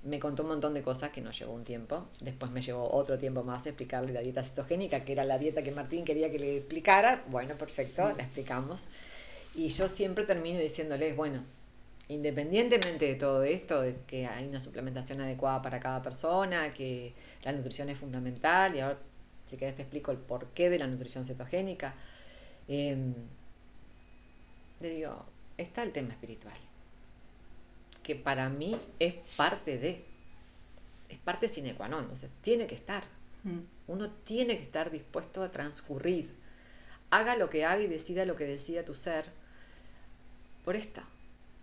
me 0.04 0.20
contó 0.20 0.42
un 0.44 0.50
montón 0.50 0.74
de 0.74 0.82
cosas 0.82 1.10
que 1.10 1.20
nos 1.20 1.38
llevó 1.38 1.52
un 1.52 1.64
tiempo. 1.64 2.06
Después 2.20 2.52
me 2.52 2.62
llevó 2.62 2.88
otro 2.92 3.18
tiempo 3.18 3.42
más 3.42 3.66
explicarle 3.66 4.12
la 4.12 4.20
dieta 4.20 4.42
cetogénica, 4.42 5.04
que 5.04 5.12
era 5.12 5.24
la 5.24 5.38
dieta 5.38 5.62
que 5.62 5.72
Martín 5.72 6.04
quería 6.04 6.30
que 6.30 6.38
le 6.38 6.56
explicara. 6.56 7.24
Bueno, 7.28 7.54
perfecto, 7.56 8.12
la 8.16 8.22
explicamos. 8.22 8.88
Y 9.54 9.68
yo 9.68 9.88
siempre 9.88 10.24
termino 10.24 10.60
diciéndoles, 10.60 11.16
bueno, 11.16 11.42
independientemente 12.08 13.06
de 13.06 13.14
todo 13.16 13.42
esto, 13.42 13.80
de 13.80 13.96
que 14.06 14.26
hay 14.26 14.46
una 14.46 14.60
suplementación 14.60 15.20
adecuada 15.20 15.62
para 15.62 15.80
cada 15.80 16.02
persona, 16.02 16.70
que 16.70 17.14
la 17.42 17.52
nutrición 17.52 17.88
es 17.88 17.98
fundamental, 17.98 18.76
y 18.76 18.80
ahora 18.80 18.98
si 19.46 19.56
querés 19.56 19.76
te 19.76 19.82
explico 19.82 20.10
el 20.10 20.18
porqué 20.18 20.68
de 20.70 20.78
la 20.78 20.86
nutrición 20.86 21.24
cetogénica, 21.24 21.94
eh, 22.68 22.96
le 24.80 24.90
digo, 24.90 25.24
está 25.56 25.82
el 25.82 25.92
tema 25.92 26.12
espiritual 26.12 26.56
que 28.06 28.14
para 28.14 28.48
mí 28.48 28.76
es 29.00 29.16
parte 29.36 29.78
de, 29.78 30.04
es 31.08 31.18
parte 31.18 31.48
sine 31.48 31.74
qua 31.74 31.88
non, 31.88 32.08
o 32.08 32.14
sea, 32.14 32.30
tiene 32.40 32.68
que 32.68 32.76
estar. 32.76 33.02
Mm. 33.42 33.58
Uno 33.88 34.10
tiene 34.22 34.56
que 34.56 34.62
estar 34.62 34.92
dispuesto 34.92 35.42
a 35.42 35.50
transcurrir. 35.50 36.30
Haga 37.10 37.34
lo 37.34 37.50
que 37.50 37.64
haga 37.64 37.82
y 37.82 37.88
decida 37.88 38.24
lo 38.24 38.36
que 38.36 38.44
decida 38.44 38.84
tu 38.84 38.94
ser 38.94 39.26
por 40.64 40.76
esta. 40.76 41.02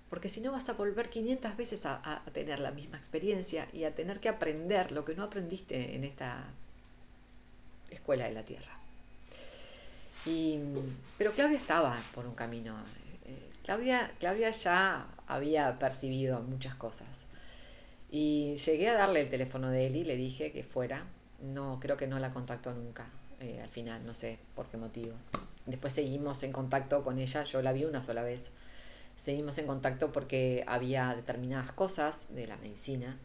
Porque 0.09 0.27
si 0.27 0.41
no 0.41 0.51
vas 0.51 0.67
a 0.67 0.73
volver 0.73 1.09
500 1.09 1.55
veces 1.55 1.85
a, 1.85 2.01
a, 2.03 2.25
tener 2.31 2.59
la 2.59 2.71
misma 2.71 2.97
experiencia 2.97 3.69
y 3.71 3.85
a 3.85 3.95
tener 3.95 4.19
que 4.19 4.27
aprender 4.27 4.91
lo 4.91 5.05
que 5.05 5.15
no 5.15 5.23
aprendiste 5.23 5.95
en 5.95 6.03
esta 6.03 6.43
escuela 7.89 8.25
de 8.25 8.33
la 8.33 8.43
tierra. 8.43 8.73
Y, 10.25 10.59
pero 11.17 11.31
Claudia 11.31 11.57
estaba 11.57 11.97
por 12.13 12.25
un 12.25 12.35
camino. 12.35 12.75
Claudia, 13.64 14.11
Claudia 14.20 14.51
ya 14.51 15.07
había 15.28 15.80
percibido 15.80 16.41
muchas 16.41 16.76
cosas. 16.76 17.26
Y 18.11 18.57
llegué 18.57 18.89
a 18.89 18.93
darle 18.93 19.22
el 19.22 19.30
teléfono 19.30 19.70
de 19.70 19.88
Eli, 19.88 20.03
le 20.03 20.16
dije 20.16 20.51
que 20.51 20.64
fuera. 20.64 21.05
No, 21.41 21.80
creo 21.80 21.97
que 21.97 22.07
no 22.07 22.20
la 22.20 22.32
contactó 22.32 22.74
nunca. 22.74 23.07
Eh, 23.39 23.59
al 23.61 23.70
final, 23.70 24.05
no 24.05 24.14
sé 24.14 24.38
por 24.55 24.68
qué 24.68 24.78
motivo. 24.78 25.16
Después 25.66 25.93
seguimos 25.93 26.43
en 26.43 26.51
contacto 26.51 27.03
con 27.03 27.18
ella, 27.20 27.43
yo 27.45 27.61
la 27.61 27.74
vi 27.74 27.86
una 27.86 28.01
sola 28.01 28.22
vez. 28.22 28.51
Seguimos 29.16 29.57
en 29.57 29.68
contacto 29.68 30.11
porque 30.11 30.64
había 30.68 31.16
determinadas 31.16 31.72
cosas 31.72 32.36
de 32.36 32.47
la 32.47 32.57
medicina 32.57 33.18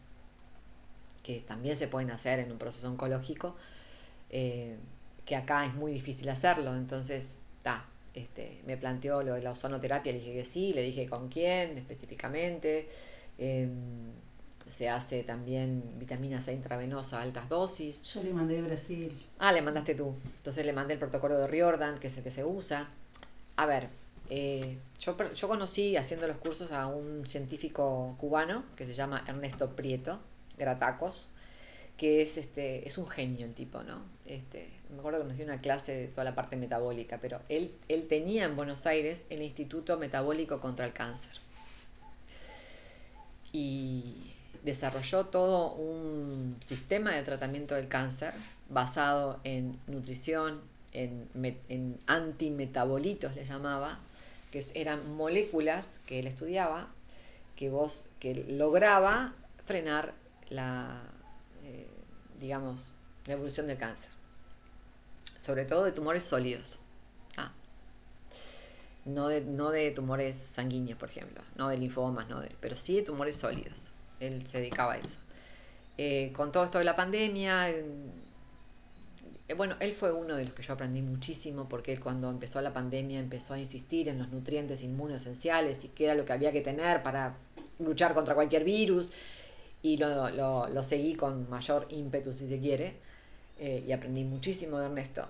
que 1.23 1.41
también 1.41 1.75
se 1.75 1.87
pueden 1.87 2.11
hacer 2.11 2.39
en 2.39 2.51
un 2.51 2.57
proceso 2.57 2.89
oncológico, 2.89 3.55
eh, 4.29 4.77
que 5.25 5.35
acá 5.35 5.65
es 5.65 5.75
muy 5.75 5.91
difícil 5.91 6.29
hacerlo. 6.29 6.75
Entonces, 6.75 7.37
ta, 7.61 7.85
este, 8.13 8.61
me 8.65 8.77
planteó 8.77 9.23
lo 9.23 9.33
de 9.35 9.41
la 9.41 9.51
ozonoterapia, 9.51 10.11
le 10.11 10.19
dije 10.19 10.33
que 10.33 10.45
sí, 10.45 10.73
le 10.73 10.81
dije 10.81 11.07
con 11.07 11.29
quién 11.29 11.77
específicamente. 11.77 12.87
Em, 13.37 14.11
se 14.69 14.87
hace 14.87 15.23
también 15.23 15.83
vitamina 15.97 16.41
C 16.41 16.53
intravenosa 16.53 17.19
a 17.19 17.21
altas 17.23 17.49
dosis. 17.49 18.03
Yo 18.03 18.21
le 18.21 18.33
mandé 18.33 18.55
de 18.55 18.61
Brasil. 18.61 19.25
Ah, 19.39 19.51
le 19.51 19.61
mandaste 19.61 19.95
tú. 19.95 20.13
Entonces 20.37 20.65
le 20.65 20.73
mandé 20.73 20.93
el 20.93 20.99
protocolo 20.99 21.37
de 21.37 21.47
Riordan, 21.47 21.97
que 21.97 22.07
es 22.07 22.17
el 22.17 22.23
que 22.23 22.31
se 22.31 22.45
usa. 22.45 22.87
A 23.55 23.65
ver, 23.65 23.89
eh, 24.29 24.77
yo, 24.99 25.17
yo 25.33 25.47
conocí 25.47 25.97
haciendo 25.97 26.27
los 26.27 26.37
cursos 26.37 26.71
a 26.71 26.85
un 26.87 27.25
científico 27.25 28.15
cubano 28.19 28.63
que 28.75 28.85
se 28.85 28.93
llama 28.93 29.23
Ernesto 29.27 29.75
Prieto, 29.75 30.19
Gratacos, 30.57 31.29
que 31.97 32.21
es, 32.21 32.37
este, 32.37 32.87
es 32.87 32.97
un 32.97 33.07
genio 33.07 33.45
el 33.45 33.53
tipo, 33.53 33.81
¿no? 33.83 34.01
Este, 34.29 34.69
me 34.91 34.99
acuerdo 34.99 35.21
que 35.21 35.27
nos 35.27 35.37
dio 35.37 35.45
una 35.45 35.59
clase 35.59 35.95
de 35.95 36.07
toda 36.07 36.23
la 36.23 36.35
parte 36.35 36.55
metabólica, 36.55 37.17
pero 37.19 37.41
él, 37.49 37.73
él 37.87 38.07
tenía 38.07 38.45
en 38.45 38.55
Buenos 38.55 38.85
Aires 38.85 39.25
el 39.29 39.41
Instituto 39.41 39.97
Metabólico 39.97 40.59
contra 40.59 40.85
el 40.85 40.93
Cáncer. 40.93 41.33
Y 43.51 44.31
desarrolló 44.63 45.25
todo 45.25 45.73
un 45.73 46.57
sistema 46.59 47.15
de 47.15 47.23
tratamiento 47.23 47.73
del 47.73 47.87
cáncer 47.87 48.33
basado 48.69 49.39
en 49.43 49.79
nutrición, 49.87 50.61
en, 50.91 51.27
en 51.69 51.97
antimetabolitos 52.05 53.35
le 53.35 53.45
llamaba, 53.45 53.99
que 54.51 54.63
eran 54.75 55.15
moléculas 55.15 56.01
que 56.05 56.19
él 56.19 56.27
estudiaba, 56.27 56.91
que 57.55 57.71
vos, 57.71 58.05
que 58.19 58.45
lograba 58.47 59.33
frenar 59.65 60.13
la 60.49 61.01
digamos, 62.39 62.91
la 63.25 63.33
evolución 63.33 63.67
del 63.67 63.77
cáncer. 63.77 64.18
Sobre 65.39 65.65
todo 65.65 65.85
de 65.85 65.91
tumores 65.91 66.23
sólidos. 66.23 66.77
Ah. 67.37 67.51
No, 69.05 69.29
de, 69.29 69.41
no 69.41 69.71
de 69.71 69.89
tumores 69.89 70.35
sanguíneos, 70.35 70.99
por 70.99 71.09
ejemplo, 71.09 71.41
no 71.55 71.69
de 71.69 71.77
linfomas, 71.77 72.29
no 72.29 72.43
pero 72.59 72.75
sí 72.75 72.97
de 72.97 73.01
tumores 73.01 73.37
sólidos. 73.37 73.89
Él 74.19 74.45
se 74.45 74.59
dedicaba 74.59 74.93
a 74.93 74.97
eso. 74.97 75.19
Eh, 75.97 76.31
con 76.35 76.51
todo 76.51 76.63
esto 76.63 76.77
de 76.77 76.85
la 76.85 76.95
pandemia, 76.95 77.71
eh, 77.71 77.83
bueno, 79.55 79.75
él 79.79 79.93
fue 79.93 80.11
uno 80.11 80.35
de 80.35 80.45
los 80.45 80.53
que 80.53 80.61
yo 80.61 80.73
aprendí 80.73 81.01
muchísimo 81.01 81.67
porque 81.67 81.99
cuando 81.99 82.29
empezó 82.29 82.61
la 82.61 82.71
pandemia 82.71 83.19
empezó 83.19 83.55
a 83.55 83.59
insistir 83.59 84.07
en 84.07 84.19
los 84.19 84.29
nutrientes 84.29 84.83
inmunoesenciales 84.83 85.83
y 85.85 85.89
qué 85.89 86.05
era 86.05 86.15
lo 86.15 86.23
que 86.23 86.33
había 86.33 86.51
que 86.51 86.61
tener 86.61 87.01
para 87.01 87.35
luchar 87.79 88.13
contra 88.13 88.35
cualquier 88.35 88.63
virus 88.63 89.11
y 89.81 89.97
lo, 89.97 90.29
lo, 90.29 90.67
lo, 90.69 90.83
seguí 90.83 91.15
con 91.15 91.49
mayor 91.49 91.87
ímpetu, 91.89 92.31
si 92.31 92.47
se 92.47 92.59
quiere, 92.59 92.93
eh, 93.59 93.83
y 93.87 93.91
aprendí 93.91 94.23
muchísimo 94.23 94.79
de 94.79 94.85
Ernesto. 94.85 95.27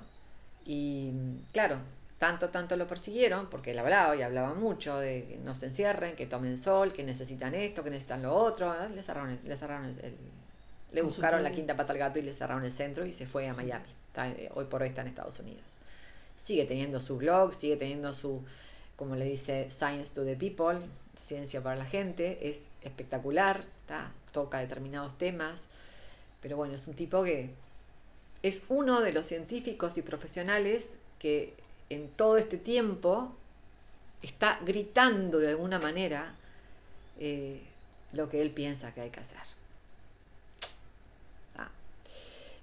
Y 0.65 1.11
claro, 1.51 1.80
tanto, 2.17 2.49
tanto 2.49 2.75
lo 2.75 2.88
persiguieron, 2.88 3.49
porque 3.49 3.71
él 3.71 3.80
hablaba 3.80 4.15
y 4.15 4.21
hablaba 4.21 4.53
mucho 4.53 4.99
de 4.99 5.25
que 5.25 5.38
no 5.38 5.55
se 5.55 5.67
encierren, 5.67 6.15
que 6.15 6.27
tomen 6.27 6.57
sol, 6.57 6.93
que 6.93 7.03
necesitan 7.03 7.55
esto, 7.55 7.84
que 7.84 7.89
necesitan 7.89 8.21
lo 8.21 8.36
otro. 8.36 8.71
Ah, 8.71 8.88
le 8.88 9.01
cerraron, 9.01 9.39
le, 9.43 9.55
cerraron 9.55 9.86
el, 9.86 10.15
le 10.91 11.01
buscaron 11.01 11.43
la 11.43 11.51
quinta 11.51 11.75
pata 11.75 11.93
al 11.93 11.99
gato 11.99 12.19
y 12.19 12.21
le 12.21 12.34
cerraron 12.34 12.63
el 12.63 12.71
centro 12.71 13.05
y 13.05 13.13
se 13.13 13.25
fue 13.25 13.47
a 13.47 13.53
Miami. 13.53 13.89
Eh, 14.17 14.49
hoy 14.53 14.65
por 14.65 14.82
hoy 14.82 14.89
está 14.89 15.01
en 15.01 15.07
Estados 15.07 15.39
Unidos. 15.39 15.63
Sigue 16.36 16.65
teniendo 16.65 16.99
su 16.99 17.17
blog, 17.17 17.53
sigue 17.53 17.77
teniendo 17.77 18.13
su, 18.13 18.43
como 18.95 19.15
le 19.15 19.25
dice, 19.25 19.69
Science 19.69 20.13
to 20.13 20.25
the 20.25 20.36
People, 20.36 20.80
ciencia 21.15 21.61
para 21.61 21.75
la 21.75 21.86
gente, 21.86 22.47
es 22.47 22.69
espectacular, 22.82 23.63
toca 24.32 24.59
determinados 24.59 25.17
temas, 25.17 25.65
pero 26.41 26.57
bueno, 26.57 26.75
es 26.75 26.88
un 26.88 26.95
tipo 26.95 27.23
que 27.23 27.53
es 28.43 28.63
uno 28.69 29.01
de 29.01 29.13
los 29.13 29.27
científicos 29.27 29.97
y 29.97 30.01
profesionales 30.01 30.97
que 31.19 31.53
en 31.89 32.09
todo 32.09 32.37
este 32.37 32.57
tiempo 32.57 33.35
está 34.21 34.59
gritando 34.65 35.39
de 35.39 35.49
alguna 35.49 35.79
manera 35.79 36.35
eh, 37.19 37.61
lo 38.13 38.29
que 38.29 38.41
él 38.41 38.51
piensa 38.51 38.93
que 38.93 39.01
hay 39.01 39.09
que 39.09 39.19
hacer. 39.19 39.39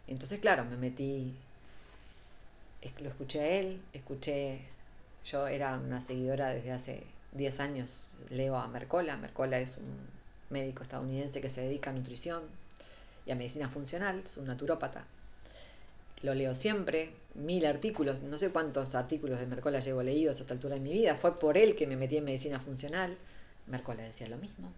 Entonces, 0.08 0.38
claro, 0.38 0.64
me 0.64 0.76
metí, 0.76 1.34
lo 3.00 3.08
escuché 3.08 3.40
a 3.40 3.46
él, 3.58 3.80
escuché, 3.92 4.60
yo 5.24 5.48
era 5.48 5.76
una 5.76 6.00
seguidora 6.00 6.50
desde 6.50 6.72
hace 6.72 7.02
10 7.32 7.60
años, 7.60 8.04
leo 8.30 8.56
a 8.56 8.68
Mercola, 8.68 9.16
Mercola 9.16 9.58
es 9.58 9.76
un 9.78 9.96
médico 10.50 10.84
estadounidense 10.84 11.40
que 11.40 11.50
se 11.50 11.62
dedica 11.62 11.90
a 11.90 11.92
nutrición 11.92 12.44
y 13.26 13.32
a 13.32 13.34
medicina 13.34 13.68
funcional, 13.68 14.22
es 14.24 14.36
un 14.36 14.46
naturópata. 14.46 15.04
Lo 16.26 16.34
leo 16.34 16.56
siempre, 16.56 17.12
mil 17.34 17.64
artículos, 17.66 18.22
no 18.22 18.36
sé 18.36 18.50
cuántos 18.50 18.96
artículos 18.96 19.38
de 19.38 19.46
Mercola 19.46 19.78
llevo 19.78 20.02
leídos 20.02 20.38
a 20.38 20.40
esta 20.40 20.54
altura 20.54 20.74
de 20.74 20.80
mi 20.80 20.92
vida, 20.92 21.14
fue 21.14 21.38
por 21.38 21.56
él 21.56 21.76
que 21.76 21.86
me 21.86 21.94
metí 21.96 22.16
en 22.16 22.24
medicina 22.24 22.58
funcional. 22.58 23.16
Mercola 23.68 24.02
decía 24.02 24.26
lo 24.26 24.36
mismo. 24.36 24.72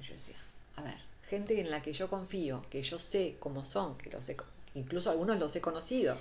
Y 0.00 0.06
yo 0.06 0.12
decía, 0.12 0.36
a 0.76 0.84
ver, 0.84 0.94
gente 1.28 1.60
en 1.60 1.72
la 1.72 1.82
que 1.82 1.92
yo 1.92 2.08
confío, 2.08 2.64
que 2.70 2.84
yo 2.84 3.00
sé 3.00 3.34
cómo 3.40 3.64
son, 3.64 3.98
que 3.98 4.10
los 4.10 4.30
incluso 4.76 5.10
algunos 5.10 5.40
los 5.40 5.56
he 5.56 5.60
conocido, 5.60 6.16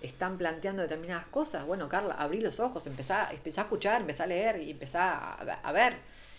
están 0.00 0.38
planteando 0.38 0.82
determinadas 0.82 1.26
cosas. 1.26 1.66
Bueno, 1.66 1.88
Carla, 1.88 2.14
abrí 2.14 2.40
los 2.40 2.60
ojos, 2.60 2.86
empecé, 2.86 3.14
a 3.14 3.32
escuchar, 3.32 4.02
empecé 4.02 4.22
a 4.22 4.26
leer 4.28 4.62
y 4.62 4.70
empecé 4.70 4.98
a 4.98 5.72
ver. 5.74 5.96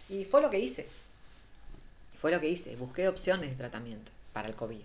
Y 0.08 0.24
fue 0.24 0.42
lo 0.42 0.50
que 0.50 0.60
hice. 0.60 0.88
Fue 2.22 2.32
lo 2.32 2.40
que 2.40 2.48
hice, 2.48 2.78
busqué 2.78 3.10
opciones 3.10 3.50
de 3.50 3.58
tratamiento 3.58 4.14
para 4.32 4.48
el 4.48 4.56
COVID. 4.56 4.80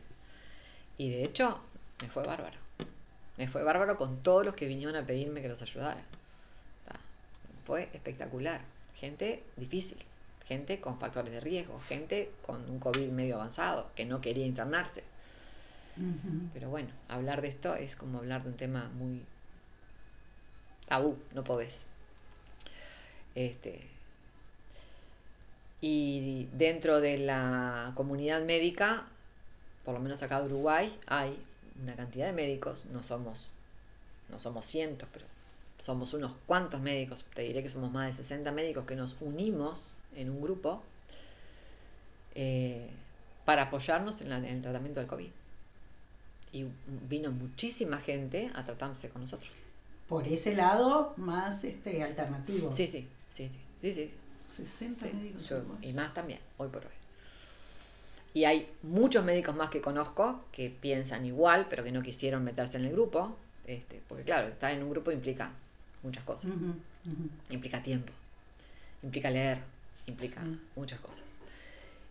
Y 0.99 1.11
de 1.11 1.23
hecho, 1.23 1.61
me 2.01 2.09
fue 2.09 2.23
bárbaro. 2.23 2.59
Me 3.37 3.49
fue 3.49 3.63
bárbaro 3.63 3.97
con 3.97 4.23
todos 4.23 4.45
los 4.45 4.55
que 4.55 4.67
vinieron 4.67 4.97
a 4.97 5.07
pedirme 5.07 5.43
que 5.43 5.49
los 5.49 5.63
ayudara. 5.63 6.03
Fue 7.65 7.89
espectacular. 7.93 8.61
Gente 8.95 9.43
difícil, 9.57 9.99
gente 10.47 10.81
con 10.81 10.99
factores 10.99 11.33
de 11.33 11.41
riesgo, 11.41 11.81
gente 11.81 12.31
con 12.43 12.69
un 12.69 12.79
COVID 12.79 13.09
medio 13.09 13.37
avanzado, 13.37 13.91
que 13.95 14.05
no 14.05 14.21
quería 14.21 14.47
internarse. 14.47 15.05
Pero 16.55 16.71
bueno, 16.71 16.89
hablar 17.09 17.43
de 17.43 17.49
esto 17.49 17.75
es 17.75 17.97
como 17.97 18.19
hablar 18.19 18.43
de 18.43 18.51
un 18.51 18.57
tema 18.57 18.91
muy 18.95 19.25
tabú, 20.87 21.17
no 21.35 21.45
podés. 21.45 21.87
Este, 23.35 23.81
y 25.81 26.49
dentro 26.53 27.01
de 27.01 27.19
la 27.19 27.93
comunidad 27.95 28.43
médica, 28.45 29.05
por 29.85 29.95
lo 29.95 30.01
menos 30.01 30.23
acá 30.23 30.39
en 30.39 30.47
Uruguay, 30.47 30.97
hay 31.07 31.37
una 31.81 31.95
cantidad 31.95 32.27
de 32.27 32.33
médicos, 32.33 32.87
no 32.87 33.03
somos, 33.03 33.49
no 34.29 34.39
somos 34.39 34.67
cientos, 34.67 35.09
pero 35.13 35.27
somos 35.79 36.15
unos 36.15 36.33
cuantos 36.47 36.81
médicos, 36.81 37.25
te 37.35 37.43
diré 37.43 37.63
que 37.63 37.71
somos 37.71 37.91
más 37.91 38.07
de 38.07 38.13
60 38.13 38.53
médicos 38.53 38.85
que 38.87 38.97
nos 38.97 39.17
unimos 39.21 39.95
en 40.15 40.31
un 40.31 40.41
grupo 40.41 40.83
eh, 42.35 42.89
para 43.45 43.63
apoyarnos 43.63 44.23
en, 44.23 44.33
el 44.33 44.61
tratamiento 44.61 45.01
del 45.01 45.09
COVID. 45.09 45.31
Y 46.53 46.67
vino 47.09 47.33
muchísima 47.33 47.99
gente 47.99 48.51
a 48.55 48.65
tratarse 48.65 49.09
con 49.09 49.23
nosotros. 49.23 49.51
Por 50.09 50.29
ese 50.29 50.55
lado, 50.55 51.15
más 51.17 51.65
este 51.65 52.03
alternativo. 52.03 52.71
Sí, 52.71 52.87
sí, 52.87 53.09
sí, 53.29 53.49
sí, 53.81 53.93
sí. 53.93 54.11
60 54.51 55.07
médicos. 55.07 55.51
y 55.81 55.93
más 55.95 56.13
también, 56.13 56.41
hoy 56.59 56.69
por 56.69 56.85
hoy. 56.85 57.02
Y 58.35 58.45
hay 58.45 58.71
muchos 58.83 59.25
médicos 59.25 59.55
más 59.55 59.71
que 59.71 59.81
conozco 59.81 60.45
que 60.53 60.71
piensan 60.71 61.27
igual, 61.27 61.67
pero 61.69 61.85
que 61.85 61.93
no 61.93 62.03
quisieron 62.03 62.45
meterse 62.45 62.79
en 62.79 62.87
el 62.87 62.93
grupo. 62.93 63.37
Este, 63.67 64.01
porque 64.09 64.25
claro, 64.25 64.49
estar 64.49 64.73
en 64.73 64.83
un 64.83 64.91
grupo 64.91 65.13
implica 65.13 65.51
muchas 66.03 66.25
cosas. 66.25 66.51
Implica 67.51 67.83
tiempo, 67.83 68.13
implica 69.03 69.31
leer, 69.31 69.59
implica 70.07 70.43
muchas 70.77 71.01
cosas. 71.01 71.27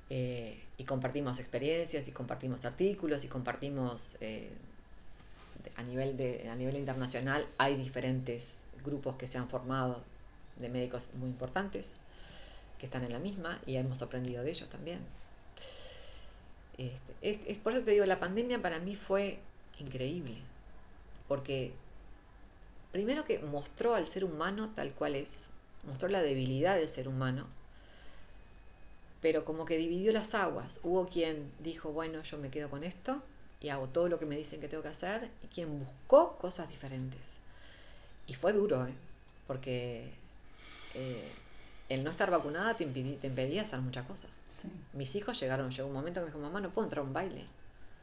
Eh, 0.10 0.62
y 0.78 0.84
compartimos 0.84 1.40
experiencias 1.40 2.08
y 2.08 2.12
compartimos 2.12 2.66
artículos 2.66 3.24
y 3.24 3.28
compartimos 3.28 4.18
eh, 4.20 4.50
a, 5.78 5.84
nivel 5.84 6.18
de, 6.18 6.50
a 6.50 6.56
nivel 6.56 6.76
internacional 6.76 7.48
hay 7.58 7.78
diferentes 7.78 8.60
grupos 8.84 9.16
que 9.16 9.28
se 9.28 9.38
han 9.38 9.48
formado 9.48 10.04
de 10.58 10.70
médicos 10.70 11.08
muy 11.14 11.30
importantes 11.30 11.94
que 12.78 12.86
están 12.86 13.04
en 13.04 13.14
la 13.14 13.20
misma 13.20 13.62
y 13.66 13.78
hemos 13.78 14.02
aprendido 14.02 14.44
de 14.44 14.50
ellos 14.50 14.70
también. 14.70 15.00
Este, 16.82 17.14
es, 17.22 17.58
por 17.60 17.74
eso 17.74 17.84
te 17.84 17.92
digo, 17.92 18.06
la 18.08 18.20
pandemia 18.20 18.60
para 18.60 18.80
mí 18.80 18.96
fue 18.96 19.38
increíble, 19.78 20.38
porque 21.28 21.74
primero 22.92 23.24
que 23.24 23.38
mostró 23.38 23.94
al 23.94 24.08
ser 24.08 24.26
humano 24.26 24.72
tal 24.76 24.92
cual 24.94 25.16
es, 25.16 25.50
mostró 25.86 26.10
la 26.10 26.24
debilidad 26.24 26.76
del 26.78 26.90
ser 26.90 27.08
humano, 27.08 27.46
pero 29.22 29.46
como 29.46 29.66
que 29.66 29.78
dividió 29.78 30.12
las 30.12 30.34
aguas. 30.34 30.80
Hubo 30.82 31.06
quien 31.08 31.52
dijo, 31.60 31.92
bueno, 31.92 32.24
yo 32.24 32.40
me 32.40 32.50
quedo 32.50 32.72
con 32.72 32.84
esto 32.84 33.22
y 33.60 33.70
hago 33.70 33.88
todo 33.88 34.10
lo 34.10 34.18
que 34.18 34.26
me 34.26 34.36
dicen 34.36 34.60
que 34.60 34.68
tengo 34.68 34.82
que 34.82 34.90
hacer, 34.90 35.30
y 35.44 35.48
quien 35.54 35.78
buscó 35.78 36.36
cosas 36.38 36.68
diferentes. 36.68 37.36
Y 38.26 38.34
fue 38.34 38.54
duro, 38.54 38.88
¿eh? 38.88 38.94
porque 39.46 40.12
eh, 40.96 41.36
el 41.94 42.06
no 42.06 42.10
estar 42.10 42.32
vacunada 42.32 42.76
te, 42.76 42.86
impedía, 42.86 43.64
hacer 43.64 43.82
muchas 43.82 44.06
cosas. 44.06 44.32
Mis 44.94 45.14
hijos 45.16 45.38
llegaron, 45.40 45.72
llegó 45.72 45.88
un 45.90 45.94
momento 45.94 46.22
que 46.22 46.26
me 46.26 46.32
dijo, 46.32 46.40
mamá, 46.40 46.62
no 46.62 46.70
puedo 46.70 46.86
entrar 46.86 47.04
a 47.04 47.08
un 47.08 47.14
baile. 47.14 47.46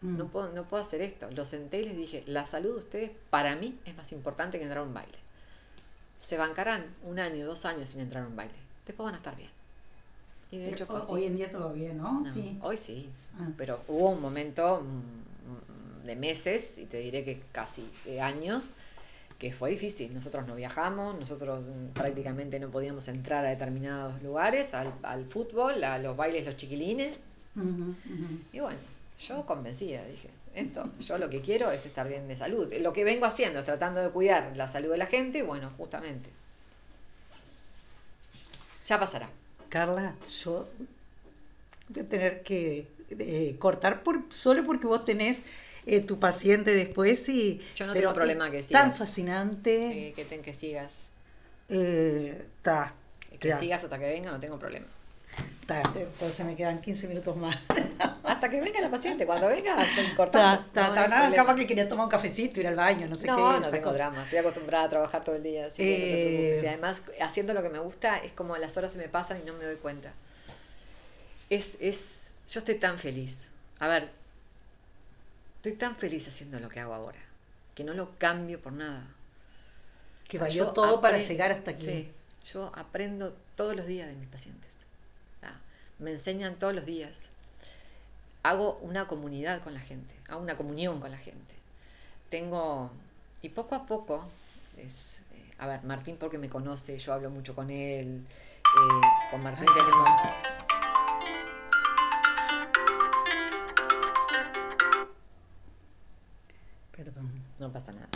No, 0.03 0.27
mm. 0.27 0.29
puedo, 0.29 0.53
no 0.53 0.65
puedo 0.65 0.83
hacer 0.83 1.01
esto. 1.01 1.31
Los 1.31 1.49
senté 1.49 1.81
y 1.81 1.87
les 1.87 1.97
dije, 1.97 2.23
la 2.27 2.47
salud 2.47 2.75
de 2.75 2.79
ustedes 2.81 3.11
para 3.31 3.57
mí 3.57 3.79
es 3.87 3.97
más 3.97 4.13
importante 4.13 4.59
que 4.59 4.65
entrar 4.65 4.83
a 4.83 4.87
un 4.87 4.93
baile. 4.93 5.17
Se 6.19 6.37
bancarán 6.37 6.85
un 7.05 7.19
año, 7.19 7.47
dos 7.47 7.65
años 7.65 7.89
sin 7.89 8.01
entrar 8.01 8.25
a 8.25 8.27
un 8.27 8.37
baile. 8.37 8.55
Después 8.87 9.05
van 9.05 9.15
a 9.15 9.19
estar 9.19 9.35
bien. 9.37 9.51
Y 10.51 10.59
de 10.59 10.71
hecho 10.71 10.87
fue 10.87 11.01
Hoy 11.09 11.25
en 11.25 11.37
día 11.37 11.51
todavía, 11.51 11.95
¿no? 11.95 12.25
sí. 12.31 12.59
Hoy 12.61 12.77
sí. 12.77 13.11
Ah. 13.39 13.49
Pero 13.57 13.81
hubo 13.89 14.11
un 14.11 14.21
momento 14.21 14.83
mm, 14.83 16.07
de 16.07 16.17
meses, 16.17 16.77
y 16.79 16.85
te 16.87 16.99
diré 16.99 17.25
que 17.25 17.43
casi 17.53 17.91
años, 18.21 18.73
que 19.39 19.53
fue 19.53 19.71
difícil. 19.71 20.13
Nosotros 20.15 20.47
no 20.47 20.55
viajamos, 20.55 21.19
nosotros 21.19 21.65
mm, 21.65 21.93
prácticamente 21.95 22.59
no 22.59 22.71
podíamos 22.71 23.07
entrar 23.09 23.45
a 23.45 23.51
determinados 23.51 24.21
lugares, 24.23 24.75
al, 24.75 24.93
al 25.03 25.25
fútbol, 25.27 25.83
a 25.85 25.99
los 25.99 26.17
bailes, 26.17 26.45
los 26.45 26.57
chiquilines. 26.57 27.19
Y 28.53 28.61
bueno, 28.61 28.79
yo 29.19 29.45
convencida, 29.45 30.05
dije, 30.05 30.29
esto, 30.55 30.91
yo 31.01 31.19
lo 31.19 31.29
que 31.29 31.41
quiero 31.41 31.71
es 31.71 31.87
estar 31.87 32.09
bien 32.09 32.29
de 32.29 32.37
salud. 32.37 32.73
Lo 32.81 32.93
que 32.93 33.05
vengo 33.05 33.27
haciendo 33.27 33.59
es 33.59 33.65
tratando 33.65 34.01
de 34.01 34.11
cuidar 34.11 34.57
la 34.57 34.69
salud 34.69 34.91
de 34.91 34.99
la 34.99 35.07
gente, 35.07 35.43
bueno, 35.43 35.71
justamente. 35.77 36.31
Ya 38.87 38.99
pasará. 38.99 39.29
Carla, 39.69 40.15
yo 40.43 40.67
voy 41.89 42.03
a 42.03 42.09
tener 42.09 42.43
que 42.43 42.87
eh, 43.11 43.57
cortar 43.59 44.03
por, 44.03 44.23
solo 44.31 44.65
porque 44.65 44.87
vos 44.87 45.05
tenés 45.05 45.43
eh, 45.87 46.01
tu 46.01 46.19
paciente 46.19 46.75
después 46.75 47.29
y... 47.29 47.61
Yo 47.75 47.87
no 47.87 47.93
tengo 47.95 48.13
problema 48.13 48.51
que 48.51 48.63
sigas. 48.63 48.83
Tan 48.83 48.95
fascinante. 48.95 50.09
Eh, 50.09 50.13
que, 50.13 50.25
ten, 50.25 50.43
que 50.43 50.53
sigas. 50.53 51.09
Está. 51.69 52.95
que 53.39 53.53
sigas 53.55 53.85
hasta 53.85 53.99
que 53.99 54.07
venga, 54.07 54.31
no 54.31 54.41
tengo 54.41 54.59
problema 54.59 54.87
entonces 55.95 56.47
me 56.47 56.57
quedan 56.57 56.81
15 56.81 57.09
minutos 57.09 57.37
más. 57.37 57.57
Hasta 58.25 58.49
que 58.49 58.61
venga 58.61 58.81
la 58.81 58.91
paciente, 58.91 59.27
cuando 59.27 59.49
venga, 59.49 59.77
cortamos. 60.17 60.67
Está, 60.67 60.89
no, 60.89 61.35
capaz 61.37 61.57
que 61.57 61.67
quería 61.67 61.89
tomar 61.89 62.07
un 62.07 62.11
cafecito, 62.11 62.61
ir 62.61 62.67
al 62.69 62.77
baño, 62.77 63.07
no 63.07 63.17
sé 63.17 63.27
qué. 63.27 63.33
No, 63.33 63.61
no 63.61 63.69
tengo 63.69 63.93
drama, 63.93 64.25
estoy 64.25 64.39
acostumbrada 64.39 64.85
a 64.85 64.89
trabajar 64.89 65.25
todo 65.25 65.37
el 65.37 65.43
día, 65.43 65.67
así 65.67 65.83
que 65.83 65.91
no 65.91 65.97
te 65.97 66.27
preocupes. 66.27 66.63
Y 66.63 66.67
eh. 66.67 66.69
además, 66.71 67.03
haciendo 67.21 67.55
lo 67.55 67.63
que 67.63 67.69
me 67.69 67.79
gusta, 67.79 68.19
es 68.19 68.33
como 68.33 68.57
las 68.57 68.77
horas 68.77 68.93
se 68.93 68.99
me 68.99 69.09
pasan 69.09 69.41
y 69.43 69.47
no 69.47 69.55
me 69.55 69.65
doy 69.65 69.77
cuenta. 69.77 70.13
Es, 71.51 71.77
es, 71.81 72.33
yo 72.49 72.61
estoy 72.61 72.77
tan 72.77 72.99
feliz. 72.99 73.51
A 73.79 73.89
ver, 73.89 74.09
estoy 75.59 75.75
tan 75.75 75.95
feliz 75.95 76.27
haciendo 76.27 76.59
lo 76.61 76.69
que 76.69 76.81
hago 76.81 76.95
ahora, 76.95 77.21
que 77.75 77.85
no 77.85 77.95
lo 77.95 78.19
cambio 78.19 78.61
por 78.61 78.73
nada. 78.73 79.07
Que 80.27 80.39
valió 80.39 80.71
todo 80.71 81.01
para 81.01 81.19
llegar 81.19 81.53
hasta 81.53 81.71
aquí. 81.71 81.85
Sí, 81.85 82.13
yo 82.53 82.73
aprendo 82.75 83.37
todos 83.55 83.77
los 83.77 83.87
días 83.87 84.09
de 84.09 84.15
mis 84.15 84.29
pacientes 84.29 84.79
me 85.99 86.13
enseñan 86.13 86.59
todos 86.59 86.75
los 86.75 86.87
días. 86.87 87.29
Hago 88.43 88.79
una 88.83 89.07
comunidad 89.07 89.63
con 89.63 89.75
la 89.75 89.81
gente, 89.81 90.15
hago 90.29 90.41
una 90.41 90.57
comunión 90.57 91.01
con 91.01 91.11
la 91.11 91.19
gente. 91.19 91.55
Tengo, 92.31 92.91
y 93.43 93.49
poco 93.49 93.75
a 93.75 93.87
poco, 93.87 94.25
es, 94.77 95.23
eh, 95.33 95.55
a 95.59 95.67
ver, 95.67 95.83
Martín 95.85 96.17
porque 96.19 96.39
me 96.39 96.49
conoce, 96.49 96.99
yo 96.99 97.13
hablo 97.13 97.31
mucho 97.31 97.55
con 97.55 97.71
él, 97.71 98.25
eh, 98.25 99.07
con 99.31 99.43
Martín 99.43 99.67
tenemos... 99.75 100.78
Perdón. 106.99 107.31
No 107.61 107.73
pasa 107.73 107.93
nada. 107.93 108.09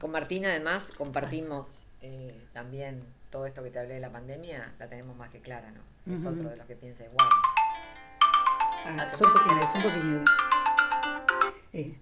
Con 0.00 0.10
Martín 0.10 0.46
además 0.46 0.90
compartimos 0.96 1.84
eh, 2.00 2.34
también 2.54 3.04
todo 3.28 3.44
esto 3.44 3.62
que 3.62 3.70
te 3.70 3.78
hablé 3.78 3.94
de 3.94 4.00
la 4.00 4.10
pandemia, 4.10 4.72
la 4.78 4.88
tenemos 4.88 5.14
más 5.18 5.28
que 5.28 5.40
clara, 5.40 5.70
¿no? 5.70 5.82
es 6.10 6.24
otro 6.24 6.48
de 6.48 6.56
los 6.56 6.66
que 6.66 6.76
piensa 6.76 7.04
igual. 7.04 7.28
Ah, 8.86 9.10
son 9.10 9.30
pequeños, 9.34 9.70
son 9.70 9.82
pequeños. 9.82 10.30
Eh. 11.74 11.98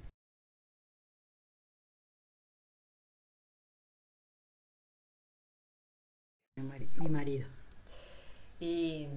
Mi 6.97 7.09
marido. 7.09 7.49
Y, 8.61 9.09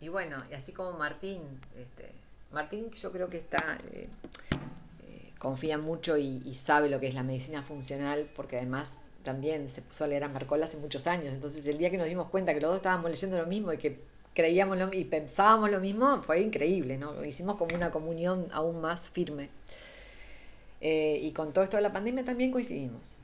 y 0.00 0.08
bueno, 0.08 0.42
y 0.50 0.54
así 0.54 0.72
como 0.72 0.98
Martín, 0.98 1.60
este, 1.76 2.12
Martín 2.52 2.90
yo 2.90 3.12
creo 3.12 3.28
que 3.28 3.38
está, 3.38 3.78
eh, 3.92 4.08
eh, 5.06 5.32
confía 5.38 5.78
mucho 5.78 6.16
y, 6.16 6.54
sabe 6.54 6.88
lo 6.88 7.00
que 7.00 7.08
es 7.08 7.14
la 7.14 7.22
medicina 7.22 7.62
funcional, 7.62 8.28
porque 8.34 8.56
además 8.56 8.98
también 9.22 9.68
se 9.68 9.82
puso 9.82 10.04
a 10.04 10.06
leer 10.06 10.24
a 10.24 10.28
Marcola 10.28 10.66
hace 10.66 10.76
muchos 10.76 11.06
años. 11.06 11.32
Entonces, 11.32 11.66
el 11.66 11.78
día 11.78 11.90
que 11.90 11.98
nos 11.98 12.08
dimos 12.08 12.28
cuenta 12.28 12.54
que 12.54 12.60
los 12.60 12.70
dos 12.70 12.76
estábamos 12.76 13.10
leyendo 13.10 13.38
lo 13.38 13.46
mismo 13.46 13.72
y 13.72 13.78
que 13.78 14.00
creíamos 14.34 14.78
lo, 14.78 14.92
y 14.92 15.04
pensábamos 15.04 15.70
lo 15.70 15.80
mismo, 15.80 16.22
fue 16.22 16.40
increíble, 16.40 16.98
¿no? 16.98 17.24
Hicimos 17.24 17.56
como 17.56 17.74
una 17.74 17.90
comunión 17.90 18.46
aún 18.52 18.80
más 18.80 19.08
firme. 19.10 19.50
Eh, 20.80 21.20
y 21.22 21.32
con 21.32 21.52
todo 21.52 21.64
esto 21.64 21.76
de 21.76 21.82
la 21.82 21.92
pandemia 21.92 22.24
también 22.24 22.50
coincidimos 22.50 23.16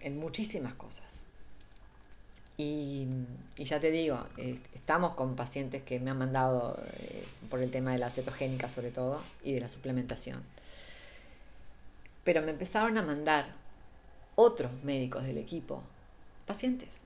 en 0.00 0.18
muchísimas 0.18 0.74
cosas. 0.74 1.17
Y, 2.60 3.06
ya 3.56 3.78
te 3.78 3.92
digo, 3.92 4.18
estamos 4.74 5.14
con 5.14 5.36
pacientes 5.36 5.82
que 5.82 6.00
me 6.00 6.10
han 6.10 6.18
mandado 6.18 6.76
eh, 6.98 7.24
por 7.48 7.62
el 7.62 7.70
tema 7.70 7.92
de 7.92 7.98
la 7.98 8.10
cetogénica 8.10 8.68
sobre 8.68 8.90
todo 8.90 9.22
y 9.44 9.52
de 9.52 9.60
la 9.60 9.68
suplementación. 9.68 10.42
Pero 12.24 12.42
me 12.42 12.50
empezaron 12.50 12.98
a 12.98 13.02
mandar 13.02 13.46
otros 14.34 14.82
médicos 14.82 15.22
del 15.22 15.38
equipo, 15.38 15.84
pacientes. 16.46 17.00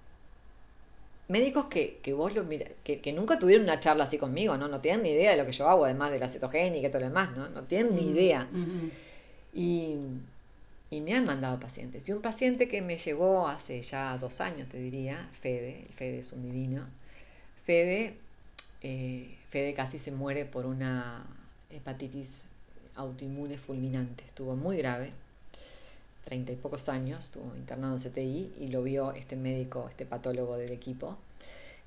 Médicos 1.28 1.66
que, 1.66 2.00
que 2.02 2.14
vos 2.14 2.34
lo 2.34 2.44
mira, 2.44 2.66
que, 2.82 3.02
que, 3.02 3.12
nunca 3.12 3.38
tuvieron 3.38 3.64
una 3.64 3.78
charla 3.78 4.04
así 4.04 4.16
conmigo, 4.16 4.56
¿no? 4.56 4.68
No 4.68 4.80
tienen 4.80 5.02
ni 5.02 5.10
idea 5.10 5.32
de 5.32 5.36
lo 5.36 5.44
que 5.44 5.52
yo 5.52 5.68
hago, 5.68 5.84
además 5.84 6.12
de 6.12 6.18
la 6.18 6.28
cetogénica 6.28 6.88
y 6.88 6.90
todo 6.90 7.00
lo 7.00 7.08
demás, 7.08 7.36
¿no? 7.36 7.50
No 7.50 7.64
tienen 7.64 7.94
ni 7.94 8.08
idea. 8.10 8.48
y, 9.52 9.96
y, 10.92 11.00
me 11.00 11.14
han 11.14 11.24
mandado 11.24 11.58
pacientes. 11.58 12.08
Y 12.08 12.12
un 12.12 12.20
paciente 12.20 12.68
que 12.68 12.82
me 12.82 12.98
llegó 12.98 13.48
hace 13.48 13.82
ya 13.82 14.16
dos 14.18 14.40
años, 14.40 14.68
te 14.68 14.78
diría, 14.78 15.28
Fede, 15.32 15.86
el 15.88 15.92
Fede 15.92 16.18
es 16.18 16.32
un 16.32 16.42
divino, 16.42 16.86
Fede, 17.64 18.16
eh, 18.82 19.34
Fede 19.48 19.74
casi 19.74 19.98
se 19.98 20.12
muere 20.12 20.44
por 20.44 20.66
una 20.66 21.24
hepatitis 21.70 22.44
autoinmune 22.96 23.58
fulminante. 23.58 24.24
Estuvo 24.24 24.56
muy 24.56 24.76
grave, 24.76 25.12
treinta 26.24 26.52
y 26.52 26.56
pocos 26.56 26.88
años, 26.88 27.24
estuvo 27.24 27.56
internado 27.56 27.96
en 27.96 28.00
CTI 28.02 28.52
y 28.58 28.68
lo 28.68 28.82
vio 28.82 29.12
este 29.12 29.36
médico, 29.36 29.86
este 29.88 30.06
patólogo 30.06 30.56
del 30.56 30.72
equipo. 30.72 31.16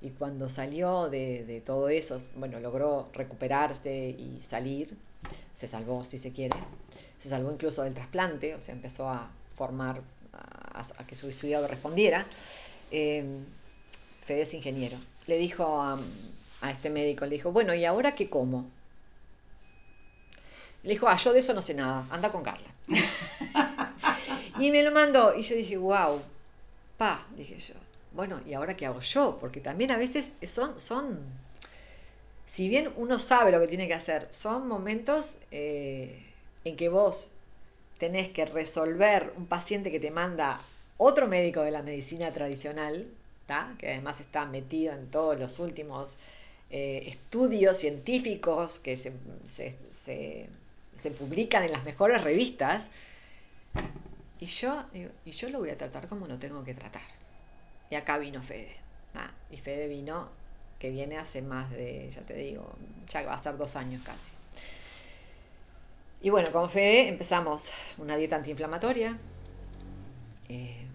Y 0.01 0.10
cuando 0.12 0.49
salió 0.49 1.10
de, 1.10 1.45
de 1.45 1.62
todo 1.62 1.89
eso, 1.89 2.22
bueno, 2.36 2.60
logró 2.60 3.10
recuperarse 3.14 4.10
y 4.10 4.39
salir, 4.41 4.95
se 5.53 5.67
salvó 5.67 6.03
si 6.03 6.17
se 6.17 6.32
quiere, 6.34 6.67
se 7.17 7.30
salvó 7.30 7.51
incluso 7.51 7.84
del 7.84 7.93
trasplante, 7.93 8.55
o 8.55 8.61
sea, 8.61 8.73
empezó 8.76 9.09
a 9.09 9.32
formar, 9.55 10.01
a, 10.34 10.82
a 10.97 11.07
que 11.07 11.15
su 11.15 11.30
estudiado 11.30 11.67
respondiera. 11.67 12.28
Eh, 12.91 13.26
Fede 14.21 14.41
es 14.41 14.53
ingeniero. 14.53 14.97
Le 15.28 15.38
dijo 15.38 15.82
a, 15.82 15.99
a 16.61 16.71
este 16.71 16.89
médico, 16.89 17.26
le 17.26 17.32
dijo, 17.36 17.51
bueno, 17.51 17.73
¿y 17.76 17.86
ahora 17.86 18.15
qué 18.15 18.30
como? 18.30 18.71
Le 20.84 20.91
dijo, 20.91 21.07
ah, 21.07 21.17
yo 21.17 21.34
de 21.34 21.39
eso 21.39 21.53
no 21.53 21.61
sé 21.61 21.73
nada, 21.73 22.05
anda 22.11 22.32
con 22.32 22.43
Carla. 22.43 22.69
y 24.59 24.71
me 24.71 24.84
lo 24.84 24.91
mandó 24.91 25.36
y 25.36 25.41
yo 25.41 25.55
dije, 25.55 25.78
wow, 25.78 26.21
pa, 26.97 27.26
dije 27.38 27.57
yo, 27.59 27.76
bueno, 28.13 28.41
¿y 28.45 28.53
ahora 28.53 28.76
qué 28.76 28.86
hago 28.86 29.01
yo? 29.01 29.38
Porque 29.39 29.61
también 29.61 29.91
a 29.91 29.97
veces 29.97 30.36
son, 30.43 30.80
son 30.80 31.19
si 32.45 32.69
bien 32.69 32.93
uno 32.97 33.19
sabe 33.19 33.51
lo 33.51 33.59
que 33.59 33.67
tiene 33.67 33.87
que 33.87 33.93
hacer, 33.93 34.27
son 34.31 34.67
momentos 34.67 35.37
eh, 35.51 36.23
en 36.63 36.75
que 36.75 36.89
vos 36.89 37.31
tenés 37.97 38.29
que 38.29 38.45
resolver 38.45 39.33
un 39.37 39.47
paciente 39.47 39.91
que 39.91 39.99
te 39.99 40.11
manda 40.11 40.59
otro 40.97 41.27
médico 41.27 41.61
de 41.61 41.71
la 41.71 41.81
medicina 41.81 42.31
tradicional, 42.31 43.07
que 43.77 43.91
además 43.91 44.19
está 44.21 44.45
metido 44.45 44.93
en 44.93 45.09
todos 45.11 45.39
los 45.39 45.59
últimos 45.59 46.17
eh, 46.71 47.03
estudios 47.07 47.77
científicos 47.77 48.79
que 48.79 48.97
se, 48.97 49.13
se, 49.45 51.11
publican 51.11 51.63
en 51.63 51.71
las 51.71 51.83
mejores 51.83 52.23
revistas. 52.23 52.89
Y 54.39 54.47
yo, 54.47 54.83
y 55.25 55.31
yo 55.31 55.49
lo 55.49 55.59
voy 55.59 55.69
a 55.69 55.77
tratar 55.77 56.07
como 56.07 56.27
lo 56.27 56.37
tengo 56.39 56.63
que 56.63 56.73
tratar. 56.73 57.03
Y 57.89 57.95
acá 57.95 58.17
vino 58.17 58.41
Fede. 58.41 58.75
y 59.51 59.57
Fede 59.57 59.87
vino, 59.87 60.29
que 60.86 60.91
viene 60.91 61.17
hace 61.17 61.41
más 61.41 61.71
de, 61.71 62.11
ya 62.13 62.21
te 62.21 62.36
digo, 62.36 62.75
ya 63.09 63.23
va 63.23 63.33
a 63.33 63.39
ser 63.39 63.57
dos 63.57 63.75
años 63.75 64.03
casi. 64.03 64.31
Y 66.21 66.29
bueno, 66.29 66.51
con 66.51 66.69
Fede 66.69 67.07
empezamos 67.07 67.71
una 67.97 68.15
dieta 68.15 68.36
antiinflamatoria. 68.36 69.17
Eh, 70.47 70.86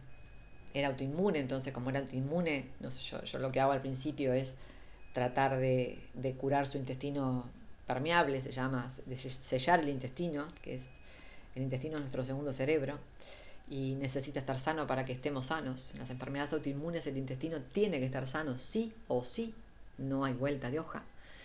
era 0.73 0.87
autoinmune, 0.87 1.41
entonces 1.41 1.73
como 1.73 1.91
era 1.91 1.99
autoinmune, 1.99 2.69
yo, 2.81 3.39
lo 3.41 3.51
que 3.51 3.59
hago 3.59 3.73
al 3.73 3.81
principio 3.81 4.33
es 4.33 4.55
tratar 5.13 5.59
de, 5.59 5.99
curar 6.39 6.69
su 6.69 6.79
intestino 6.79 7.51
permeable, 7.89 8.41
se 8.41 8.53
llama, 8.53 8.89
sellar 8.91 9.81
el 9.81 9.89
intestino, 9.89 10.47
que 10.63 10.75
es 10.75 11.01
el 11.57 11.63
intestino 11.65 11.97
es 11.97 12.03
nuestro 12.03 12.25
segundo 12.25 12.53
cerebro 12.53 12.97
y 13.69 13.95
necesita 13.95 14.39
estar 14.39 14.61
sano 14.61 14.87
para 14.87 15.05
que 15.05 15.13
estemos 15.13 15.47
sanos. 15.47 15.95
En 15.95 15.99
las 15.99 16.11
enfermedades 16.11 16.53
autoinmunes 16.53 17.09
el 17.09 17.17
intestino 17.17 17.61
tiene 17.61 17.99
que 17.99 18.07
estar 18.07 18.27
sano, 18.29 18.57
sí 18.57 18.93
o 19.09 19.25
sí, 19.25 19.55
no 20.01 20.25
hay 20.25 20.33
vuelta 20.33 20.71
de 20.71 20.81
hoja. 20.81 21.05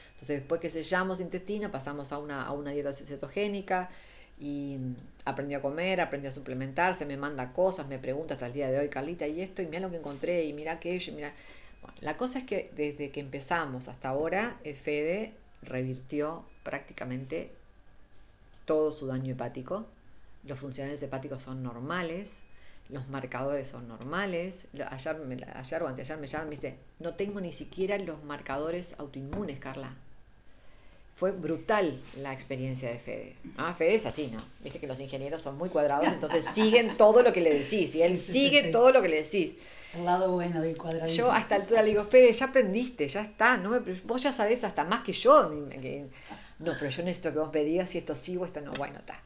Entonces 0.09 0.39
después 0.39 0.61
que 0.61 0.69
sellamos 0.69 1.19
intestino 1.19 1.71
pasamos 1.71 2.11
a 2.11 2.17
una, 2.17 2.45
a 2.45 2.51
una 2.51 2.71
dieta 2.71 2.93
cetogénica 2.93 3.89
y 4.39 4.77
aprendió 5.25 5.59
a 5.59 5.61
comer, 5.61 6.01
aprendió 6.01 6.29
a 6.29 6.33
suplementarse, 6.33 7.05
me 7.05 7.17
manda 7.17 7.53
cosas, 7.53 7.87
me 7.87 7.99
pregunta 7.99 8.33
hasta 8.33 8.47
el 8.47 8.53
día 8.53 8.69
de 8.69 8.79
hoy, 8.79 8.89
Carlita, 8.89 9.27
y 9.27 9.41
esto, 9.41 9.61
y 9.61 9.67
mira 9.67 9.79
lo 9.79 9.91
que 9.91 9.97
encontré, 9.97 10.45
y 10.45 10.53
mira 10.53 10.73
aquello, 10.73 11.13
y 11.13 11.15
mira... 11.15 11.33
la 12.01 12.17
cosa 12.17 12.39
es 12.39 12.45
que 12.45 12.71
desde 12.75 13.11
que 13.11 13.21
empezamos 13.21 13.87
hasta 13.87 14.09
ahora, 14.09 14.57
Fede 14.63 15.33
revirtió 15.61 16.43
prácticamente 16.63 17.51
todo 18.65 18.91
su 18.91 19.07
daño 19.07 19.33
hepático 19.33 19.85
los 20.45 20.59
funcionales 20.59 21.01
hepáticos 21.01 21.41
son 21.41 21.63
normales, 21.63 22.39
los 22.89 23.09
marcadores 23.09 23.67
son 23.67 23.88
normales. 23.88 24.67
Ayer, 24.73 25.17
ayer 25.55 25.83
o 25.83 25.88
anteayer 25.88 26.17
me 26.17 26.27
llaman 26.27 26.47
y 26.47 26.49
me 26.49 26.55
dice, 26.55 26.75
no 26.99 27.15
tengo 27.15 27.41
ni 27.41 27.51
siquiera 27.51 27.97
los 27.97 28.23
marcadores 28.23 28.95
autoinmunes, 28.99 29.59
Carla. 29.59 29.95
Fue 31.15 31.31
brutal 31.31 31.97
la 32.17 32.33
experiencia 32.33 32.89
de 32.89 32.99
Fede. 32.99 33.36
Ah, 33.55 33.73
Fede 33.73 33.95
es 33.95 34.05
así, 34.05 34.29
¿no? 34.33 34.39
Viste 34.61 34.79
que 34.79 34.88
los 34.88 34.99
ingenieros 34.99 35.41
son 35.41 35.57
muy 35.57 35.69
cuadrados, 35.69 36.07
entonces 36.09 36.45
siguen 36.53 36.97
todo 36.97 37.23
lo 37.23 37.31
que 37.31 37.39
le 37.39 37.53
decís. 37.57 37.95
Y 37.95 38.03
él 38.03 38.17
sigue 38.17 38.63
todo 38.63 38.91
lo 38.91 39.01
que 39.01 39.07
le 39.07 39.23
decís. 39.23 39.55
El 39.95 40.03
lado 40.03 40.29
bueno 40.33 40.61
del 40.61 40.77
cuadrado. 40.77 41.07
Yo 41.07 41.31
hasta 41.31 41.55
altura 41.55 41.83
le 41.83 41.91
digo, 41.91 42.03
Fede, 42.03 42.33
ya 42.33 42.47
aprendiste, 42.47 43.07
ya 43.07 43.21
está. 43.21 43.55
No 43.55 43.81
vos 44.03 44.23
ya 44.23 44.33
sabés 44.33 44.65
hasta 44.65 44.83
más 44.83 45.03
que 45.05 45.13
yo. 45.13 45.49
no, 46.59 46.73
pero 46.77 46.89
yo 46.89 47.03
necesito 47.03 47.31
que 47.31 47.39
vos 47.39 47.53
me 47.53 47.63
digas 47.63 47.91
si 47.91 47.97
esto 47.97 48.13
sí 48.13 48.36
o 48.36 48.43
esto 48.43 48.59
no. 48.59 48.73
Bueno, 48.73 48.99
está. 48.99 49.23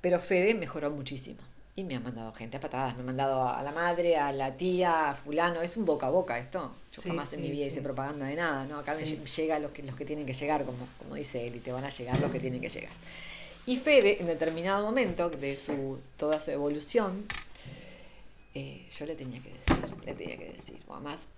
Pero 0.00 0.18
Fede 0.18 0.54
mejoró 0.54 0.90
muchísimo. 0.90 1.40
Y 1.78 1.84
me 1.84 1.94
ha 1.94 2.00
mandado 2.00 2.32
gente 2.32 2.56
a 2.56 2.60
patadas, 2.60 2.94
me 2.96 3.02
ha 3.02 3.04
mandado 3.04 3.46
a 3.46 3.62
la 3.62 3.70
madre, 3.70 4.16
a 4.16 4.32
la 4.32 4.56
tía, 4.56 5.10
a 5.10 5.14
fulano. 5.14 5.60
Es 5.60 5.76
un 5.76 5.84
boca 5.84 6.06
a 6.06 6.10
boca 6.10 6.38
esto. 6.38 6.74
Yo 6.90 7.02
jamás 7.02 7.34
en 7.34 7.42
mi 7.42 7.50
vida 7.50 7.66
hice 7.66 7.82
propaganda 7.82 8.24
de 8.24 8.34
nada, 8.34 8.64
¿no? 8.64 8.78
Acá 8.78 8.94
me 8.94 9.04
llega 9.04 9.58
los 9.58 9.72
que, 9.72 9.82
los 9.82 9.94
que 9.94 10.06
tienen 10.06 10.24
que 10.24 10.32
llegar, 10.32 10.64
como, 10.64 10.88
como 10.98 11.16
dice 11.16 11.46
él, 11.46 11.56
y 11.56 11.58
te 11.58 11.72
van 11.72 11.84
a 11.84 11.90
llegar 11.90 12.18
los 12.18 12.32
que 12.32 12.40
tienen 12.40 12.62
que 12.62 12.70
llegar. 12.70 12.92
Y 13.66 13.76
Fede, 13.76 14.20
en 14.20 14.26
determinado 14.26 14.86
momento 14.86 15.28
de 15.28 15.54
su, 15.58 15.98
toda 16.16 16.40
su 16.40 16.50
evolución, 16.50 17.26
eh, 18.54 18.86
yo 18.90 19.04
le 19.04 19.14
tenía 19.14 19.42
que 19.42 19.50
decir, 19.50 19.76
le 20.06 20.14
tenía 20.14 20.38
que 20.38 20.52
decir. 20.52 20.78
O 20.88 20.94
además, 20.94 21.28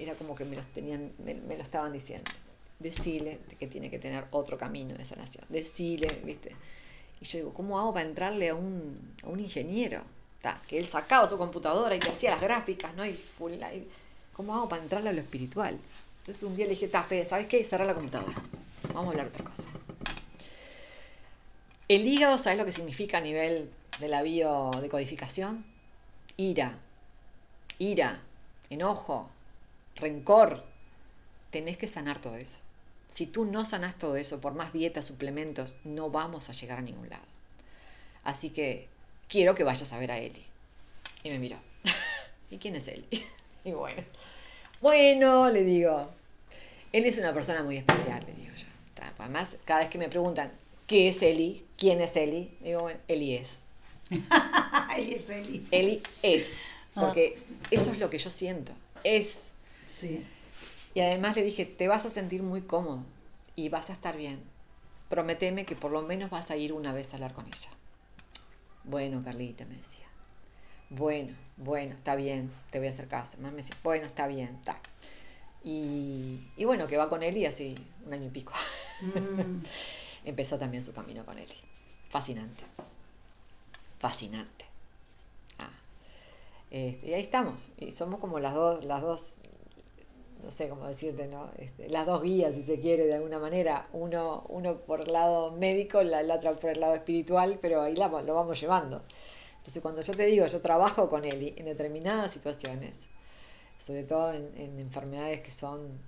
era 0.00 0.14
como 0.14 0.34
que 0.34 0.44
me, 0.44 0.56
los 0.56 0.66
tenían, 0.66 1.12
me, 1.24 1.34
me 1.34 1.56
lo 1.56 1.62
estaban 1.62 1.92
diciendo. 1.92 2.28
Decile 2.80 3.38
que 3.56 3.68
tiene 3.68 3.88
que 3.88 4.00
tener 4.00 4.24
otro 4.32 4.58
camino 4.58 4.96
de 4.96 5.04
sanación. 5.04 5.44
Decile, 5.48 6.08
¿viste? 6.24 6.56
Y 7.20 7.26
yo 7.26 7.38
digo, 7.38 7.54
¿cómo 7.54 7.78
hago 7.78 7.92
para 7.92 8.06
entrarle 8.06 8.48
a 8.48 8.54
un, 8.54 9.14
a 9.22 9.28
un 9.28 9.40
ingeniero? 9.40 10.02
que 10.66 10.78
él 10.78 10.88
sacaba 10.88 11.26
su 11.26 11.36
computadora 11.36 11.94
y 11.94 11.98
que 11.98 12.10
hacía 12.10 12.30
las 12.30 12.40
gráficas, 12.40 12.94
¿no? 12.94 13.04
Y, 13.04 13.12
full, 13.12 13.52
¿Cómo 14.32 14.54
hago 14.54 14.68
para 14.68 14.82
entrarle 14.82 15.10
a 15.10 15.12
lo 15.12 15.20
espiritual? 15.20 15.78
Entonces 16.20 16.42
un 16.42 16.56
día 16.56 16.64
le 16.64 16.70
dije, 16.70 16.88
ta, 16.88 17.02
Fede, 17.02 17.26
¿sabes 17.26 17.46
qué? 17.46 17.62
Cerrar 17.62 17.86
la 17.86 17.94
computadora. 17.94 18.36
Vamos 18.94 19.08
a 19.08 19.10
hablar 19.10 19.26
otra 19.26 19.44
cosa. 19.44 19.68
El 21.88 22.06
hígado, 22.06 22.38
¿sabes 22.38 22.58
lo 22.58 22.64
que 22.64 22.72
significa 22.72 23.18
a 23.18 23.20
nivel 23.20 23.70
de 23.98 24.08
la 24.08 24.22
biodecodificación? 24.22 25.64
Ira, 26.36 26.78
ira, 27.78 28.20
enojo, 28.70 29.28
rencor. 29.96 30.64
Tenés 31.50 31.76
que 31.76 31.86
sanar 31.86 32.20
todo 32.20 32.36
eso. 32.36 32.58
Si 33.10 33.26
tú 33.26 33.44
no 33.44 33.64
sanas 33.64 33.98
todo 33.98 34.16
eso, 34.16 34.40
por 34.40 34.54
más 34.54 34.72
dietas, 34.72 35.04
suplementos, 35.04 35.74
no 35.84 36.10
vamos 36.10 36.48
a 36.48 36.52
llegar 36.52 36.78
a 36.78 36.82
ningún 36.82 37.08
lado. 37.08 37.24
Así 38.24 38.50
que 38.50 38.88
quiero 39.28 39.54
que 39.54 39.64
vayas 39.64 39.92
a 39.92 39.98
ver 39.98 40.12
a 40.12 40.18
Eli. 40.18 40.44
Y 41.22 41.30
me 41.30 41.38
miró. 41.38 41.56
¿Y 42.50 42.58
quién 42.58 42.76
es 42.76 42.88
Eli? 42.88 43.06
y 43.64 43.72
bueno, 43.72 44.02
bueno, 44.80 45.50
le 45.50 45.64
digo, 45.64 46.08
Eli 46.92 47.08
es 47.08 47.18
una 47.18 47.34
persona 47.34 47.62
muy 47.62 47.76
especial, 47.76 48.24
le 48.26 48.32
digo 48.34 48.54
yo. 48.54 48.66
Además, 49.18 49.58
cada 49.64 49.80
vez 49.80 49.90
que 49.90 49.98
me 49.98 50.08
preguntan, 50.08 50.50
¿qué 50.86 51.08
es 51.08 51.22
Eli? 51.22 51.64
¿Quién 51.76 52.00
es 52.00 52.16
Eli? 52.16 52.56
Digo, 52.60 52.80
bueno, 52.80 53.00
Eli 53.06 53.36
es. 53.36 53.64
Eli 54.96 55.14
es 55.14 55.30
Eli. 55.30 55.66
Eli 55.70 56.02
es. 56.22 56.62
Porque 56.94 57.38
ah. 57.38 57.66
eso 57.70 57.92
es 57.92 57.98
lo 57.98 58.08
que 58.08 58.18
yo 58.18 58.30
siento. 58.30 58.72
Es. 59.04 59.50
Sí. 59.86 60.24
Y 60.94 61.00
además 61.00 61.36
le 61.36 61.42
dije, 61.42 61.64
te 61.64 61.88
vas 61.88 62.06
a 62.06 62.10
sentir 62.10 62.42
muy 62.42 62.62
cómodo 62.62 63.04
y 63.56 63.68
vas 63.68 63.90
a 63.90 63.92
estar 63.92 64.16
bien. 64.16 64.42
Prométeme 65.08 65.64
que 65.64 65.76
por 65.76 65.90
lo 65.90 66.02
menos 66.02 66.30
vas 66.30 66.50
a 66.50 66.56
ir 66.56 66.72
una 66.72 66.92
vez 66.92 67.12
a 67.12 67.16
hablar 67.16 67.32
con 67.32 67.46
ella. 67.46 67.70
Bueno, 68.84 69.22
Carlita, 69.22 69.64
me 69.66 69.76
decía. 69.76 70.06
Bueno, 70.88 71.34
bueno, 71.56 71.94
está 71.94 72.16
bien, 72.16 72.50
te 72.70 72.78
voy 72.78 72.88
a 72.88 72.90
hacer 72.90 73.06
caso. 73.06 73.38
Más 73.40 73.52
me 73.52 73.58
decía, 73.58 73.76
bueno, 73.84 74.06
está 74.06 74.26
bien, 74.26 74.56
está. 74.58 74.80
Y, 75.62 76.40
y, 76.56 76.64
bueno, 76.64 76.86
que 76.86 76.96
va 76.96 77.08
con 77.08 77.22
él 77.22 77.36
y 77.36 77.46
así 77.46 77.74
un 78.06 78.12
año 78.12 78.26
y 78.26 78.30
pico. 78.30 78.52
Mm. 79.02 79.62
Empezó 80.24 80.58
también 80.58 80.82
su 80.82 80.92
camino 80.92 81.24
con 81.24 81.38
él. 81.38 81.48
Fascinante. 82.08 82.64
Fascinante. 83.98 84.64
Ah. 85.58 85.70
Este, 86.70 87.08
y 87.08 87.14
ahí 87.14 87.20
estamos. 87.20 87.68
Y 87.78 87.92
somos 87.92 88.20
como 88.20 88.40
las 88.40 88.54
dos, 88.54 88.84
las 88.84 89.02
dos 89.02 89.36
no 90.42 90.50
sé 90.50 90.68
cómo 90.68 90.86
decirte, 90.86 91.26
¿no? 91.26 91.50
Este, 91.58 91.88
las 91.88 92.06
dos 92.06 92.22
guías, 92.22 92.54
si 92.54 92.62
se 92.62 92.80
quiere, 92.80 93.06
de 93.06 93.14
alguna 93.14 93.38
manera, 93.38 93.88
uno, 93.92 94.44
uno 94.48 94.78
por 94.78 95.02
el 95.02 95.12
lado 95.12 95.52
médico, 95.52 96.02
la, 96.02 96.22
la 96.22 96.36
otra 96.36 96.54
por 96.54 96.70
el 96.70 96.80
lado 96.80 96.94
espiritual, 96.94 97.58
pero 97.60 97.82
ahí 97.82 97.94
la, 97.96 98.08
lo 98.08 98.34
vamos 98.34 98.60
llevando. 98.60 99.02
Entonces, 99.58 99.82
cuando 99.82 100.02
yo 100.02 100.14
te 100.14 100.24
digo, 100.26 100.46
yo 100.46 100.60
trabajo 100.60 101.08
con 101.08 101.24
él 101.24 101.54
en 101.56 101.66
determinadas 101.66 102.32
situaciones, 102.32 103.08
sobre 103.78 104.04
todo 104.04 104.32
en, 104.32 104.52
en, 104.56 104.78
enfermedades 104.80 105.40
que 105.40 105.50
son, 105.50 105.98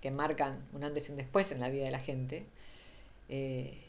que 0.00 0.10
marcan 0.10 0.66
un 0.72 0.84
antes 0.84 1.08
y 1.08 1.12
un 1.12 1.16
después 1.16 1.50
en 1.52 1.60
la 1.60 1.68
vida 1.70 1.84
de 1.84 1.90
la 1.90 2.00
gente, 2.00 2.46
eh, 3.28 3.80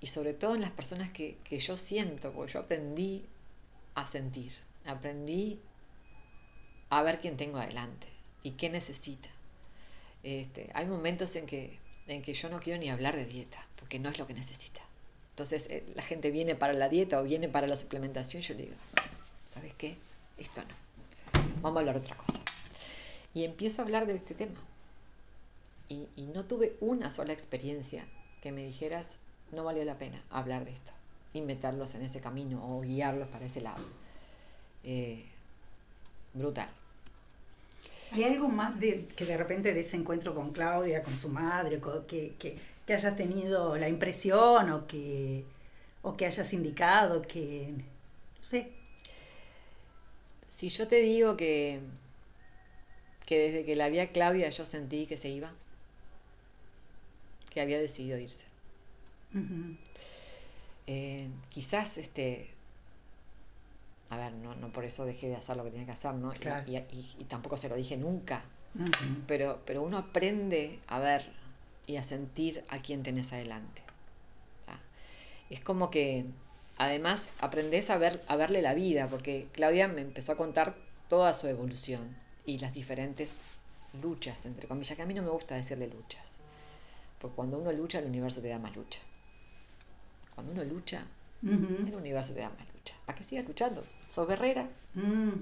y 0.00 0.06
sobre 0.06 0.32
todo 0.32 0.54
en 0.54 0.60
las 0.62 0.70
personas 0.70 1.10
que, 1.10 1.36
que 1.44 1.58
yo 1.58 1.76
siento, 1.76 2.32
porque 2.32 2.52
yo 2.52 2.60
aprendí 2.60 3.26
a 3.94 4.06
sentir, 4.06 4.52
aprendí 4.86 5.60
a 6.90 7.02
ver 7.02 7.20
quién 7.20 7.36
tengo 7.36 7.58
adelante 7.58 8.17
y 8.42 8.52
qué 8.52 8.70
necesita. 8.70 9.28
Este, 10.22 10.70
hay 10.74 10.86
momentos 10.86 11.36
en 11.36 11.46
que, 11.46 11.78
en 12.06 12.22
que 12.22 12.34
yo 12.34 12.48
no 12.48 12.58
quiero 12.58 12.80
ni 12.80 12.90
hablar 12.90 13.16
de 13.16 13.24
dieta, 13.24 13.66
porque 13.76 13.98
no 13.98 14.08
es 14.08 14.18
lo 14.18 14.26
que 14.26 14.34
necesita. 14.34 14.80
Entonces 15.30 15.66
eh, 15.70 15.84
la 15.94 16.02
gente 16.02 16.30
viene 16.30 16.54
para 16.54 16.72
la 16.72 16.88
dieta 16.88 17.20
o 17.20 17.24
viene 17.24 17.48
para 17.48 17.66
la 17.66 17.76
suplementación, 17.76 18.42
yo 18.42 18.54
le 18.54 18.64
digo, 18.64 18.76
¿sabes 19.44 19.72
qué? 19.74 19.96
Esto 20.36 20.62
no. 20.62 20.74
Vamos 21.62 21.76
a 21.76 21.80
hablar 21.80 21.96
otra 21.96 22.16
cosa. 22.16 22.40
Y 23.34 23.44
empiezo 23.44 23.82
a 23.82 23.84
hablar 23.84 24.06
de 24.06 24.14
este 24.14 24.34
tema. 24.34 24.60
Y, 25.88 26.06
y 26.16 26.22
no 26.26 26.44
tuve 26.44 26.74
una 26.80 27.10
sola 27.10 27.32
experiencia 27.32 28.04
que 28.42 28.52
me 28.52 28.64
dijeras, 28.64 29.16
no 29.52 29.64
valió 29.64 29.84
la 29.84 29.98
pena 29.98 30.22
hablar 30.30 30.64
de 30.64 30.72
esto 30.72 30.92
y 31.32 31.40
meterlos 31.40 31.94
en 31.94 32.02
ese 32.02 32.20
camino 32.20 32.60
o 32.64 32.80
guiarlos 32.80 33.28
para 33.28 33.46
ese 33.46 33.60
lado. 33.60 33.84
Eh, 34.84 35.24
brutal. 36.34 36.68
¿Hay 38.12 38.24
algo 38.24 38.48
más 38.48 38.78
de 38.80 39.06
que 39.16 39.24
de 39.24 39.36
repente 39.36 39.74
de 39.74 39.80
ese 39.80 39.96
encuentro 39.96 40.34
con 40.34 40.52
Claudia, 40.52 41.02
con 41.02 41.16
su 41.16 41.28
madre, 41.28 41.80
que, 42.06 42.34
que, 42.38 42.58
que 42.86 42.94
hayas 42.94 43.16
tenido 43.16 43.76
la 43.76 43.88
impresión 43.88 44.70
o 44.70 44.86
que, 44.86 45.44
o 46.02 46.16
que 46.16 46.26
hayas 46.26 46.52
indicado 46.52 47.22
que, 47.22 47.74
no 47.76 48.42
sé? 48.42 48.72
Si 50.48 50.70
yo 50.70 50.88
te 50.88 50.96
digo 51.02 51.36
que, 51.36 51.80
que 53.26 53.38
desde 53.38 53.64
que 53.64 53.76
la 53.76 53.88
vi 53.90 54.00
a 54.00 54.10
Claudia 54.10 54.48
yo 54.50 54.64
sentí 54.64 55.06
que 55.06 55.16
se 55.16 55.28
iba, 55.28 55.52
que 57.52 57.60
había 57.60 57.78
decidido 57.78 58.18
irse. 58.18 58.46
Eh, 60.86 61.28
quizás 61.50 61.98
este 61.98 62.50
a 64.10 64.16
ver, 64.16 64.32
no, 64.32 64.54
no 64.54 64.70
por 64.72 64.84
eso 64.84 65.04
dejé 65.04 65.28
de 65.28 65.36
hacer 65.36 65.56
lo 65.56 65.64
que 65.64 65.70
tenía 65.70 65.86
que 65.86 65.92
hacer, 65.92 66.14
¿no? 66.14 66.32
Y, 66.66 67.24
tampoco 67.24 67.56
se 67.56 67.68
lo 67.68 67.76
dije 67.76 67.96
nunca. 67.96 68.44
pero, 69.26 69.60
pero 69.66 69.82
uno 69.82 69.98
aprende 69.98 70.78
a 70.86 70.98
ver 70.98 71.32
y 71.86 71.96
a 71.96 72.02
sentir 72.02 72.64
a 72.68 72.78
quién 72.78 73.02
tenés 73.02 73.32
adelante. 73.32 73.82
Es 75.50 75.60
como 75.60 75.90
que 75.90 76.26
además 76.76 77.30
aprendés 77.40 77.90
a, 77.90 77.98
ver, 77.98 78.22
a 78.28 78.36
verle 78.36 78.62
la 78.62 78.74
vida, 78.74 79.08
porque 79.08 79.48
Claudia 79.52 79.88
me 79.88 80.02
empezó 80.02 80.32
a 80.32 80.36
contar 80.36 80.76
toda 81.08 81.32
su 81.34 81.48
evolución 81.48 82.14
y 82.44 82.58
las 82.58 82.74
diferentes 82.74 83.32
luchas, 84.02 84.44
entre 84.44 84.68
comillas, 84.68 84.96
que 84.96 85.02
a 85.02 85.06
mí 85.06 85.14
no 85.14 85.22
me 85.22 85.30
gusta 85.30 85.54
decirle 85.54 85.88
luchas, 85.88 86.34
porque 87.18 87.34
cuando 87.34 87.58
uno 87.58 87.72
lucha 87.72 87.98
el 87.98 88.06
universo 88.06 88.42
te 88.42 88.48
da 88.48 88.58
más 88.58 88.76
lucha. 88.76 89.00
Cuando 90.34 90.52
uno 90.52 90.64
lucha, 90.64 91.02
el 91.42 91.94
universo 91.94 92.34
te 92.34 92.40
da 92.40 92.50
más 92.50 92.66
lucha. 92.68 92.77
¿Para 93.06 93.16
que 93.16 93.24
sigas 93.24 93.46
luchando? 93.46 93.84
Sos 94.08 94.26
guerrera. 94.26 94.68
Mm. 94.94 95.32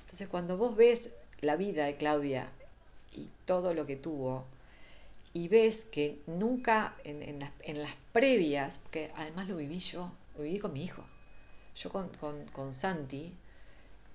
Entonces, 0.00 0.28
cuando 0.28 0.56
vos 0.56 0.76
ves 0.76 1.10
la 1.40 1.56
vida 1.56 1.84
de 1.84 1.96
Claudia 1.96 2.50
y 3.14 3.28
todo 3.44 3.74
lo 3.74 3.86
que 3.86 3.96
tuvo, 3.96 4.44
y 5.32 5.48
ves 5.48 5.84
que 5.84 6.22
nunca 6.26 6.96
en, 7.04 7.38
las, 7.38 7.94
previas, 8.12 8.78
porque 8.78 9.12
además 9.16 9.48
lo 9.48 9.56
viví 9.56 9.78
yo, 9.78 10.10
lo 10.36 10.44
viví 10.44 10.58
con 10.58 10.72
mi 10.72 10.82
hijo. 10.82 11.04
Yo 11.74 11.90
con, 11.90 12.72
Santi, 12.72 13.34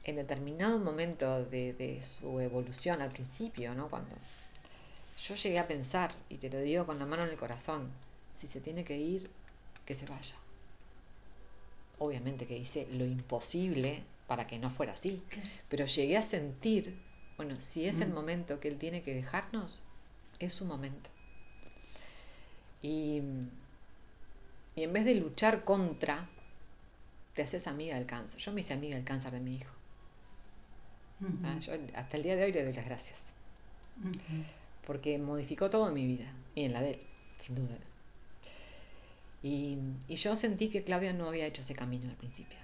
en 0.03 0.15
determinado 0.15 0.79
momento 0.79 1.45
de, 1.45 1.73
de, 1.73 2.01
su 2.01 2.39
evolución 2.39 3.03
al 3.03 3.11
principio, 3.11 3.75
¿no? 3.75 3.87
Cuando 3.87 4.15
yo 5.15 5.35
llegué 5.35 5.59
a 5.59 5.67
pensar, 5.67 6.11
y 6.27 6.37
te 6.37 6.49
lo 6.49 6.59
digo 6.59 6.87
con 6.87 6.97
la 6.97 7.05
mano 7.05 7.23
en 7.23 7.29
el 7.29 7.37
corazón, 7.37 7.91
si 8.33 8.47
se 8.47 8.59
tiene 8.59 8.83
que 8.83 8.97
ir, 8.97 9.29
que 9.85 9.93
se 9.93 10.07
vaya. 10.07 10.35
Obviamente 12.01 12.47
que 12.47 12.57
hice 12.57 12.87
lo 12.91 13.05
imposible 13.05 14.03
para 14.25 14.47
que 14.47 14.57
no 14.57 14.71
fuera 14.71 14.93
así, 14.93 15.21
pero 15.69 15.85
llegué 15.85 16.17
a 16.17 16.23
sentir, 16.23 16.97
bueno, 17.37 17.61
si 17.61 17.85
es 17.85 18.01
el 18.01 18.09
mm. 18.09 18.13
momento 18.13 18.59
que 18.59 18.69
él 18.69 18.79
tiene 18.79 19.03
que 19.03 19.13
dejarnos, 19.13 19.83
es 20.39 20.51
su 20.51 20.65
momento. 20.65 21.11
Y, 22.81 23.21
y 24.75 24.81
en 24.81 24.93
vez 24.93 25.05
de 25.05 25.13
luchar 25.13 25.63
contra, 25.63 26.27
te 27.35 27.43
haces 27.43 27.67
amiga 27.67 27.95
del 27.95 28.07
cáncer. 28.07 28.39
Yo 28.39 28.51
me 28.51 28.61
hice 28.61 28.73
amiga 28.73 28.95
del 28.95 29.05
cáncer 29.05 29.29
de 29.29 29.39
mi 29.39 29.57
hijo. 29.57 29.71
Ah, 31.43 31.59
yo 31.59 31.73
hasta 31.93 32.17
el 32.17 32.23
día 32.23 32.35
de 32.35 32.45
hoy 32.45 32.51
le 32.51 32.63
doy 32.63 32.73
las 32.73 32.85
gracias. 32.85 33.33
Porque 34.87 35.19
modificó 35.19 35.69
todo 35.69 35.87
en 35.89 35.93
mi 35.93 36.07
vida 36.07 36.33
y 36.55 36.63
en 36.63 36.73
la 36.73 36.81
de 36.81 36.93
él, 36.93 37.01
sin 37.37 37.53
duda. 37.53 37.77
Y, 39.43 39.77
yo 40.07 40.35
sentí 40.35 40.69
que 40.69 40.83
Claudia 40.83 41.13
no 41.13 41.27
había 41.27 41.47
hecho 41.47 41.61
ese 41.61 41.73
camino 41.73 42.09
al 42.09 42.15
principio, 42.15 42.57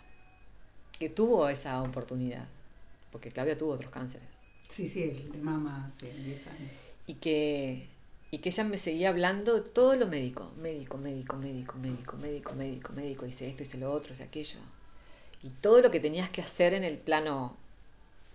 que 1.00 1.10
tuvo 1.10 1.50
esa 1.50 1.82
oportunidad, 1.82 2.48
porque 3.12 3.32
Claudia 3.32 3.58
tuvo 3.58 3.74
otros 3.74 3.92
cánceres. 3.92 4.28
Sí, 4.70 4.88
sí, 4.88 5.04
el 5.04 5.32
de 5.32 5.38
mamá 5.40 5.86
hace 5.86 6.12
10 6.12 6.48
años. 6.48 6.72
Y 7.08 7.16
que, 7.16 7.88
y 8.32 8.40
que 8.40 8.50
ella 8.50 8.64
me 8.66 8.78
seguía 8.78 9.10
hablando 9.10 9.64
todo 9.64 9.96
lo 9.96 10.08
médico, 10.08 10.52
médico, 10.58 10.98
médico, 10.98 11.38
médico, 11.38 11.78
médico, 11.78 12.18
médico, 12.18 12.54
médico, 12.54 12.94
médico, 12.94 13.26
hice 13.26 13.50
esto, 13.50 13.64
hice 13.64 13.78
lo 13.78 13.92
otro, 13.92 14.14
hice 14.14 14.24
aquello. 14.24 14.60
Y 15.42 15.50
todo 15.50 15.82
lo 15.82 15.90
que 15.90 16.00
tenías 16.00 16.30
que 16.30 16.42
hacer 16.42 16.74
en 16.74 16.84
el 16.84 16.98
plano 16.98 17.56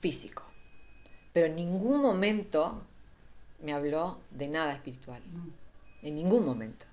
físico. 0.00 0.42
Pero 1.32 1.46
en 1.46 1.56
ningún 1.56 2.00
momento 2.00 2.82
me 3.62 3.72
habló 3.72 4.18
de 4.30 4.48
nada 4.48 4.72
espiritual. 4.72 5.22
En 6.02 6.14
ningún 6.16 6.44
momento. 6.44 6.86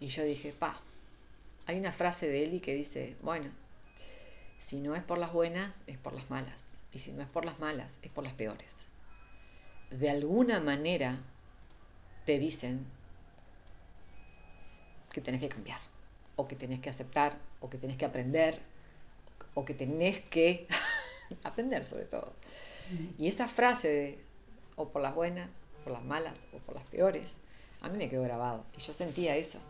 Y 0.00 0.08
yo 0.08 0.24
dije, 0.24 0.52
pa, 0.52 0.80
hay 1.66 1.78
una 1.78 1.92
frase 1.92 2.28
de 2.28 2.44
Eli 2.44 2.60
que 2.60 2.74
dice, 2.74 3.16
bueno, 3.22 3.50
si 4.58 4.80
no 4.80 4.94
es 4.94 5.02
por 5.02 5.18
las 5.18 5.32
buenas, 5.32 5.82
es 5.86 5.98
por 5.98 6.12
las 6.12 6.30
malas. 6.30 6.70
Y 6.92 7.00
si 7.00 7.12
no 7.12 7.22
es 7.22 7.28
por 7.28 7.44
las 7.44 7.60
malas, 7.60 7.98
es 8.02 8.10
por 8.10 8.24
las 8.24 8.32
peores. 8.32 8.76
De 9.90 10.08
alguna 10.08 10.60
manera 10.60 11.18
te 12.24 12.38
dicen 12.38 12.86
que 15.12 15.20
tenés 15.20 15.40
que 15.40 15.48
cambiar, 15.48 15.80
o 16.36 16.46
que 16.46 16.54
tenés 16.54 16.80
que 16.80 16.90
aceptar, 16.90 17.36
o 17.60 17.68
que 17.68 17.78
tenés 17.78 17.96
que 17.96 18.04
aprender, 18.04 18.60
o 19.54 19.64
que 19.64 19.74
tenés 19.74 20.20
que 20.20 20.66
aprender 21.44 21.84
sobre 21.84 22.06
todo. 22.06 22.32
Y 23.18 23.28
esa 23.28 23.48
frase 23.48 23.88
de, 23.88 24.24
o 24.76 24.88
por 24.88 25.02
las 25.02 25.14
buenas, 25.14 25.50
por 25.82 25.92
las 25.92 26.04
malas, 26.04 26.46
o 26.52 26.58
por 26.58 26.76
las 26.76 26.84
peores, 26.84 27.36
a 27.80 27.88
mí 27.88 27.98
me 27.98 28.08
quedó 28.08 28.22
grabado. 28.22 28.64
Y 28.76 28.80
yo 28.80 28.94
sentía 28.94 29.36
eso 29.36 29.60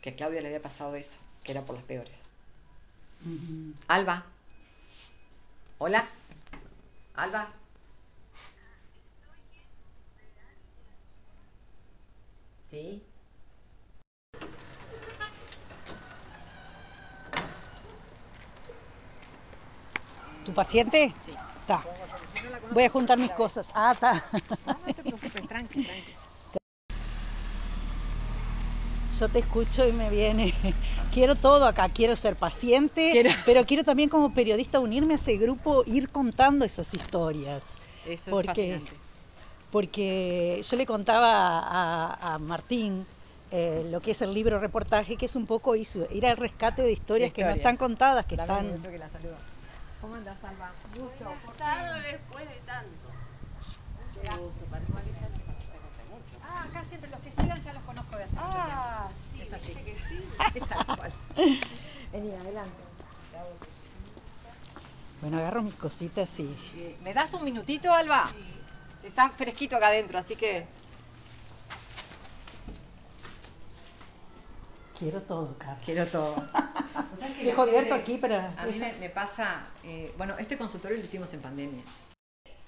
que 0.00 0.10
a 0.10 0.16
Claudia 0.16 0.40
le 0.40 0.48
había 0.48 0.62
pasado 0.62 0.94
eso, 0.94 1.18
que 1.44 1.52
era 1.52 1.62
por 1.62 1.76
las 1.76 1.84
peores. 1.84 2.22
Alba. 3.88 4.24
Hola. 5.78 6.04
Alba. 7.14 7.48
¿Sí? 12.64 13.02
¿Tu 20.44 20.54
paciente? 20.54 21.12
Sí. 21.24 21.34
Está. 21.60 21.82
Voy 22.70 22.84
a 22.84 22.90
juntar 22.90 23.18
mis 23.18 23.30
cosas. 23.32 23.70
Ah, 23.74 23.92
está. 23.92 24.12
No, 24.66 24.78
no 24.86 24.94
te 24.94 25.02
preocupes, 25.02 25.48
tranqui, 25.48 25.84
tranqui 25.84 26.25
yo 29.18 29.28
te 29.28 29.38
escucho 29.38 29.86
y 29.86 29.92
me 29.92 30.10
viene, 30.10 30.54
quiero 31.12 31.34
todo 31.34 31.66
acá, 31.66 31.88
quiero 31.88 32.16
ser 32.16 32.36
paciente, 32.36 33.24
pero 33.44 33.64
quiero 33.64 33.84
también 33.84 34.08
como 34.08 34.32
periodista 34.32 34.80
unirme 34.80 35.14
a 35.14 35.16
ese 35.16 35.36
grupo, 35.36 35.82
ir 35.86 36.08
contando 36.10 36.64
esas 36.64 36.92
historias. 36.94 37.76
Eso 38.06 38.30
porque, 38.30 38.50
es 38.50 38.56
fascinante. 38.56 38.96
Porque 39.70 40.62
yo 40.62 40.76
le 40.76 40.86
contaba 40.86 42.34
a, 42.34 42.38
Martín 42.38 43.06
eh, 43.50 43.86
lo 43.90 44.00
que 44.00 44.12
es 44.12 44.22
el 44.22 44.32
libro 44.32 44.58
reportaje, 44.58 45.16
que 45.16 45.26
es 45.26 45.36
un 45.36 45.46
poco 45.46 45.74
eso, 45.74 46.06
ir 46.10 46.26
al 46.26 46.36
rescate 46.36 46.82
de 46.82 46.92
historias, 46.92 47.32
que 47.32 47.44
no 47.44 47.50
están 47.50 47.76
contadas, 47.76 48.26
que 48.26 48.36
están... 48.36 48.82
¿Cómo 50.00 50.14
andas, 50.14 50.36
Alba? 50.44 50.72
Gusto. 50.96 51.32
Tarde 51.58 52.12
después 52.12 52.48
de 52.48 52.54
tanto. 52.66 53.06
Qué 54.14 54.28
gusto, 54.28 54.64
para 54.70 54.82
Ah, 56.48 56.64
acá 56.64 56.84
siempre 56.84 57.10
los 57.10 57.20
que 57.20 57.30
llegan 57.30 57.62
ya 57.62 57.72
los 57.72 57.82
conozco 57.82 58.16
de 58.16 58.22
hace 58.24 58.34
mucho 58.34 58.52
tiempo. 58.52 58.72
Ah, 58.72 59.10
sí, 59.30 59.42
es 59.42 59.52
así. 59.52 59.74
Que 59.74 59.96
sí. 59.96 59.98
Tal 59.98 60.04
cual. 60.04 60.24
Vení, 62.12 62.34
adelante. 62.34 62.86
Bueno, 65.20 65.38
agarro 65.38 65.62
mis 65.62 65.74
cositas 65.74 66.38
y. 66.40 66.54
¿Me 67.02 67.14
das 67.14 67.32
un 67.34 67.44
minutito, 67.44 67.92
Alba? 67.92 68.26
Sí. 68.28 69.06
Está 69.06 69.30
fresquito 69.30 69.76
acá 69.76 69.88
adentro, 69.88 70.18
así 70.18 70.36
que. 70.36 70.66
Quiero 74.98 75.22
todo, 75.22 75.56
Carlos. 75.58 75.84
Quiero 75.84 76.06
todo. 76.06 76.34
o 77.12 77.16
sea, 77.16 77.34
que 77.34 77.44
Dejo 77.44 77.62
abierto 77.62 77.94
aquí 77.94 78.18
para. 78.18 78.52
A 78.58 78.66
mí 78.66 78.78
me, 78.78 78.92
me 78.94 79.10
pasa. 79.10 79.66
Eh, 79.84 80.12
bueno, 80.16 80.36
este 80.38 80.56
consultorio 80.58 80.96
lo 80.96 81.04
hicimos 81.04 81.32
en 81.34 81.40
pandemia. 81.40 81.82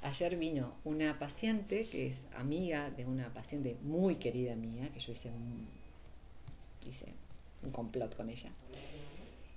Ayer 0.02 0.36
vino 0.36 0.74
una 0.84 1.18
paciente 1.18 1.84
que 1.84 2.06
es 2.06 2.26
amiga 2.36 2.90
de 2.90 3.04
una 3.04 3.32
paciente 3.34 3.76
muy 3.82 4.16
querida 4.16 4.54
mía, 4.54 4.88
que 4.92 5.00
yo 5.00 5.12
hice 5.12 5.28
un, 5.30 5.68
hice 6.86 7.06
un 7.62 7.70
complot 7.72 8.14
con 8.16 8.28
ella, 8.30 8.50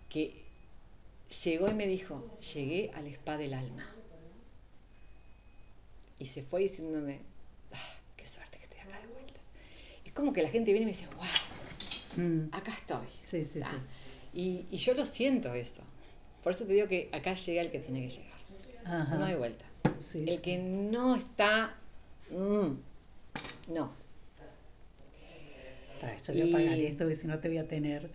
que 0.10 0.42
llegó 1.44 1.70
y 1.70 1.74
me 1.74 1.88
dijo, 1.88 2.24
llegué 2.54 2.92
al 2.94 3.08
spa 3.08 3.38
del 3.38 3.54
alma. 3.54 3.86
y 6.20 6.28
se 6.28 6.44
fue 6.44 6.62
diciéndome, 6.62 7.20
"Ah, 7.74 7.94
qué 8.16 8.28
suerte 8.28 8.60
que 8.60 8.66
estoy 8.66 8.80
acá 8.82 9.00
de 9.00 9.08
vuelta. 9.08 9.40
Es 10.06 10.12
como 10.14 10.34
que 10.34 10.44
la 10.44 10.50
gente 10.50 10.72
viene 10.72 10.84
y 10.84 10.86
me 10.86 10.92
dice, 10.92 11.08
wow, 11.18 12.24
Mm. 12.24 12.50
acá 12.54 12.72
estoy. 12.74 13.08
Sí, 13.26 13.44
sí, 13.44 13.60
Ah, 13.64 13.72
sí. 14.32 14.40
Y, 14.40 14.66
y 14.70 14.78
yo 14.78 14.94
lo 14.94 15.04
siento 15.04 15.52
eso. 15.56 15.82
Por 16.44 16.52
eso 16.54 16.66
te 16.68 16.74
digo 16.74 16.88
que 16.88 17.10
acá 17.12 17.34
llega 17.34 17.62
el 17.64 17.72
que 17.72 17.80
tiene 17.80 18.02
que 18.04 18.10
llegar. 18.10 18.40
Ajá. 18.86 19.16
No 19.16 19.26
hay 19.26 19.36
vuelta. 19.36 19.66
El 20.14 20.42
que 20.42 20.58
no 20.60 21.16
está, 21.16 21.76
mm, 22.30 23.74
no. 23.74 23.94
Tra, 26.02 26.18
yo 26.18 26.34
voy 26.34 26.42
a 26.42 26.46
Y- 26.46 26.50
apagar 26.50 26.80
esto, 26.80 26.98
porque 27.04 27.16
si 27.16 27.28
no 27.28 27.40
te 27.40 27.48
voy 27.48 27.58
a 27.60 27.68
tener. 27.68 28.10